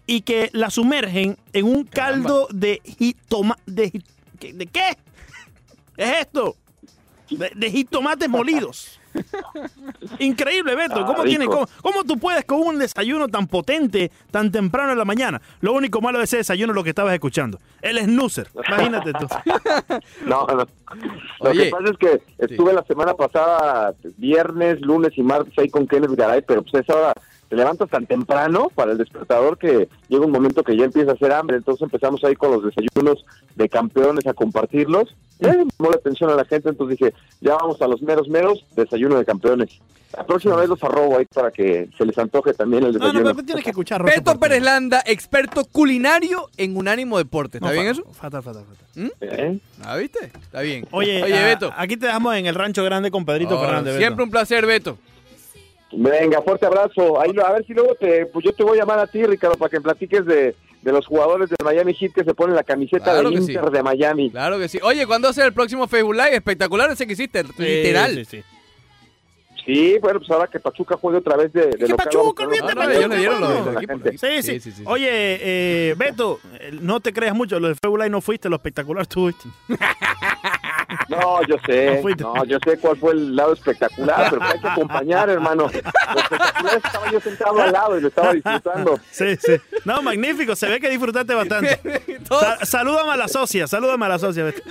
y 0.05 0.21
que 0.21 0.49
la 0.51 0.69
sumergen 0.69 1.37
en 1.53 1.65
un 1.65 1.85
caldo 1.85 2.47
de 2.51 2.81
jitoma... 2.83 3.57
De, 3.65 3.91
¿qué- 4.41 4.51
¿De 4.53 4.65
qué? 4.67 4.97
¿Es 5.97 6.17
esto? 6.21 6.55
De, 7.29 7.51
de 7.55 7.71
jitomates 7.71 8.29
molidos. 8.29 8.99
Increíble, 10.19 10.75
Beto. 10.75 10.99
Ah, 10.99 11.05
¿Cómo, 11.05 11.23
tiene, 11.23 11.45
cómo, 11.45 11.67
cómo 11.81 12.03
tú 12.03 12.17
puedes 12.17 12.45
con 12.45 12.59
un 12.61 12.79
desayuno 12.79 13.27
tan 13.27 13.47
potente, 13.47 14.11
tan 14.31 14.51
temprano 14.51 14.91
en 14.91 14.97
la 14.97 15.05
mañana? 15.05 15.41
Lo 15.61 15.73
único 15.73 16.01
malo 16.01 16.19
de 16.19 16.25
ese 16.25 16.37
desayuno 16.37 16.71
es 16.73 16.75
lo 16.75 16.83
que 16.83 16.89
estabas 16.89 17.13
escuchando. 17.13 17.59
El 17.81 17.97
snoozer. 17.99 18.47
Imagínate 18.67 19.13
tú. 19.13 19.27
No, 20.25 20.45
no. 20.47 20.65
Lo 21.41 21.49
Oye. 21.49 21.65
que 21.65 21.69
pasa 21.69 21.91
es 21.91 21.97
que 21.97 22.21
estuve 22.37 22.73
la 22.73 22.83
semana 22.83 23.13
pasada, 23.13 23.93
viernes, 24.17 24.81
lunes 24.81 25.13
y 25.15 25.21
martes 25.23 25.53
ahí 25.57 25.69
con 25.69 25.87
Kenneth 25.87 26.11
Garay, 26.11 26.41
pero 26.41 26.63
pues 26.63 26.83
esa 26.83 26.95
hora 26.95 27.13
te 27.49 27.55
levantas 27.55 27.89
tan 27.89 28.05
temprano 28.05 28.69
para 28.73 28.91
el 28.93 28.97
despertador 28.97 29.57
que 29.57 29.87
llega 30.09 30.25
un 30.25 30.31
momento 30.31 30.63
que 30.63 30.75
ya 30.75 30.85
empieza 30.85 31.11
a 31.11 31.13
hacer 31.15 31.31
hambre, 31.31 31.57
entonces 31.57 31.83
empezamos 31.83 32.23
ahí 32.23 32.35
con 32.35 32.51
los 32.51 32.63
desayunos 32.63 33.25
de 33.55 33.69
campeones 33.69 34.25
a 34.27 34.33
compartirlos. 34.33 35.15
Eh, 35.39 35.47
llamó 35.47 35.89
la 35.91 35.97
atención 35.97 36.29
a 36.29 36.35
la 36.35 36.45
gente, 36.45 36.69
entonces 36.69 36.97
dije, 36.97 37.13
ya 37.41 37.55
vamos 37.55 37.81
a 37.81 37.87
los 37.87 38.01
meros 38.01 38.27
meros, 38.29 38.65
desayuno 38.75 39.17
de 39.17 39.25
campeones. 39.25 39.79
La 40.15 40.25
próxima 40.25 40.55
vez 40.55 40.69
los 40.69 40.81
arrobo 40.81 41.17
ahí 41.17 41.25
para 41.25 41.51
que 41.51 41.89
se 41.97 42.05
les 42.05 42.17
antoje 42.17 42.53
también 42.53 42.83
el 42.85 42.93
No, 42.93 42.99
no, 42.99 43.05
desayuno. 43.07 43.33
pero 43.35 43.45
tienes 43.45 43.63
que 43.65 43.71
escuchar. 43.71 44.01
Beto 44.01 44.39
Pérez 44.39 44.61
Landa, 44.63 45.03
experto 45.05 45.65
culinario 45.65 46.47
en 46.55 46.77
Unánimo 46.77 47.17
Deporte. 47.17 47.57
¿Está 47.57 47.67
No, 47.67 47.73
bien 47.73 47.85
fa- 47.85 47.91
eso? 48.01 48.13
Fatal, 48.13 48.41
fatal, 48.41 48.63
fatal. 48.63 48.85
¿Mm? 49.03 49.09
¿Eh? 49.19 49.59
Ah, 49.83 49.97
¿viste? 49.97 50.31
Está 50.41 50.61
bien. 50.61 50.87
Oye, 50.91 51.21
Oye 51.21 51.37
ah, 51.37 51.45
Beto. 51.47 51.73
aquí 51.75 51.97
te 51.97 52.05
dejamos 52.05 52.33
en 52.37 52.45
el 52.45 52.55
Rancho 52.55 52.83
Grande 52.85 53.11
con 53.11 53.25
Pedrito 53.25 53.57
Oh, 53.57 53.59
Fernández. 53.59 53.93
Beto. 53.95 53.97
siempre 53.97 54.23
un 54.23 54.31
placer, 54.31 54.65
Beto. 54.65 54.97
Venga, 55.91 56.41
fuerte 56.41 56.65
abrazo. 56.65 57.19
Ahí, 57.21 57.31
a 57.45 57.51
ver 57.53 57.65
si 57.65 57.73
luego 57.73 57.95
te, 57.95 58.25
pues 58.27 58.43
yo 58.45 58.51
te 58.53 58.63
voy 58.63 58.77
a 58.77 58.81
llamar 58.81 58.99
a 58.99 59.07
ti, 59.07 59.23
Ricardo, 59.25 59.55
para 59.57 59.69
que 59.69 59.79
platiques 59.79 60.25
de, 60.25 60.55
de 60.81 60.91
los 60.91 61.05
jugadores 61.05 61.49
de 61.49 61.55
Miami 61.63 61.93
Heat 61.93 62.11
que 62.13 62.23
se 62.23 62.33
ponen 62.33 62.55
la 62.55 62.63
camiseta 62.63 63.05
Claro 63.05 63.29
del 63.29 63.39
que 63.39 63.45
sí. 63.45 63.53
Inter 63.53 63.71
de 63.71 63.83
Miami. 63.83 64.31
Claro 64.31 64.57
que 64.59 64.67
sí. 64.67 64.79
Oye, 64.83 65.05
¿cuándo 65.07 65.29
hace 65.29 65.43
el 65.45 65.53
próximo 65.53 65.87
Facebook 65.87 66.15
Live? 66.15 66.35
Espectacular 66.35 66.91
ese 66.91 67.05
que 67.07 67.13
hiciste, 67.13 67.43
literal. 67.57 68.11
Sí, 68.15 68.25
sí, 68.25 68.37
sí. 68.37 68.43
Sí, 69.65 69.97
bueno, 69.99 70.19
pues 70.19 70.29
ahora 70.29 70.45
que 70.47 70.59
Pachuca 70.59 70.95
juegue 70.95 71.17
otra 71.17 71.37
vez 71.37 71.51
de, 71.51 71.65
de 71.71 71.87
local, 71.87 72.05
Pachuca, 72.05 72.43
olvídate, 72.45 72.75
Pachuca, 72.75 73.15
dieron 73.15 73.41
los- 73.41 73.65
los 73.65 73.75
equipos 73.77 74.01
Sí, 74.21 74.59
sí. 74.61 74.83
Oye, 74.85 75.07
eh, 75.11 75.95
Beto, 75.97 76.39
eh, 76.59 76.69
no 76.81 76.99
te 76.99 77.11
creas 77.11 77.33
mucho, 77.33 77.59
lo 77.59 77.69
de 77.69 77.73
Facebook 77.75 77.97
Live 77.97 78.09
no 78.11 78.21
fuiste, 78.21 78.47
lo 78.47 78.57
espectacular 78.57 79.01
estuviste. 79.03 79.49
No, 81.09 81.41
yo 81.47 81.55
sé, 81.65 82.01
no, 82.19 82.45
yo 82.45 82.57
sé 82.63 82.77
cuál 82.79 82.97
fue 82.97 83.11
el 83.13 83.35
lado 83.35 83.53
espectacular, 83.53 84.29
pero 84.29 84.43
hay 84.43 84.59
que 84.59 84.67
acompañar, 84.67 85.29
hermano. 85.29 85.63
Lo 85.71 86.19
espectacular 86.19 86.77
estaba 86.77 87.11
yo 87.11 87.19
sentado 87.19 87.61
al 87.61 87.71
lado 87.71 87.97
y 87.97 88.01
lo 88.01 88.07
estaba 88.07 88.33
disfrutando. 88.33 88.99
Sí, 89.11 89.35
sí. 89.37 89.53
No, 89.85 90.01
magnífico, 90.01 90.55
se 90.55 90.67
ve 90.67 90.79
que 90.79 90.89
disfrutaste 90.89 91.33
bastante. 91.33 91.79
Sa- 92.29 92.65
salúdame 92.65 93.11
a 93.11 93.17
la 93.17 93.27
socia, 93.27 93.67
salúdame 93.67 94.05
a 94.05 94.09
la 94.09 94.19
socia. 94.19 94.43
Beto. 94.45 94.61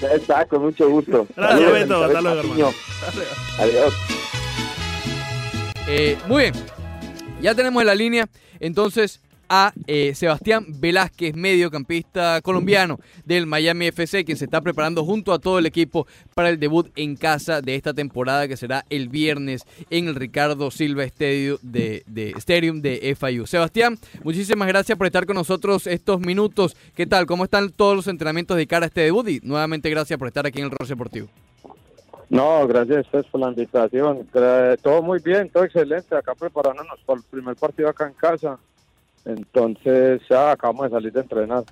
Ya 0.00 0.08
está, 0.12 0.44
con 0.46 0.62
mucho 0.62 0.88
gusto. 0.88 1.26
Gracias, 1.36 1.58
Saludos, 1.60 1.72
Beto, 1.80 2.04
hasta 2.04 2.20
luego, 2.20 2.42
Patiño. 2.42 2.70
Adiós. 3.60 3.94
Eh, 5.88 6.18
muy 6.26 6.42
bien. 6.44 6.54
Ya 7.40 7.54
tenemos 7.54 7.80
en 7.82 7.86
la 7.86 7.94
línea 7.94 8.26
entonces 8.60 9.20
a 9.48 9.72
eh, 9.86 10.14
Sebastián 10.14 10.66
Velázquez, 10.68 11.34
mediocampista 11.34 12.40
colombiano 12.42 12.98
del 13.24 13.46
Miami 13.46 13.86
FC, 13.86 14.24
quien 14.24 14.36
se 14.36 14.44
está 14.44 14.60
preparando 14.60 15.04
junto 15.04 15.32
a 15.32 15.38
todo 15.38 15.58
el 15.58 15.66
equipo 15.66 16.06
para 16.34 16.48
el 16.48 16.58
debut 16.58 16.90
en 16.96 17.16
casa 17.16 17.62
de 17.62 17.74
esta 17.74 17.94
temporada 17.94 18.48
que 18.48 18.56
será 18.56 18.84
el 18.90 19.08
viernes 19.08 19.64
en 19.90 20.08
el 20.08 20.14
Ricardo 20.14 20.70
Silva 20.70 21.04
Stadium 21.04 21.58
de, 21.62 22.02
de, 22.06 22.34
de 22.34 23.16
FIU. 23.18 23.46
Sebastián, 23.46 23.98
muchísimas 24.22 24.68
gracias 24.68 24.96
por 24.96 25.06
estar 25.06 25.26
con 25.26 25.36
nosotros 25.36 25.86
estos 25.86 26.20
minutos. 26.20 26.76
¿Qué 26.94 27.06
tal? 27.06 27.26
¿Cómo 27.26 27.44
están 27.44 27.70
todos 27.70 27.96
los 27.96 28.06
entrenamientos 28.08 28.56
de 28.56 28.66
cara 28.66 28.86
a 28.86 28.88
este 28.88 29.02
debut? 29.02 29.28
Y 29.28 29.40
nuevamente 29.42 29.90
gracias 29.90 30.18
por 30.18 30.28
estar 30.28 30.46
aquí 30.46 30.58
en 30.58 30.66
el 30.66 30.70
Rol 30.70 30.88
Deportivo. 30.88 31.28
No, 32.28 32.66
gracias 32.66 32.98
a 32.98 33.00
ustedes 33.00 33.26
por 33.26 33.40
la 33.40 33.48
invitación. 33.48 34.26
Todo 34.82 35.02
muy 35.02 35.20
bien, 35.20 35.48
todo 35.48 35.64
excelente. 35.64 36.16
Acá 36.16 36.34
preparándonos 36.34 36.98
para 37.06 37.20
el 37.20 37.24
primer 37.30 37.54
partido 37.56 37.88
acá 37.88 38.06
en 38.06 38.14
casa. 38.14 38.58
Entonces, 39.26 40.22
ya 40.30 40.52
acabamos 40.52 40.84
de 40.84 40.90
salir 40.90 41.12
de 41.12 41.20
entrenar. 41.20 41.64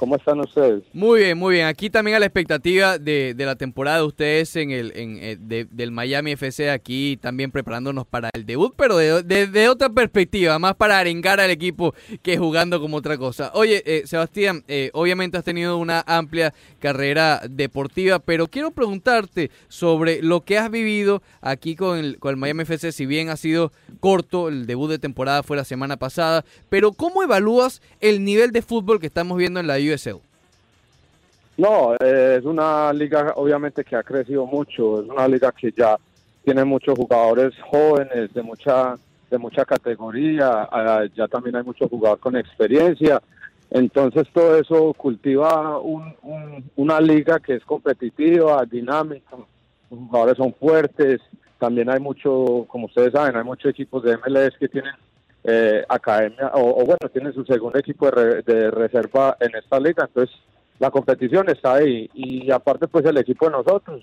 ¿Cómo 0.00 0.16
están 0.16 0.40
ustedes? 0.40 0.82
Muy 0.94 1.20
bien, 1.20 1.36
muy 1.36 1.56
bien. 1.56 1.66
Aquí 1.66 1.90
también 1.90 2.16
a 2.16 2.20
la 2.20 2.24
expectativa 2.24 2.96
de, 2.96 3.34
de 3.34 3.44
la 3.44 3.54
temporada 3.54 3.98
de 3.98 4.04
ustedes 4.04 4.56
en 4.56 4.70
el 4.70 4.92
en, 4.96 5.18
eh, 5.20 5.36
de- 5.38 5.66
del 5.70 5.90
Miami 5.90 6.32
FC, 6.32 6.70
aquí 6.70 7.18
también 7.20 7.50
preparándonos 7.50 8.06
para 8.06 8.30
el 8.32 8.46
debut, 8.46 8.72
pero 8.78 8.96
de, 8.96 9.22
de- 9.22 9.46
de 9.46 9.68
otra 9.68 9.90
perspectiva, 9.90 10.58
más 10.58 10.74
para 10.76 10.98
arengar 10.98 11.38
al 11.38 11.50
equipo 11.50 11.94
que 12.22 12.38
jugando 12.38 12.80
como 12.80 12.96
otra 12.96 13.18
cosa. 13.18 13.50
Oye, 13.52 13.82
eh, 13.84 14.04
Sebastián, 14.06 14.64
eh, 14.68 14.88
obviamente 14.94 15.36
has 15.36 15.44
tenido 15.44 15.76
una 15.76 16.02
amplia 16.06 16.54
carrera 16.78 17.42
deportiva, 17.50 18.20
pero 18.20 18.48
quiero 18.48 18.70
preguntarte 18.70 19.50
sobre 19.68 20.22
lo 20.22 20.40
que 20.46 20.56
has 20.56 20.70
vivido 20.70 21.22
aquí 21.42 21.76
con 21.76 21.98
el, 21.98 22.18
con 22.18 22.30
el 22.30 22.36
Miami 22.38 22.62
FC, 22.62 22.90
si 22.92 23.04
bien 23.04 23.28
ha 23.28 23.36
sido 23.36 23.70
corto, 24.00 24.48
el 24.48 24.64
debut 24.66 24.88
de 24.88 24.98
temporada 24.98 25.42
fue 25.42 25.58
la 25.58 25.64
semana 25.66 25.98
pasada, 25.98 26.46
pero 26.70 26.92
¿cómo 26.94 27.22
evalúas 27.22 27.82
el 28.00 28.24
nivel 28.24 28.50
de 28.52 28.62
fútbol 28.62 28.98
que 28.98 29.06
estamos 29.06 29.36
viendo 29.36 29.60
en 29.60 29.66
la 29.66 29.78
USL? 29.92 30.20
No, 31.56 31.94
es 31.96 32.44
una 32.44 32.92
liga 32.92 33.32
obviamente 33.36 33.84
que 33.84 33.96
ha 33.96 34.02
crecido 34.02 34.46
mucho. 34.46 35.02
Es 35.02 35.08
una 35.08 35.28
liga 35.28 35.52
que 35.52 35.72
ya 35.76 35.96
tiene 36.44 36.64
muchos 36.64 36.94
jugadores 36.98 37.52
jóvenes 37.70 38.32
de 38.32 38.42
mucha 38.42 38.94
de 39.30 39.38
mucha 39.38 39.64
categoría. 39.64 40.68
ah, 40.72 41.04
ya 41.14 41.28
también 41.28 41.54
hay 41.56 41.62
muchos 41.62 41.88
jugadores 41.90 42.20
con 42.22 42.36
experiencia. 42.36 43.20
Entonces 43.70 44.26
todo 44.32 44.56
eso 44.56 44.92
cultiva 44.94 45.78
un- 45.78 46.14
una 46.76 47.00
liga 47.00 47.38
que 47.38 47.54
es 47.54 47.64
competitiva, 47.64 48.64
dinámica. 48.64 49.36
Los 49.90 50.00
jugadores 50.00 50.36
son 50.38 50.52
fuertes. 50.54 51.20
También 51.58 51.90
hay 51.90 52.00
mucho, 52.00 52.64
como 52.68 52.86
ustedes 52.86 53.12
saben, 53.12 53.36
hay 53.36 53.44
muchos 53.44 53.70
equipos 53.70 54.02
de 54.02 54.14
MLS 54.14 54.56
que 54.58 54.66
tienen 54.68 54.92
eh, 55.44 55.84
academia 55.88 56.50
o, 56.54 56.84
bueno, 56.84 57.08
tienen 57.12 57.32
su 57.32 57.44
segundo 57.44 57.78
equipo 57.78 58.10
de, 58.10 58.42
re- 58.42 58.70
reserva 58.70 59.36
en 59.40 59.54
esta 59.56 59.78
liga. 59.80 60.04
Entonces 60.06 60.34
la 60.78 60.90
competición 60.90 61.48
está 61.50 61.74
ahí 61.74 62.08
y 62.14 62.50
aparte 62.50 62.88
pues 62.88 63.04
el 63.04 63.16
equipo 63.18 63.46
de 63.46 63.52
nosotros. 63.52 64.02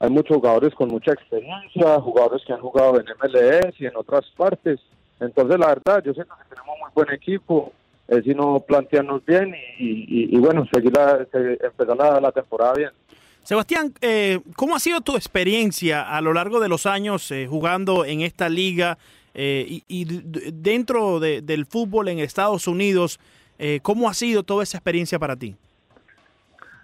Hay 0.00 0.10
muchos 0.10 0.36
jugadores 0.36 0.74
con 0.74 0.88
mucha 0.88 1.12
experiencia, 1.12 2.00
jugadores 2.00 2.42
que 2.46 2.52
han 2.52 2.60
jugado 2.60 3.00
en 3.00 3.06
MLS 3.06 3.80
y 3.80 3.86
en 3.86 3.96
otras 3.96 4.24
partes. 4.36 4.78
Entonces 5.18 5.58
la 5.58 5.66
verdad, 5.68 6.02
yo 6.04 6.12
siento 6.14 6.34
que 6.40 6.54
tenemos 6.54 6.76
muy 6.80 6.90
buen 6.94 7.12
equipo, 7.12 7.72
es 8.06 8.22
sino 8.24 8.60
plantearnos 8.60 9.24
bien 9.26 9.54
y, 9.78 10.34
y- 10.34 10.38
bueno, 10.38 10.66
seguir 10.72 10.92
la, 10.96 11.26
empezar 11.32 11.96
la, 11.96 12.20
la 12.20 12.32
temporada 12.32 12.74
bien. 12.74 12.90
Sebastián, 13.42 13.92
eh, 14.00 14.40
¿cómo 14.56 14.76
ha 14.76 14.78
sido 14.78 15.00
tu 15.00 15.16
experiencia 15.16 16.02
a 16.16 16.20
lo 16.20 16.32
largo 16.32 16.60
de 16.60 16.68
los 16.68 16.86
años 16.86 17.30
eh, 17.30 17.46
jugando 17.48 18.04
en 18.04 18.20
esta 18.20 18.48
liga 18.48 18.98
eh, 19.40 19.64
y, 19.68 19.84
y 19.86 20.04
dentro 20.52 21.20
de- 21.20 21.42
del 21.42 21.64
fútbol 21.64 22.08
en 22.08 22.18
Estados 22.18 22.66
Unidos? 22.66 23.20
eh, 23.60 23.78
¿Cómo 23.82 24.08
ha 24.08 24.14
sido 24.14 24.42
toda 24.42 24.64
esa 24.64 24.78
experiencia 24.78 25.18
para 25.18 25.36
ti? 25.36 25.54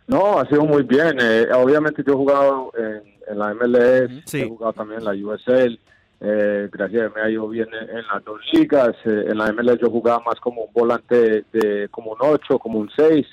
No, 0.07 0.38
ha 0.38 0.47
sido 0.47 0.64
muy 0.64 0.83
bien. 0.83 1.17
eh, 1.21 1.47
obviamente 1.55 2.03
yo 2.07 2.12
he 2.12 2.17
jugado 2.17 2.71
en, 2.77 3.03
en 3.29 3.38
la 3.38 3.55
MLS, 3.55 4.35
he 4.35 4.49
jugado 4.49 4.73
también 4.73 5.01
en 5.01 5.05
la 5.07 5.12
USL. 5.12 5.79
eh, 6.21 6.69
gracias 6.71 7.01
a 7.01 7.05
Dios 7.05 7.12
me 7.17 7.23
ha 7.23 7.31
ido 7.31 7.49
bien 7.49 7.69
en, 7.75 7.97
en 7.99 8.07
las 8.12 8.23
dos 8.25 8.40
ligas. 8.53 8.95
eh, 9.05 9.25
en 9.31 9.38
la 9.38 9.53
MLS 9.53 9.81
yo 9.81 9.90
jugaba 9.90 10.23
más 10.25 10.38
como 10.40 10.62
un 10.62 10.73
volante 10.73 11.45
de 11.53 11.88
como 11.90 12.12
un 12.12 12.19
8, 12.21 12.59
como 12.59 12.79
un 12.79 12.90
6. 12.95 13.27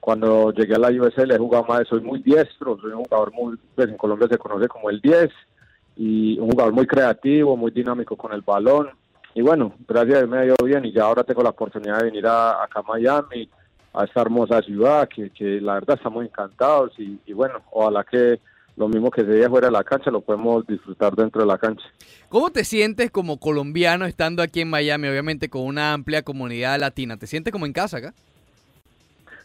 Cuando 0.00 0.52
llegué 0.52 0.74
a 0.74 0.78
la 0.78 0.88
USL 0.90 1.32
he 1.32 1.38
jugado 1.38 1.64
más, 1.64 1.86
soy 1.88 2.00
muy 2.00 2.20
diestro, 2.22 2.78
soy 2.80 2.92
un 2.92 3.04
jugador 3.04 3.32
muy, 3.32 3.56
pues 3.74 3.88
en 3.88 3.96
Colombia 3.96 4.28
se 4.30 4.38
conoce 4.38 4.68
como 4.68 4.90
el 4.90 5.00
10 5.00 5.30
y 5.98 6.38
un 6.38 6.50
jugador 6.50 6.72
muy 6.72 6.86
creativo, 6.86 7.56
muy 7.56 7.72
dinámico 7.72 8.16
con 8.16 8.32
el 8.32 8.40
balón. 8.40 8.88
Y 9.34 9.42
bueno, 9.42 9.74
gracias 9.86 10.16
a 10.16 10.18
Dios 10.20 10.30
me 10.30 10.38
ha 10.38 10.44
ido 10.46 10.56
bien 10.64 10.84
y 10.84 10.92
ya 10.92 11.04
ahora 11.04 11.24
tengo 11.24 11.42
la 11.42 11.50
oportunidad 11.50 11.98
de 11.98 12.04
venir 12.04 12.26
a, 12.26 12.62
acá 12.62 12.80
a 12.80 12.82
Miami, 12.82 13.50
a 13.92 14.04
esta 14.04 14.22
hermosa 14.22 14.62
ciudad, 14.62 15.08
que, 15.08 15.30
que 15.30 15.60
la 15.60 15.74
verdad 15.74 15.96
estamos 15.96 16.24
encantados 16.24 16.92
y, 16.98 17.18
y 17.26 17.32
bueno, 17.32 17.60
ojalá 17.72 18.04
que 18.04 18.40
lo 18.76 18.88
mismo 18.88 19.10
que 19.10 19.22
se 19.22 19.26
veía 19.26 19.50
fuera 19.50 19.66
de 19.66 19.72
la 19.72 19.82
cancha 19.82 20.10
lo 20.10 20.20
podemos 20.20 20.64
disfrutar 20.66 21.14
dentro 21.16 21.40
de 21.40 21.48
la 21.48 21.58
cancha. 21.58 21.84
¿Cómo 22.28 22.50
te 22.50 22.62
sientes 22.62 23.10
como 23.10 23.38
colombiano 23.38 24.06
estando 24.06 24.40
aquí 24.40 24.60
en 24.60 24.70
Miami, 24.70 25.08
obviamente 25.08 25.48
con 25.50 25.62
una 25.62 25.92
amplia 25.94 26.22
comunidad 26.22 26.78
latina? 26.78 27.16
¿Te 27.16 27.26
sientes 27.26 27.52
como 27.52 27.66
en 27.66 27.72
casa 27.72 27.96
acá? 27.96 28.14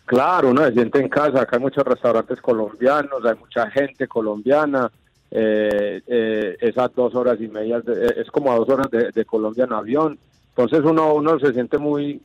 Claro, 0.06 0.50
uno 0.52 0.64
se 0.66 0.74
siente 0.74 1.00
en 1.00 1.10
casa, 1.10 1.42
acá 1.42 1.56
hay 1.56 1.62
muchos 1.62 1.84
restaurantes 1.84 2.40
colombianos, 2.42 3.26
hay 3.26 3.36
mucha 3.40 3.72
gente 3.72 4.08
colombiana, 4.08 4.92
eh, 5.36 6.02
eh, 6.06 6.58
esas 6.62 6.94
dos 6.96 7.16
horas 7.16 7.38
y 7.42 7.48
media, 7.48 7.80
de- 7.82 8.06
eh, 8.06 8.14
es 8.18 8.30
como 8.30 8.52
a 8.52 8.56
dos 8.56 8.70
horas 8.70 8.90
de, 8.92 9.12
de 9.12 9.26
Colombia 9.26 9.64
en 9.66 9.74
avión, 9.74 10.20
entonces 10.50 10.82
uno, 10.84 11.14
uno 11.16 11.40
se 11.40 11.52
siente 11.54 11.78
muy, 11.80 12.22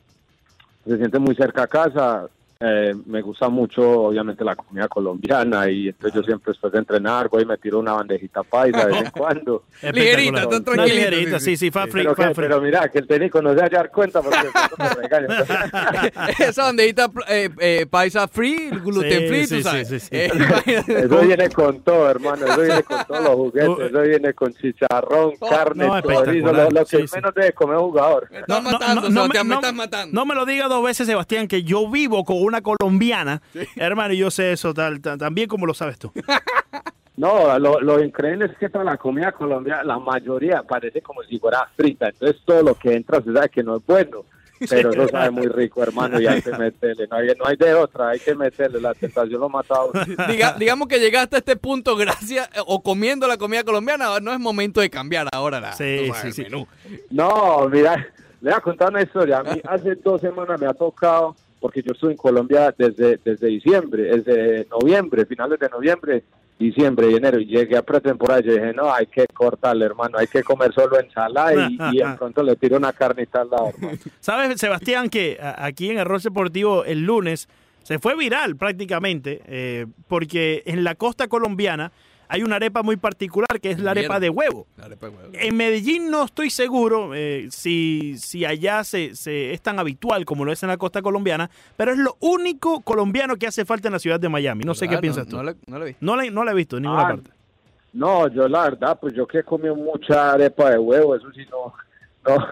se 0.85 0.97
siente 0.97 1.17
muy 1.17 1.33
cerca 1.35 1.63
a 1.63 1.67
casa, 1.67 2.29
eh, 2.61 2.93
me 3.05 3.21
gusta 3.21 3.47
mucho 3.47 3.81
obviamente 4.07 4.43
la 4.43 4.53
comida 4.55 4.87
colombiana 4.89 5.69
y 5.69 5.87
entonces 5.87 6.13
yo 6.13 6.23
siempre 6.23 6.51
después 6.51 6.73
de 6.73 6.79
entrenar 6.79 7.29
voy 7.29 7.43
y 7.43 7.45
me 7.45 7.57
tiro 7.57 7.79
una 7.79 7.93
bandejita 7.93 8.43
paisa 8.43 8.85
de 8.85 8.91
vez 8.93 9.01
en 9.05 9.11
cuando. 9.11 9.63
Ligerita, 9.93 10.45
Una 10.47 10.85
ligerita, 10.85 11.39
sí, 11.39 11.55
sí, 11.55 11.71
fat 11.71 11.89
free, 11.89 12.03
pero, 12.03 12.15
que- 12.15 12.35
pero 12.35 12.59
mira, 12.59 12.89
que 12.89 12.99
el 12.99 13.07
técnico 13.07 13.41
no 13.41 13.53
se 13.53 13.61
haya 13.63 13.77
dar 13.77 13.91
cuenta 13.91 14.21
porque 14.21 14.37
me 14.77 14.89
regaña. 14.89 15.45
Esa 16.39 16.63
bandejita 16.63 17.09
eh, 17.29 17.49
eh, 17.59 17.85
paisa 17.89 18.27
free, 18.27 18.69
gluten 18.71 19.09
Sí, 19.19 19.27
free, 19.27 19.47
sí, 19.47 19.55
tú 19.57 19.61
sabes. 19.63 19.87
sí, 19.87 19.99
sí, 19.99 20.07
sí. 20.07 20.15
Eh. 20.17 20.31
Eso 21.05 21.19
viene 21.21 21.49
con 21.49 21.81
todo, 21.81 22.09
hermano. 22.09 22.45
Eso 22.45 22.59
viene 22.61 22.83
con 22.83 23.05
todos 23.05 23.21
los 23.23 23.35
juguetes. 23.35 23.89
Eso 23.89 24.01
viene 24.01 24.33
con 24.33 24.53
chicharrón, 24.53 25.31
carne, 25.49 25.87
no, 25.87 26.01
chorizo, 26.01 26.51
lo, 26.51 26.69
lo 26.69 26.85
que 26.85 26.97
Sí, 26.97 27.07
sí. 27.07 27.15
menos 27.15 27.33
debe 27.33 27.53
comer 27.53 27.77
un 27.77 27.83
jugador. 27.91 28.27
estás 28.31 28.63
matando, 28.63 29.01
Sebastián, 29.11 29.47
me 29.47 29.55
estás 29.55 29.73
matando. 29.73 30.13
No 30.13 30.25
me 30.25 30.35
lo 30.35 30.45
diga 30.45 30.67
dos 30.67 30.83
veces, 30.83 31.07
Sebastián, 31.07 31.47
que 31.47 31.63
yo 31.63 31.89
vivo 31.89 32.25
con 32.25 32.48
una 32.49 32.61
colombiana, 32.61 33.41
hermano, 33.75 34.13
y 34.13 34.17
yo 34.17 34.29
sé 34.31 34.51
eso 34.51 34.73
tal, 34.73 34.99
tan 35.01 35.33
bien 35.33 35.47
como 35.47 35.65
lo 35.65 35.73
sabes 35.73 35.97
tú. 35.97 36.11
No, 37.17 37.59
lo, 37.59 37.81
lo 37.81 38.01
increíble 38.01 38.45
es 38.45 38.57
que 38.57 38.69
toda 38.69 38.85
la 38.85 38.95
comida 38.95 39.33
colombiana, 39.33 39.83
la 39.83 39.99
mayoría 39.99 40.63
parece 40.63 41.01
como 41.01 41.21
si 41.23 41.37
fuera 41.37 41.67
frita. 41.75 42.07
Entonces 42.07 42.41
todo 42.45 42.63
lo 42.63 42.75
que 42.75 42.93
entra 42.93 43.21
se 43.21 43.33
sabe 43.33 43.49
que 43.49 43.61
no 43.61 43.75
es 43.75 43.85
bueno. 43.85 44.23
Pero 44.69 44.91
eso 44.93 45.07
sabe 45.09 45.29
muy 45.29 45.47
rico, 45.47 45.83
hermano, 45.83 46.17
y 46.21 46.27
hay 46.27 46.41
que 46.41 46.51
meterle. 46.57 47.07
No 47.11 47.17
hay, 47.17 47.27
no 47.37 47.45
hay 47.45 47.57
de 47.57 47.73
otra, 47.73 48.11
hay 48.11 48.19
que 48.19 48.33
meterle. 48.35 48.79
La 48.79 48.93
tentación 48.93 49.37
lo 49.41 49.49
mata. 49.49 49.75
Diga- 50.29 50.55
digamos 50.57 50.87
que 50.87 50.97
llegaste 50.97 51.35
a 51.35 51.39
este 51.39 51.57
punto 51.57 51.97
gracias 51.97 52.47
eh, 52.55 52.59
o 52.65 52.81
comiendo 52.81 53.27
la 53.27 53.35
comida 53.35 53.65
colombiana, 53.65 54.17
no 54.21 54.31
es 54.31 54.39
momento 54.39 54.79
de 54.79 54.89
cambiar 54.89 55.27
ahora 55.33 55.59
la, 55.59 55.71
tú 55.71 55.75
sabes, 56.13 56.39
el 56.39 56.45
menú. 56.45 56.67
No, 57.09 57.67
mira, 57.67 57.97
le 58.39 58.49
voy 58.49 58.53
a 58.57 58.61
contar 58.61 58.91
una 58.91 59.01
historia. 59.01 59.39
A 59.39 59.43
mí 59.43 59.61
hace 59.67 59.95
dos 59.95 60.21
semanas 60.21 60.57
me 60.57 60.67
ha 60.67 60.73
tocado, 60.73 61.35
porque 61.59 61.81
yo 61.81 61.91
estuve 61.93 62.11
en 62.11 62.17
Colombia 62.17 62.73
desde, 62.77 63.19
desde 63.23 63.47
diciembre, 63.47 64.03
desde 64.03 64.67
noviembre, 64.69 65.25
finales 65.25 65.59
de 65.59 65.69
noviembre, 65.69 66.23
diciembre 66.57 67.09
y 67.11 67.15
enero, 67.15 67.39
y 67.39 67.45
llegué 67.45 67.77
a 67.77 67.81
pretemporada 67.81 68.41
y 68.41 68.43
yo 68.43 68.53
dije, 68.53 68.73
no, 68.73 68.93
hay 68.93 69.07
que 69.07 69.25
cortarle, 69.27 69.85
hermano, 69.85 70.17
hay 70.17 70.27
que 70.27 70.43
comer 70.43 70.73
solo 70.73 70.99
ensalada 70.99 71.69
y, 71.69 71.77
y 71.93 71.97
de 71.97 72.15
pronto 72.17 72.43
le 72.43 72.55
tiro 72.55 72.77
una 72.77 72.93
carnita 72.93 73.41
al 73.41 73.49
lado, 73.49 73.69
hermano. 73.69 73.97
¿Sabes, 74.19 74.59
Sebastián, 74.59 75.09
que 75.09 75.37
aquí 75.41 75.89
en 75.89 75.99
Arroz 75.99 76.23
Deportivo 76.23 76.83
el 76.83 77.05
lunes 77.05 77.47
se 77.83 77.97
fue 77.97 78.15
viral 78.15 78.55
prácticamente, 78.55 79.41
eh, 79.47 79.85
porque 80.07 80.63
en 80.65 80.83
la 80.83 80.95
costa 80.95 81.27
colombiana 81.27 81.91
hay 82.29 82.43
una 82.43 82.55
arepa 82.57 82.83
muy 82.83 82.95
particular 82.95 83.59
que 83.61 83.71
es 83.71 83.79
la 83.79 83.91
arepa 83.91 84.19
de 84.19 84.29
huevo. 84.29 84.67
La 84.77 84.85
arepa 84.85 85.09
de 85.09 85.15
huevo. 85.15 85.29
En 85.33 85.57
Medellín 85.57 86.09
no 86.11 86.23
estoy 86.25 86.49
seguro 86.51 87.13
eh, 87.15 87.47
si, 87.49 88.17
si 88.17 88.45
allá 88.45 88.83
se, 88.83 89.15
se- 89.15 89.51
es 89.51 89.61
tan 89.61 89.79
habitual 89.79 90.23
como 90.25 90.45
lo 90.45 90.51
es 90.51 90.61
en 90.63 90.69
la 90.69 90.77
costa 90.77 91.01
colombiana, 91.01 91.49
pero 91.75 91.91
es 91.91 91.97
lo 91.97 92.15
único 92.19 92.81
colombiano 92.81 93.35
que 93.35 93.47
hace 93.47 93.65
falta 93.65 93.87
en 93.89 93.93
la 93.93 93.99
ciudad 93.99 94.19
de 94.19 94.29
Miami. 94.29 94.63
No 94.63 94.75
sé 94.75 94.85
Ah, 94.85 94.89
qué 94.89 94.95
no- 94.95 95.01
piensas 95.01 95.27
tú. 95.27 95.35
no 95.37 95.43
la- 95.43 95.55
no 95.65 95.79
la 95.79 95.85
vi. 95.85 95.95
No 95.99 96.15
la, 96.15 96.29
no 96.29 96.43
la 96.43 96.51
he 96.51 96.55
visto 96.55 96.77
en 96.77 96.83
ninguna 96.83 97.01
Ah, 97.01 97.07
parte. 97.09 97.31
No, 97.91 98.27
yo 98.27 98.47
la 98.47 98.63
verdad, 98.63 98.99
pues 99.01 99.15
yo 99.15 99.25
que 99.25 99.39
he 99.39 99.43
comido 99.43 99.75
mucha 99.75 100.33
arepa 100.33 100.69
de 100.69 100.77
huevo, 100.77 101.15
eso 101.15 101.31
sí 101.31 101.41
no, 101.49 101.73
no, 102.27 102.45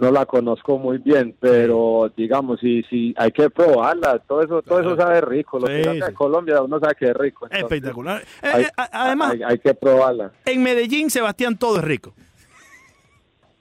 no 0.00 0.10
la 0.10 0.24
conozco 0.26 0.78
muy 0.78 0.98
bien, 0.98 1.36
pero 1.38 2.10
digamos, 2.16 2.58
sí, 2.60 2.82
sí, 2.88 3.14
hay 3.18 3.30
que 3.32 3.50
probarla, 3.50 4.18
todo 4.20 4.42
eso, 4.42 4.62
todo 4.62 4.80
eso 4.80 4.96
sabe 4.96 5.20
rico, 5.20 5.58
lo 5.58 5.66
Sí, 5.66 5.72
que 5.74 5.84
sabe 5.84 6.00
de 6.00 6.06
sí. 6.06 6.12
Colombia 6.14 6.62
uno 6.62 6.78
sabe 6.80 6.94
que 6.94 7.10
es 7.10 7.16
rico. 7.16 7.44
entonces, 7.46 7.64
Espectacular. 7.64 8.22
Eh, 8.42 8.50
hay- 8.52 8.62
eh, 8.64 8.70
además, 8.76 9.32
hay, 9.32 9.42
hay 9.42 9.58
que 9.58 9.74
probarla. 9.74 10.30
en 10.44 10.62
Medellín, 10.62 11.10
Sebastián, 11.10 11.58
todo 11.58 11.78
es 11.78 11.84
rico. 11.84 12.14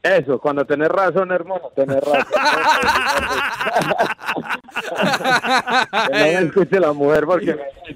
Eso, 0.02 0.40
cuando 0.40 0.64
tenés 0.66 0.88
razón, 0.88 1.30
hermano, 1.32 1.72
tenés 1.76 2.00
razón. 2.02 2.26
que 6.08 6.14
no 6.14 6.26
me 6.26 6.40
escuche 6.48 6.80
la 6.80 6.94
mujer 6.94 7.26
porque 7.26 7.48
me 7.48 7.56
va 7.58 7.64
a 7.66 7.90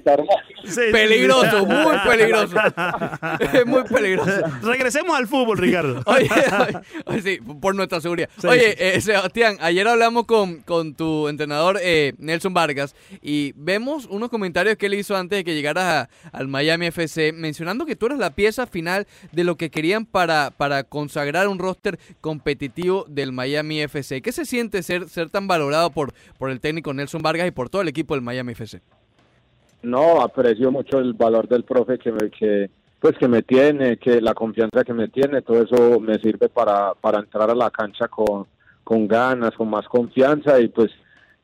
Peligroso, 0.92 1.66
muy 1.66 1.96
peligroso. 2.06 2.56
Es 3.52 3.66
muy 3.66 3.82
peligroso. 3.84 4.30
Regresemos 4.62 5.16
al 5.16 5.26
fútbol, 5.26 5.58
Ricardo. 5.58 6.02
Oye, 6.06 7.22
sí, 7.22 7.38
por 7.60 7.74
nuestra 7.74 8.00
seguridad. 8.00 8.28
Oye, 8.44 8.74
eh, 8.96 9.00
Sebastián, 9.00 9.56
ayer 9.60 9.86
hablamos 9.88 10.24
con, 10.26 10.60
con 10.62 10.94
tu 10.94 11.28
entrenador 11.28 11.78
eh, 11.82 12.14
Nelson 12.18 12.54
Vargas 12.54 12.94
y 13.22 13.52
vemos 13.56 14.06
unos 14.06 14.30
comentarios 14.30 14.76
que 14.76 14.86
él 14.86 14.94
hizo 14.94 15.16
antes 15.16 15.38
de 15.38 15.44
que 15.44 15.54
llegaras 15.54 16.08
a- 16.32 16.36
al 16.36 16.48
Miami 16.48 16.86
FC, 16.86 17.32
mencionando 17.32 17.86
que 17.86 17.96
tú 17.96 18.06
eras 18.06 18.18
la 18.18 18.30
pieza 18.30 18.66
final 18.66 19.06
de 19.32 19.44
lo 19.44 19.56
que 19.56 19.70
querían 19.70 20.06
para, 20.06 20.50
para 20.50 20.84
consagrar 20.84 21.48
un 21.48 21.58
roster 21.58 21.98
competitivo 22.20 23.04
del 23.08 23.32
Miami 23.32 23.80
FC. 23.82 24.22
¿Qué 24.22 24.32
se 24.32 24.44
siente 24.44 24.82
ser, 24.82 25.08
ser 25.08 25.30
tan 25.30 25.46
valorado 25.46 25.90
por, 25.90 26.12
por 26.38 26.50
el 26.50 26.60
técnico 26.60 26.92
Nelson 26.94 27.22
Vargas 27.22 27.46
y 27.48 27.50
por 27.50 27.68
todo 27.70 27.82
el 27.82 27.88
equipo 27.88 28.14
del 28.14 28.22
Miami 28.22 28.52
FC? 28.52 28.80
No, 29.84 30.20
aprecio 30.20 30.70
mucho 30.70 30.98
el 30.98 31.12
valor 31.12 31.48
del 31.48 31.64
profe 31.64 31.98
que 31.98 32.10
me, 32.10 32.30
que, 32.30 32.70
pues 33.00 33.16
que 33.18 33.28
me 33.28 33.42
tiene, 33.42 33.98
que 33.98 34.20
la 34.20 34.34
confianza 34.34 34.84
que 34.84 34.94
me 34.94 35.08
tiene, 35.08 35.42
todo 35.42 35.62
eso 35.62 36.00
me 36.00 36.18
sirve 36.18 36.48
para, 36.48 36.94
para 36.94 37.20
entrar 37.20 37.50
a 37.50 37.54
la 37.54 37.70
cancha 37.70 38.08
con, 38.08 38.46
con 38.82 39.06
ganas, 39.06 39.52
con 39.52 39.68
más 39.68 39.86
confianza. 39.86 40.58
Y 40.60 40.68
pues 40.68 40.90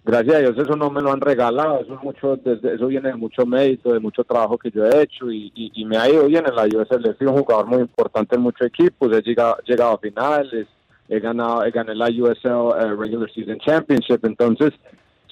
gracias 0.05 0.37
a 0.37 0.39
Dios 0.39 0.59
eso 0.59 0.77
no 0.77 0.91
me 0.91 1.03
lo 1.03 1.13
han 1.13 1.21
regalado, 1.21 1.81
eso 1.81 1.95
es 1.95 2.03
mucho, 2.03 2.37
desde, 2.37 2.75
eso 2.75 2.87
viene 2.87 3.11
de 3.11 3.17
mucho 3.17 3.45
mérito, 3.45 3.93
de 3.93 4.01
mucho 4.01 4.25
trabajo 4.25 4.57
que 4.59 4.71
yo 4.71 4.87
he 4.87 5.03
hecho. 5.03 5.31
Y, 5.31 5.53
y, 5.55 5.71
y 5.75 5.85
me 5.85 5.99
ha 5.99 6.09
ido 6.09 6.27
bien 6.27 6.45
en 6.47 6.57
la 6.57 6.65
USL, 6.65 7.11
he 7.11 7.15
sido 7.17 7.33
un 7.33 7.43
jugador 7.43 7.67
muy 7.67 7.81
importante 7.81 8.37
en 8.37 8.43
muchos 8.43 8.67
equipos, 8.67 9.13
he 9.13 9.23
llegado, 9.23 9.59
llegado 9.67 9.93
a 9.93 9.99
finales, 9.99 10.67
he 11.11 11.21
ganado, 11.21 11.65
he 11.65 11.71
gané 11.73 11.95
la 11.95 12.09
USL 12.09 12.81
eh, 12.81 12.95
Regular 12.97 13.31
Season 13.33 13.59
Championship, 13.59 14.25
entonces 14.25 14.73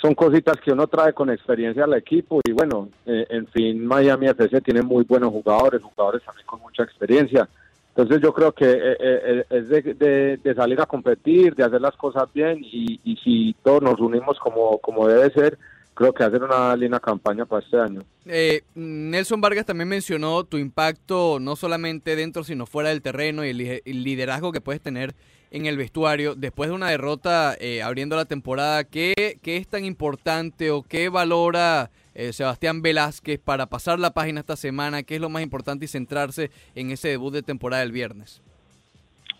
son 0.01 0.14
cositas 0.14 0.57
que 0.61 0.72
uno 0.72 0.86
trae 0.86 1.12
con 1.12 1.30
experiencia 1.30 1.84
al 1.84 1.94
equipo 1.94 2.40
y 2.46 2.53
bueno, 2.53 2.88
eh, 3.07 3.26
en 3.30 3.46
fin, 3.49 3.84
Miami 3.84 4.26
FC 4.28 4.61
tiene 4.61 4.82
muy 4.82 5.05
buenos 5.05 5.30
jugadores, 5.30 5.82
jugadores 5.82 6.22
también 6.24 6.46
con 6.46 6.61
mucha 6.61 6.82
experiencia. 6.84 7.49
Entonces 7.96 8.20
yo 8.22 8.32
creo 8.32 8.53
que 8.53 8.64
eh, 8.70 8.96
eh, 9.01 9.44
es 9.51 9.68
de, 9.68 9.82
de- 9.94 10.36
de 10.36 10.55
salir 10.55 10.80
a 10.80 10.86
competir, 10.86 11.55
de 11.57 11.64
hacer 11.64 11.80
las 11.80 11.96
cosas 11.96 12.32
bien 12.32 12.59
y, 12.62 13.01
y 13.03 13.16
si 13.16 13.57
todos 13.64 13.82
nos 13.82 13.99
unimos 13.99 14.38
como, 14.38 14.78
como 14.78 15.09
debe 15.09 15.30
ser, 15.32 15.59
creo 15.94 16.12
que 16.12 16.22
hacer 16.22 16.44
una 16.44 16.76
linda 16.76 17.01
campaña 17.01 17.44
para 17.44 17.64
este 17.64 17.76
año. 17.76 18.03
Eh, 18.24 18.62
Nelson 18.76 19.40
Vargas 19.40 19.66
también 19.66 19.88
mencionó 19.88 20.44
tu 20.44 20.59
impacto 20.59 21.38
no 21.40 21.57
solamente 21.57 22.14
dentro, 22.14 22.44
sino 22.44 22.66
fuera 22.66 22.90
del 22.90 23.03
terreno 23.03 23.44
y 23.44 23.49
el, 23.49 23.61
el 23.84 24.05
liderazgo 24.05 24.53
que 24.53 24.61
puedes 24.61 24.80
tener 24.80 25.14
en 25.51 25.66
el 25.66 25.76
vestuario 25.76 26.34
después 26.34 26.70
de 26.70 26.76
una 26.76 26.90
derrota 26.90 27.57
eh, 27.59 27.82
abriendo 27.82 28.16
la 28.16 28.24
temporada. 28.24 28.84
¿qué, 28.84 29.38
qué 29.42 29.57
es 29.57 29.68
tan 29.68 29.84
importante 29.84 30.70
o 30.70 30.82
qué 30.82 31.09
valora 31.09 31.90
eh, 32.14 32.32
Sebastián 32.32 32.82
Velázquez 32.82 33.38
para 33.38 33.66
pasar 33.66 33.99
la 33.99 34.12
página 34.12 34.40
esta 34.40 34.57
semana? 34.57 35.03
¿Qué 35.03 35.16
es 35.16 35.20
lo 35.20 35.28
más 35.28 35.42
importante 35.42 35.84
y 35.84 35.88
centrarse 35.88 36.51
en 36.74 36.90
ese 36.90 37.09
debut 37.09 37.32
de 37.32 37.42
temporada 37.42 37.82
del 37.82 37.92
viernes? 37.92 38.42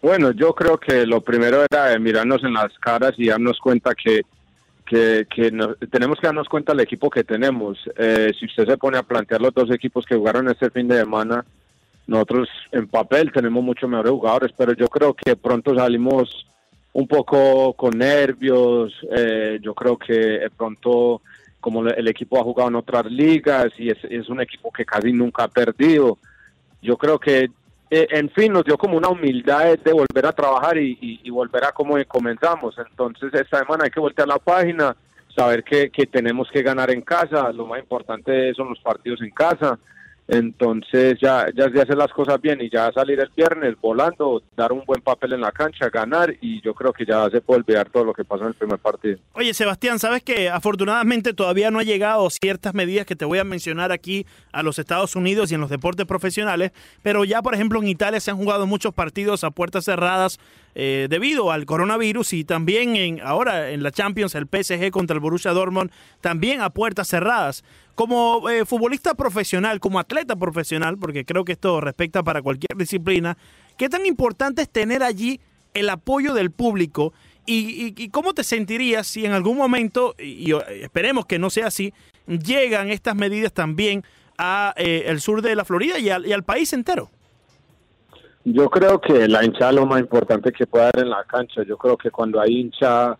Bueno, 0.00 0.30
yo 0.30 0.54
creo 0.54 0.78
que 0.78 1.04
lo 1.06 1.20
primero 1.20 1.64
era 1.68 1.92
eh, 1.92 1.98
mirarnos 1.98 2.44
en 2.44 2.52
las 2.52 2.72
caras 2.78 3.14
y 3.16 3.28
darnos 3.28 3.59
cuenta 3.59 3.94
que, 3.94 4.22
que, 4.86 5.26
tenemos 5.90 6.18
que 6.20 6.26
darnos 6.28 6.48
cuenta 6.48 6.72
del 6.72 6.80
equipo 6.80 7.11
que 7.11 7.24
tenemos. 7.24 7.78
Eh, 7.96 8.30
si 8.38 8.46
usted 8.46 8.66
se 8.66 8.78
pone 8.78 8.96
a 8.96 9.02
plantear 9.02 9.40
los 9.40 9.52
dos 9.52 9.70
equipos 9.72 10.06
que 10.06 10.14
jugaron 10.14 10.48
este 10.48 10.70
fin 10.70 10.86
de 10.86 11.00
semana, 11.00 11.44
nosotros 12.09 12.48
en 12.72 12.88
papel 12.88 13.30
tenemos 13.30 13.62
mucho 13.62 13.86
mejores 13.86 14.12
jugadores, 14.12 14.52
pero 14.56 14.72
yo 14.72 14.88
creo 14.88 15.12
que 15.12 15.36
pronto 15.36 15.74
salimos 15.74 16.46
un 16.94 17.06
poco 17.06 17.74
con 17.74 17.98
nervios. 17.98 18.94
eh, 19.14 19.59
yo 19.62 19.74
creo 19.74 19.98
que 19.98 20.48
pronto, 20.56 21.20
como 21.61 21.86
el 21.86 22.09
equipo 22.09 22.40
ha 22.40 22.44
jugado 22.44 22.70
en 22.70 22.76
otras 22.76 23.04
ligas 23.12 23.66
y 23.78 23.90
es, 23.90 24.28
un 24.30 24.40
equipo 24.40 24.72
que 24.72 24.86
casi 24.86 25.12
nunca 25.12 25.44
ha 25.44 25.48
perdido, 25.48 26.16
yo 26.80 26.96
creo 26.96 27.18
que, 27.18 27.50
eh, 27.90 28.09
en 28.11 28.30
fin, 28.30 28.54
nos 28.54 28.64
dio 28.64 28.78
como 28.78 28.96
una 28.96 29.09
humildad 29.09 29.76
de, 29.78 29.92
volver 29.92 30.26
a 30.26 30.32
trabajar 30.32 30.78
y 30.78 31.28
volver 31.28 31.64
a 31.64 31.72
como 31.72 31.96
comenzamos. 32.06 32.74
Entonces, 32.78 33.34
esta 33.34 33.59
semana 33.59 33.84
hay 33.84 33.90
que 33.90 34.00
voltear 34.00 34.26
la 34.26 34.38
página, 34.38 34.96
saber 35.36 35.62
que, 35.62 35.90
que 35.90 36.06
tenemos 36.06 36.50
que 36.50 36.62
ganar 36.62 36.90
en 36.90 37.02
casa. 37.02 37.52
Lo 37.52 37.66
más 37.66 37.80
importante 37.80 38.54
son 38.54 38.70
los 38.70 38.80
partidos 38.80 39.20
en 39.20 39.30
casa. 39.30 39.78
Entonces, 40.28 41.18
ya, 41.22 41.46
ya 41.56 41.64
es 41.64 41.72
de 41.72 41.80
hacer 41.80 41.96
las 41.96 42.12
cosas 42.12 42.38
bien 42.38 42.60
y 42.60 42.68
ya 42.68 42.92
salir 42.92 43.18
el 43.18 43.30
viernes 43.34 43.74
volando, 43.80 44.42
dar 44.54 44.72
un 44.72 44.84
buen 44.84 45.00
papel 45.00 45.32
en 45.32 45.40
la 45.40 45.52
cancha, 45.52 45.88
ganar 45.88 46.34
y 46.42 46.60
yo 46.60 46.74
creo 46.74 46.92
que 46.92 47.06
ya 47.06 47.30
se 47.30 47.40
puede 47.40 47.60
olvidar 47.60 47.88
todo 47.88 48.04
lo 48.04 48.12
que 48.12 48.24
pasó 48.24 48.42
en 48.42 48.48
el 48.48 48.54
primer 48.54 48.78
partido. 48.78 49.18
Oye, 49.32 49.54
Sebastián, 49.54 49.98
sabes 49.98 50.22
que 50.22 50.50
afortunadamente 50.50 51.32
todavía 51.32 51.70
no 51.70 51.78
ha 51.78 51.82
llegado 51.82 52.28
ciertas 52.28 52.74
medidas 52.74 53.06
que 53.06 53.16
te 53.16 53.24
voy 53.24 53.38
a 53.38 53.44
mencionar 53.44 53.90
aquí 53.90 54.26
a 54.52 54.62
los 54.62 54.78
Estados 54.78 55.16
Unidos 55.16 55.50
y 55.50 55.54
en 55.54 55.62
los 55.62 55.70
deportes 55.70 56.04
profesionales, 56.04 56.72
pero 57.02 57.24
ya, 57.24 57.40
por 57.40 57.54
ejemplo, 57.54 57.80
en 57.80 57.88
Italia 57.88 58.20
se 58.20 58.30
han 58.30 58.36
jugado 58.36 58.66
muchos 58.66 58.92
partidos 58.92 59.44
a 59.44 59.50
puertas 59.50 59.86
cerradas 59.86 60.38
eh, 60.80 61.08
debido 61.10 61.50
al 61.50 61.66
coronavirus 61.66 62.34
y 62.34 62.44
también 62.44 62.94
en, 62.94 63.20
ahora 63.20 63.70
en 63.72 63.82
la 63.82 63.90
Champions 63.90 64.36
el 64.36 64.46
PSG 64.46 64.92
contra 64.92 65.14
el 65.14 65.20
Borussia 65.20 65.50
Dortmund 65.50 65.90
también 66.20 66.60
a 66.60 66.70
puertas 66.70 67.08
cerradas. 67.08 67.64
Como 67.96 68.48
eh, 68.48 68.64
futbolista 68.64 69.14
profesional, 69.14 69.80
como 69.80 69.98
atleta 69.98 70.36
profesional, 70.36 70.96
porque 70.98 71.24
creo 71.24 71.44
que 71.44 71.50
esto 71.52 71.80
respecta 71.80 72.22
para 72.22 72.42
cualquier 72.42 72.76
disciplina, 72.78 73.36
¿qué 73.76 73.88
tan 73.88 74.06
importante 74.06 74.62
es 74.62 74.70
tener 74.70 75.02
allí 75.02 75.40
el 75.74 75.90
apoyo 75.90 76.32
del 76.32 76.50
público 76.52 77.12
¿Y, 77.44 77.54
y- 77.96 78.04
y 78.04 78.08
cómo 78.10 78.34
te 78.34 78.44
sentirías 78.44 79.06
si 79.06 79.24
en 79.24 79.32
algún 79.32 79.56
momento, 79.56 80.14
y, 80.18 80.52
y 80.52 80.54
esperemos 80.82 81.24
que 81.24 81.38
no 81.38 81.48
sea 81.48 81.68
así, 81.68 81.94
llegan 82.26 82.90
estas 82.90 83.16
medidas 83.16 83.54
también 83.54 84.04
a 84.36 84.74
eh, 84.76 85.04
el 85.06 85.20
sur 85.22 85.40
de 85.40 85.56
la 85.56 85.64
Florida 85.64 85.98
y 85.98 86.10
al 86.10 86.44
país 86.44 86.72
entero? 86.74 87.10
Yo 88.53 88.70
creo 88.70 89.01
que 89.01 89.28
la 89.28 89.44
hinchada 89.44 89.70
es 89.70 89.76
lo 89.76 89.86
más 89.86 90.01
importante 90.01 90.53
que 90.53 90.66
puede 90.66 90.84
haber 90.84 91.05
en 91.05 91.11
la 91.11 91.24
cancha. 91.24 91.62
Yo 91.64 91.76
creo 91.76 91.96
que 91.96 92.11
cuando 92.11 92.40
hay 92.40 92.61
hincha, 92.61 93.18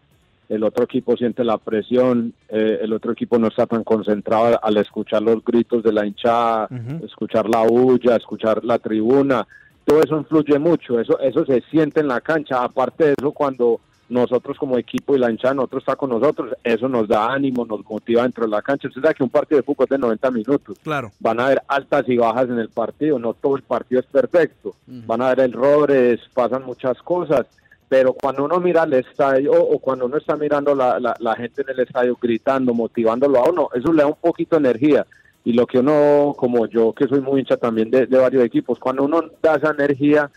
el 0.49 0.65
otro 0.65 0.85
equipo 0.85 1.17
siente 1.17 1.45
la 1.45 1.59
presión, 1.59 2.33
eh, 2.49 2.79
el 2.81 2.93
otro 2.95 3.13
equipo 3.13 3.39
no 3.39 3.49
está 3.49 3.67
tan 3.67 3.85
concentrado 3.85 4.59
al 4.63 4.77
escuchar 4.79 5.21
los 5.23 5.45
gritos 5.45 5.83
de 5.83 5.93
la 5.93 6.07
hinchada, 6.07 6.69
escuchar 7.05 7.49
la 7.49 7.63
bulla, 7.63 8.17
escuchar 8.17 8.65
la 8.65 8.79
tribuna. 8.79 9.47
Todo 9.85 10.01
eso 10.01 10.17
influye 10.17 10.59
mucho, 10.59 10.99
eso, 10.99 11.19
eso 11.21 11.45
se 11.45 11.63
siente 11.71 12.01
en 12.01 12.09
la 12.09 12.21
cancha. 12.23 12.63
Aparte 12.63 13.05
de 13.09 13.15
eso, 13.19 13.33
cuando 13.33 13.81
nosotros 14.09 14.57
como 14.59 14.79
equipo 14.79 15.15
y 15.15 15.19
la 15.19 15.31
hinchada 15.31 15.55
nosotros 15.55 15.83
está 15.83 15.97
con 15.97 16.11
nosotros, 16.11 16.55
eso 16.65 16.89
nos 16.89 17.07
da 17.09 17.31
ánimo, 17.31 17.65
nos 17.65 17.85
motiva 17.89 18.23
dentro 18.23 18.45
de 18.45 18.51
la 18.51 18.63
cancha. 18.63 18.89
Usted 18.89 19.03
sabe 19.03 19.15
que 19.15 19.23
un 19.23 19.31
partido 19.31 19.59
de 19.59 19.63
fútbol 19.63 19.85
es 19.85 19.91
de 19.91 19.99
90 19.99 20.31
minutos. 20.31 20.79
Claro. 20.83 21.11
Van 21.21 21.41
a 21.41 21.47
haber 21.47 21.63
altas 21.69 22.09
y 22.09 22.17
bajas 22.17 22.49
en 22.49 22.59
el 22.59 22.69
partido, 22.69 23.19
no 23.19 23.35
todo 23.35 23.57
el 23.57 23.63
partido 23.63 24.01
es 24.01 24.07
perfecto. 24.07 24.75
Van 24.87 25.21
a 25.21 25.31
haber 25.31 25.51
errores, 25.51 26.21
pasan 26.33 26.65
muchas 26.65 27.01
cosas, 27.03 27.47
pero 27.89 28.13
cuando 28.13 28.45
uno 28.45 28.61
mira 28.61 28.85
el 28.85 28.95
estadio 28.95 29.53
o, 29.53 29.75
o 29.75 29.79
cuando 29.79 30.07
uno 30.07 30.17
está 30.17 30.37
mirando 30.37 30.75
la, 30.75 30.99
la, 31.01 31.15
la 31.19 31.37
gente 31.37 31.63
en 31.63 31.71
el 31.71 31.81
estadio 31.81 32.17
gritando, 32.21 32.75
motivándolo 32.75 33.39
a 33.39 33.49
uno, 33.49 33.69
eso 33.75 33.93
le 33.93 34.03
da 34.03 34.09
un 34.09 34.17
poquito 34.21 34.57
de 34.57 34.69
energía. 34.69 35.07
Y 35.45 35.53
lo 35.53 35.67
que 35.67 35.79
uno, 35.79 36.35
como 36.37 36.67
yo, 36.67 36.93
que 36.93 37.07
soy 37.07 37.21
muy 37.21 37.41
hincha 37.41 37.57
también 37.57 37.91
de, 37.91 38.07
de 38.07 38.19
varios 38.19 38.45
equipos, 38.45 38.79
cuando 38.79 39.05
uno 39.05 39.23
da 39.43 39.57
esa 39.57 39.71
energía, 39.71 40.31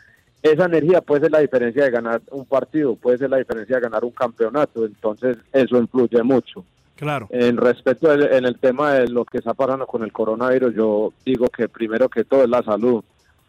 esa 0.44 0.66
energía 0.66 1.02
puede 1.02 1.22
ser 1.22 1.32
la 1.32 1.40
diferencia 1.40 1.84
de 1.84 1.92
ganar 1.92 2.22
un 2.32 2.46
partido, 2.46 2.96
puede 2.96 3.18
ser 3.18 3.30
la 3.30 3.38
diferencia 3.38 3.76
de 3.78 3.82
ganar 3.82 4.04
un 4.04 4.12
campeonato, 4.12 4.86
entonces 4.86 5.38
eso 5.54 5.78
influye 5.78 6.22
mucho. 6.24 6.64
Claro. 6.96 7.28
En 7.32 7.58
respecto 7.58 8.10
del- 8.10 8.32
en 8.32 8.46
el 8.46 8.58
tema 8.60 8.94
de 8.94 9.08
lo 9.08 9.26
que 9.26 9.40
está 9.40 9.54
pasando 9.54 9.88
con 9.88 10.04
el 10.04 10.12
coronavirus, 10.12 10.74
yo 10.76 11.14
digo 11.26 11.48
que 11.50 11.68
primero 11.68 12.10
que 12.10 12.24
todo 12.24 12.44
es 12.44 12.50
la 12.50 12.62
salud. 12.64 13.04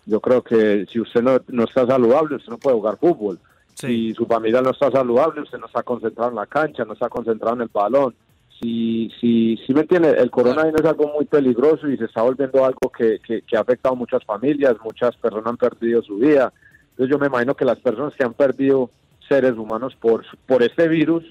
Yo 0.06 0.20
creo 0.20 0.42
que 0.42 0.86
si 0.90 1.00
usted 1.00 1.22
no, 1.22 1.38
no 1.48 1.64
está 1.64 1.86
saludable, 1.86 2.36
usted 2.36 2.50
no 2.50 2.58
puede 2.58 2.76
jugar 2.76 2.96
fútbol. 2.98 3.38
Si 3.74 4.12
su 4.14 4.26
familia 4.26 4.60
no 4.62 4.70
está 4.70 4.90
saludable, 4.90 5.42
usted 5.42 5.58
no 5.58 5.66
está 5.66 5.82
concentrado 5.82 6.30
en 6.30 6.36
la 6.36 6.46
cancha, 6.46 6.84
no 6.84 6.92
está 6.94 7.08
concentrado 7.08 7.56
en 7.56 7.62
el 7.62 7.70
balón. 7.72 8.14
si, 8.60 9.10
si, 9.20 9.56
si 9.66 9.74
me 9.74 9.80
entiende, 9.80 10.10
el 10.10 10.30
coronavirus 10.30 10.80
es 10.82 10.86
algo 10.86 11.12
muy 11.14 11.24
peligroso 11.24 11.88
y 11.88 11.96
se 11.96 12.04
está 12.04 12.22
volviendo 12.22 12.64
algo 12.64 12.90
que, 12.96 13.18
que, 13.18 13.42
que 13.42 13.56
ha 13.56 13.60
afectado 13.60 13.94
a 13.94 13.98
muchas 13.98 14.24
familias, 14.24 14.76
muchas 14.84 15.16
personas 15.16 15.46
han 15.46 15.56
perdido 15.56 16.00
su 16.02 16.16
vida. 16.16 16.52
Entonces 16.92 17.10
yo 17.10 17.18
me 17.18 17.26
imagino 17.26 17.54
que 17.54 17.64
las 17.64 17.78
personas 17.80 18.14
que 18.14 18.24
han 18.24 18.34
perdido 18.34 18.90
seres 19.28 19.52
humanos 19.56 19.94
por, 19.96 20.24
por 20.46 20.62
este 20.62 20.88
virus 20.88 21.24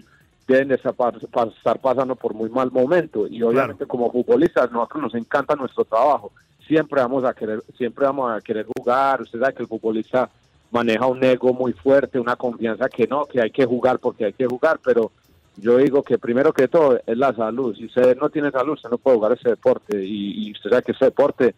deben 0.47 0.69
de 0.69 0.75
estar, 0.75 0.93
pas- 0.93 1.19
pas- 1.29 1.55
estar 1.55 1.79
pasando 1.79 2.15
por 2.15 2.33
muy 2.33 2.49
mal 2.49 2.71
momento. 2.71 3.27
Y 3.27 3.41
obviamente 3.43 3.85
como 3.85 4.11
futbolistas 4.11 4.71
nosotros 4.71 5.03
nos 5.03 5.15
encanta 5.15 5.55
nuestro 5.55 5.85
trabajo. 5.85 6.31
Siempre 6.67 7.01
vamos 7.01 7.23
a 7.23 7.33
querer 7.33 7.61
siempre 7.77 8.05
vamos 8.05 8.31
a 8.31 8.41
querer 8.41 8.65
jugar. 8.75 9.21
Usted 9.21 9.39
sabe 9.39 9.53
que 9.53 9.63
el 9.63 9.67
futbolista 9.69 10.29
maneja 10.71 11.05
un 11.05 11.23
ego 11.23 11.53
muy 11.53 11.73
fuerte 11.73 12.19
una 12.19 12.35
confianza 12.37 12.87
que 12.89 13.05
no 13.07 13.25
que 13.25 13.41
hay 13.41 13.51
que 13.51 13.65
jugar 13.65 13.99
porque 13.99 14.25
hay 14.25 14.33
que 14.33 14.47
jugar. 14.47 14.79
Pero 14.83 15.11
yo 15.57 15.77
digo 15.77 16.01
que 16.01 16.17
primero 16.17 16.53
que 16.53 16.67
todo 16.67 16.99
es 17.05 17.17
la 17.17 17.33
salud. 17.35 17.75
Si 17.75 17.85
usted 17.85 18.17
no 18.17 18.29
tiene 18.29 18.51
salud 18.51 18.73
usted 18.73 18.89
no 18.89 18.97
puede 18.97 19.17
jugar 19.17 19.33
ese 19.33 19.49
deporte. 19.49 20.03
Y, 20.03 20.47
y 20.47 20.51
usted 20.53 20.69
sabe 20.69 20.81
que 20.83 20.93
ese 20.93 21.05
deporte 21.05 21.55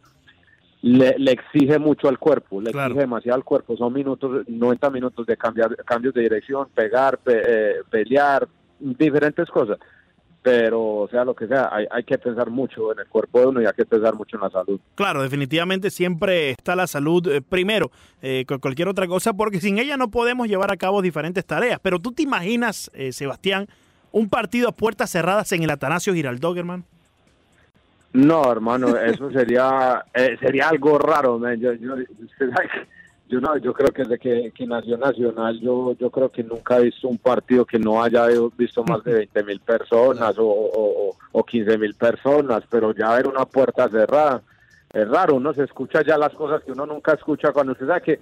le, 0.83 1.15
le 1.17 1.31
exige 1.31 1.79
mucho 1.79 2.07
al 2.09 2.19
cuerpo, 2.19 2.61
le 2.61 2.69
exige 2.69 2.99
demasiado 2.99 3.35
al 3.37 3.43
cuerpo. 3.43 3.75
Son 3.75 3.91
minutos, 3.91 4.45
90 4.47 4.89
minutos 4.91 5.25
de 5.25 5.35
cambiar, 5.37 5.75
cambios 5.85 6.13
de 6.13 6.21
dirección, 6.21 6.67
pegar, 6.75 7.17
pe- 7.17 7.41
eh, 7.45 7.73
pelear, 7.89 8.47
diferentes 8.79 9.49
cosas. 9.49 9.77
Pero 10.41 11.07
sea 11.09 11.23
lo 11.23 11.33
que 11.33 11.47
sea, 11.47 11.69
hay, 11.71 11.85
hay 11.89 12.03
que 12.03 12.17
pensar 12.17 12.49
mucho 12.49 12.91
en 12.91 12.99
el 12.99 13.07
cuerpo 13.07 13.39
de 13.39 13.45
uno 13.45 13.61
y 13.61 13.65
hay 13.65 13.71
que 13.71 13.85
pensar 13.85 14.13
mucho 14.13 14.35
en 14.35 14.41
la 14.43 14.49
salud. 14.49 14.77
Claro, 14.95 15.21
definitivamente 15.23 15.89
siempre 15.89 16.49
está 16.49 16.75
la 16.75 16.85
salud 16.85 17.25
eh, 17.29 17.41
primero 17.41 17.91
eh, 18.21 18.43
que 18.45 18.57
cualquier 18.57 18.89
otra 18.89 19.07
cosa, 19.07 19.31
porque 19.31 19.61
sin 19.61 19.79
ella 19.79 19.95
no 19.95 20.11
podemos 20.11 20.49
llevar 20.49 20.69
a 20.69 20.75
cabo 20.75 21.01
diferentes 21.01 21.45
tareas. 21.45 21.79
Pero 21.81 21.99
tú 21.99 22.11
te 22.11 22.23
imaginas, 22.23 22.91
eh, 22.93 23.13
Sebastián, 23.13 23.67
un 24.11 24.27
partido 24.27 24.67
a 24.67 24.73
puertas 24.73 25.09
cerradas 25.11 25.49
en 25.53 25.63
el 25.63 25.69
Atanasio 25.69 26.11
hermano. 26.59 26.83
No, 28.13 28.51
hermano, 28.51 28.95
eso 28.97 29.31
sería 29.31 30.05
eh, 30.13 30.37
sería 30.39 30.69
algo 30.69 30.97
raro. 30.99 31.39
man. 31.39 31.59
Yo, 31.59 31.73
yo, 31.73 31.95
no, 33.41 33.57
yo 33.57 33.73
creo 33.73 33.89
que 33.89 34.03
desde 34.03 34.19
que, 34.53 34.65
nació 34.67 34.97
Nacional, 34.97 35.59
yo 35.59 35.95
yo 35.99 36.11
creo 36.11 36.29
que 36.29 36.43
nunca 36.43 36.77
he 36.77 36.83
visto 36.83 37.07
un 37.07 37.17
partido 37.17 37.65
que 37.65 37.79
no 37.79 38.03
haya 38.03 38.27
visto 38.55 38.83
más 38.83 39.03
de 39.03 39.13
20 39.15 39.43
mil 39.43 39.59
personas 39.59 40.37
o, 40.37 40.45
o, 40.45 41.09
o- 41.09 41.17
o 41.31 41.43
15 41.43 41.77
mil 41.79 41.95
personas, 41.95 42.63
pero 42.69 42.93
ya 42.93 43.15
ver 43.15 43.27
una 43.27 43.45
puerta 43.45 43.89
cerrada 43.89 44.43
es 44.93 45.07
raro. 45.09 45.33
Uno 45.35 45.51
se 45.53 45.63
escucha 45.63 46.03
ya 46.03 46.15
las 46.17 46.33
cosas 46.33 46.61
que 46.63 46.71
uno 46.71 46.85
nunca 46.85 47.13
escucha 47.13 47.51
cuando 47.51 47.71
usted 47.71 47.87
sabe 47.87 48.01
que, 48.01 48.19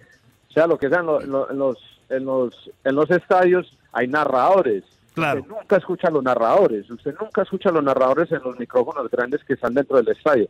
sea 0.53 0.65
lo 0.67 0.77
que 0.77 0.87
sea, 0.87 0.99
en, 1.01 1.05
lo- 1.07 1.21
en 1.21 1.29
lo- 1.31 1.49
en 1.51 1.57
los, 1.59 1.77
en, 2.09 2.23
los, 2.25 2.71
en 2.85 2.95
los 2.95 3.11
estadios 3.11 3.77
hay 3.91 4.07
narradores. 4.07 4.85
Claro. 5.13 5.41
Usted 5.41 5.53
nunca 5.53 5.77
escucha 5.77 6.07
a 6.07 6.11
los 6.11 6.23
narradores, 6.23 6.89
usted 6.89 7.13
nunca 7.19 7.41
escucha 7.41 7.69
a 7.69 7.73
los 7.73 7.83
narradores 7.83 8.31
en 8.31 8.41
los 8.43 8.57
micrófonos 8.57 9.09
grandes 9.11 9.43
que 9.43 9.53
están 9.53 9.73
dentro 9.73 9.97
del 10.01 10.07
estadio. 10.15 10.47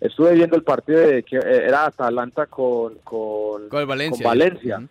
Estuve 0.00 0.32
viendo 0.34 0.56
el 0.56 0.62
partido 0.64 0.98
de 1.00 1.22
que 1.22 1.36
eh, 1.36 1.66
era 1.68 1.86
Atalanta 1.86 2.46
con, 2.46 2.96
con, 3.04 3.68
Con 3.68 3.80
el 3.80 3.86
Valencia. 3.86 4.24
con 4.24 4.30
Valencia. 4.38 4.82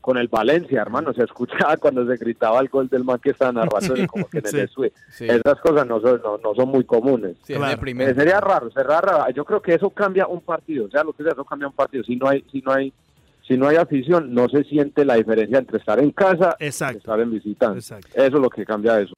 Con 0.00 0.18
el 0.18 0.28
Valencia, 0.28 0.82
hermano, 0.82 1.12
se 1.12 1.24
escuchaba 1.24 1.76
cuando 1.78 2.06
se 2.06 2.16
gritaba 2.16 2.60
el 2.60 2.68
gol 2.68 2.88
del 2.88 3.02
man 3.04 3.18
que 3.18 3.30
estaba 3.30 3.50
narrando 3.52 3.96
y 3.96 4.06
como 4.06 4.28
que 4.28 4.38
en 4.38 4.44
el 4.46 4.50
Sí, 4.50 4.56
desue. 4.58 4.92
sí. 5.10 5.26
Esas 5.28 5.58
cosas 5.60 5.86
no 5.86 6.00
son, 6.00 6.20
no, 6.22 6.38
no 6.38 6.54
son 6.54 6.68
muy 6.68 6.84
comunes. 6.84 7.36
Sí. 7.44 7.54
Eh, 7.54 8.14
sería 8.14 8.40
raro, 8.40 8.70
sería 8.70 9.00
raro. 9.00 9.30
Yo 9.30 9.44
creo 9.44 9.60
que 9.62 9.74
eso 9.74 9.90
cambia 9.90 10.26
un 10.26 10.40
partido, 10.42 10.86
o 10.86 10.90
sea, 10.90 11.02
lo 11.02 11.12
que 11.12 11.22
sea, 11.22 11.32
eso 11.32 11.44
cambia 11.44 11.66
un 11.68 11.74
partido. 11.74 12.04
Si 12.04 12.14
no 12.16 12.28
hay, 12.28 12.44
si 12.52 12.60
no 12.60 12.72
hay, 12.72 12.92
si 13.46 13.56
no 13.56 13.68
hay 13.68 13.76
afición, 13.76 14.34
no 14.34 14.48
se 14.48 14.64
siente 14.64 15.04
la 15.04 15.14
diferencia 15.14 15.58
entre 15.58 15.78
estar 15.78 15.98
en 16.00 16.10
casa 16.10 16.56
y 16.58 16.66
estar 16.66 17.20
en 17.20 17.30
visitante. 17.30 17.78
Eso 17.78 18.00
es 18.14 18.32
lo 18.32 18.50
que 18.50 18.64
cambia 18.64 19.00
eso. 19.00 19.14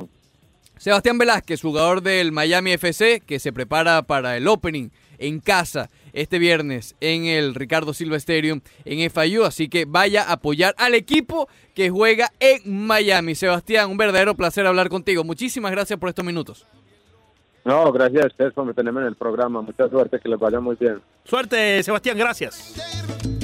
Sebastián 0.77 1.19
Velázquez, 1.19 1.61
jugador 1.61 2.03
del 2.03 2.31
Miami 2.31 2.73
FC, 2.73 3.21
que 3.27 3.39
se 3.41 3.53
prepara 3.53 4.03
para 4.03 4.37
el 4.37 4.47
opening 4.47 4.91
en 5.19 5.41
casa 5.41 5.91
este 6.13 6.39
viernes 6.39 6.95
en 7.01 7.25
el 7.25 7.55
Ricardo 7.55 7.93
Silva 7.93 8.17
Stadium 8.17 8.61
en 8.85 9.11
FIU. 9.11 9.45
Así 9.45 9.69
que 9.69 9.87
vaya 9.87 10.23
a 10.25 10.35
apoyar 10.35 10.75
al 10.79 10.95
equipo 10.95 11.49
que 11.75 11.91
juega 11.91 12.31
en 12.39 12.87
Miami. 12.87 13.35
Sebastián, 13.35 13.91
un 13.91 13.97
verdadero 13.97 14.35
placer 14.35 14.67
hablar 14.67 14.89
contigo. 14.89 15.25
Muchísimas 15.25 15.73
gracias 15.73 15.99
por 15.99 16.11
estos 16.11 16.25
minutos. 16.25 16.65
No, 17.65 17.91
gracias 17.93 18.25
a 18.25 18.27
ustedes 18.29 18.53
por 18.53 18.73
tenerme 18.73 19.01
en 19.01 19.09
el 19.09 19.17
programa. 19.17 19.61
Mucha 19.63 19.89
suerte, 19.89 20.21
que 20.21 20.29
les 20.29 20.39
vaya 20.39 20.61
muy 20.61 20.77
bien. 20.77 21.01
Suerte, 21.25 21.83
Sebastián, 21.83 22.17
gracias. 22.17 23.38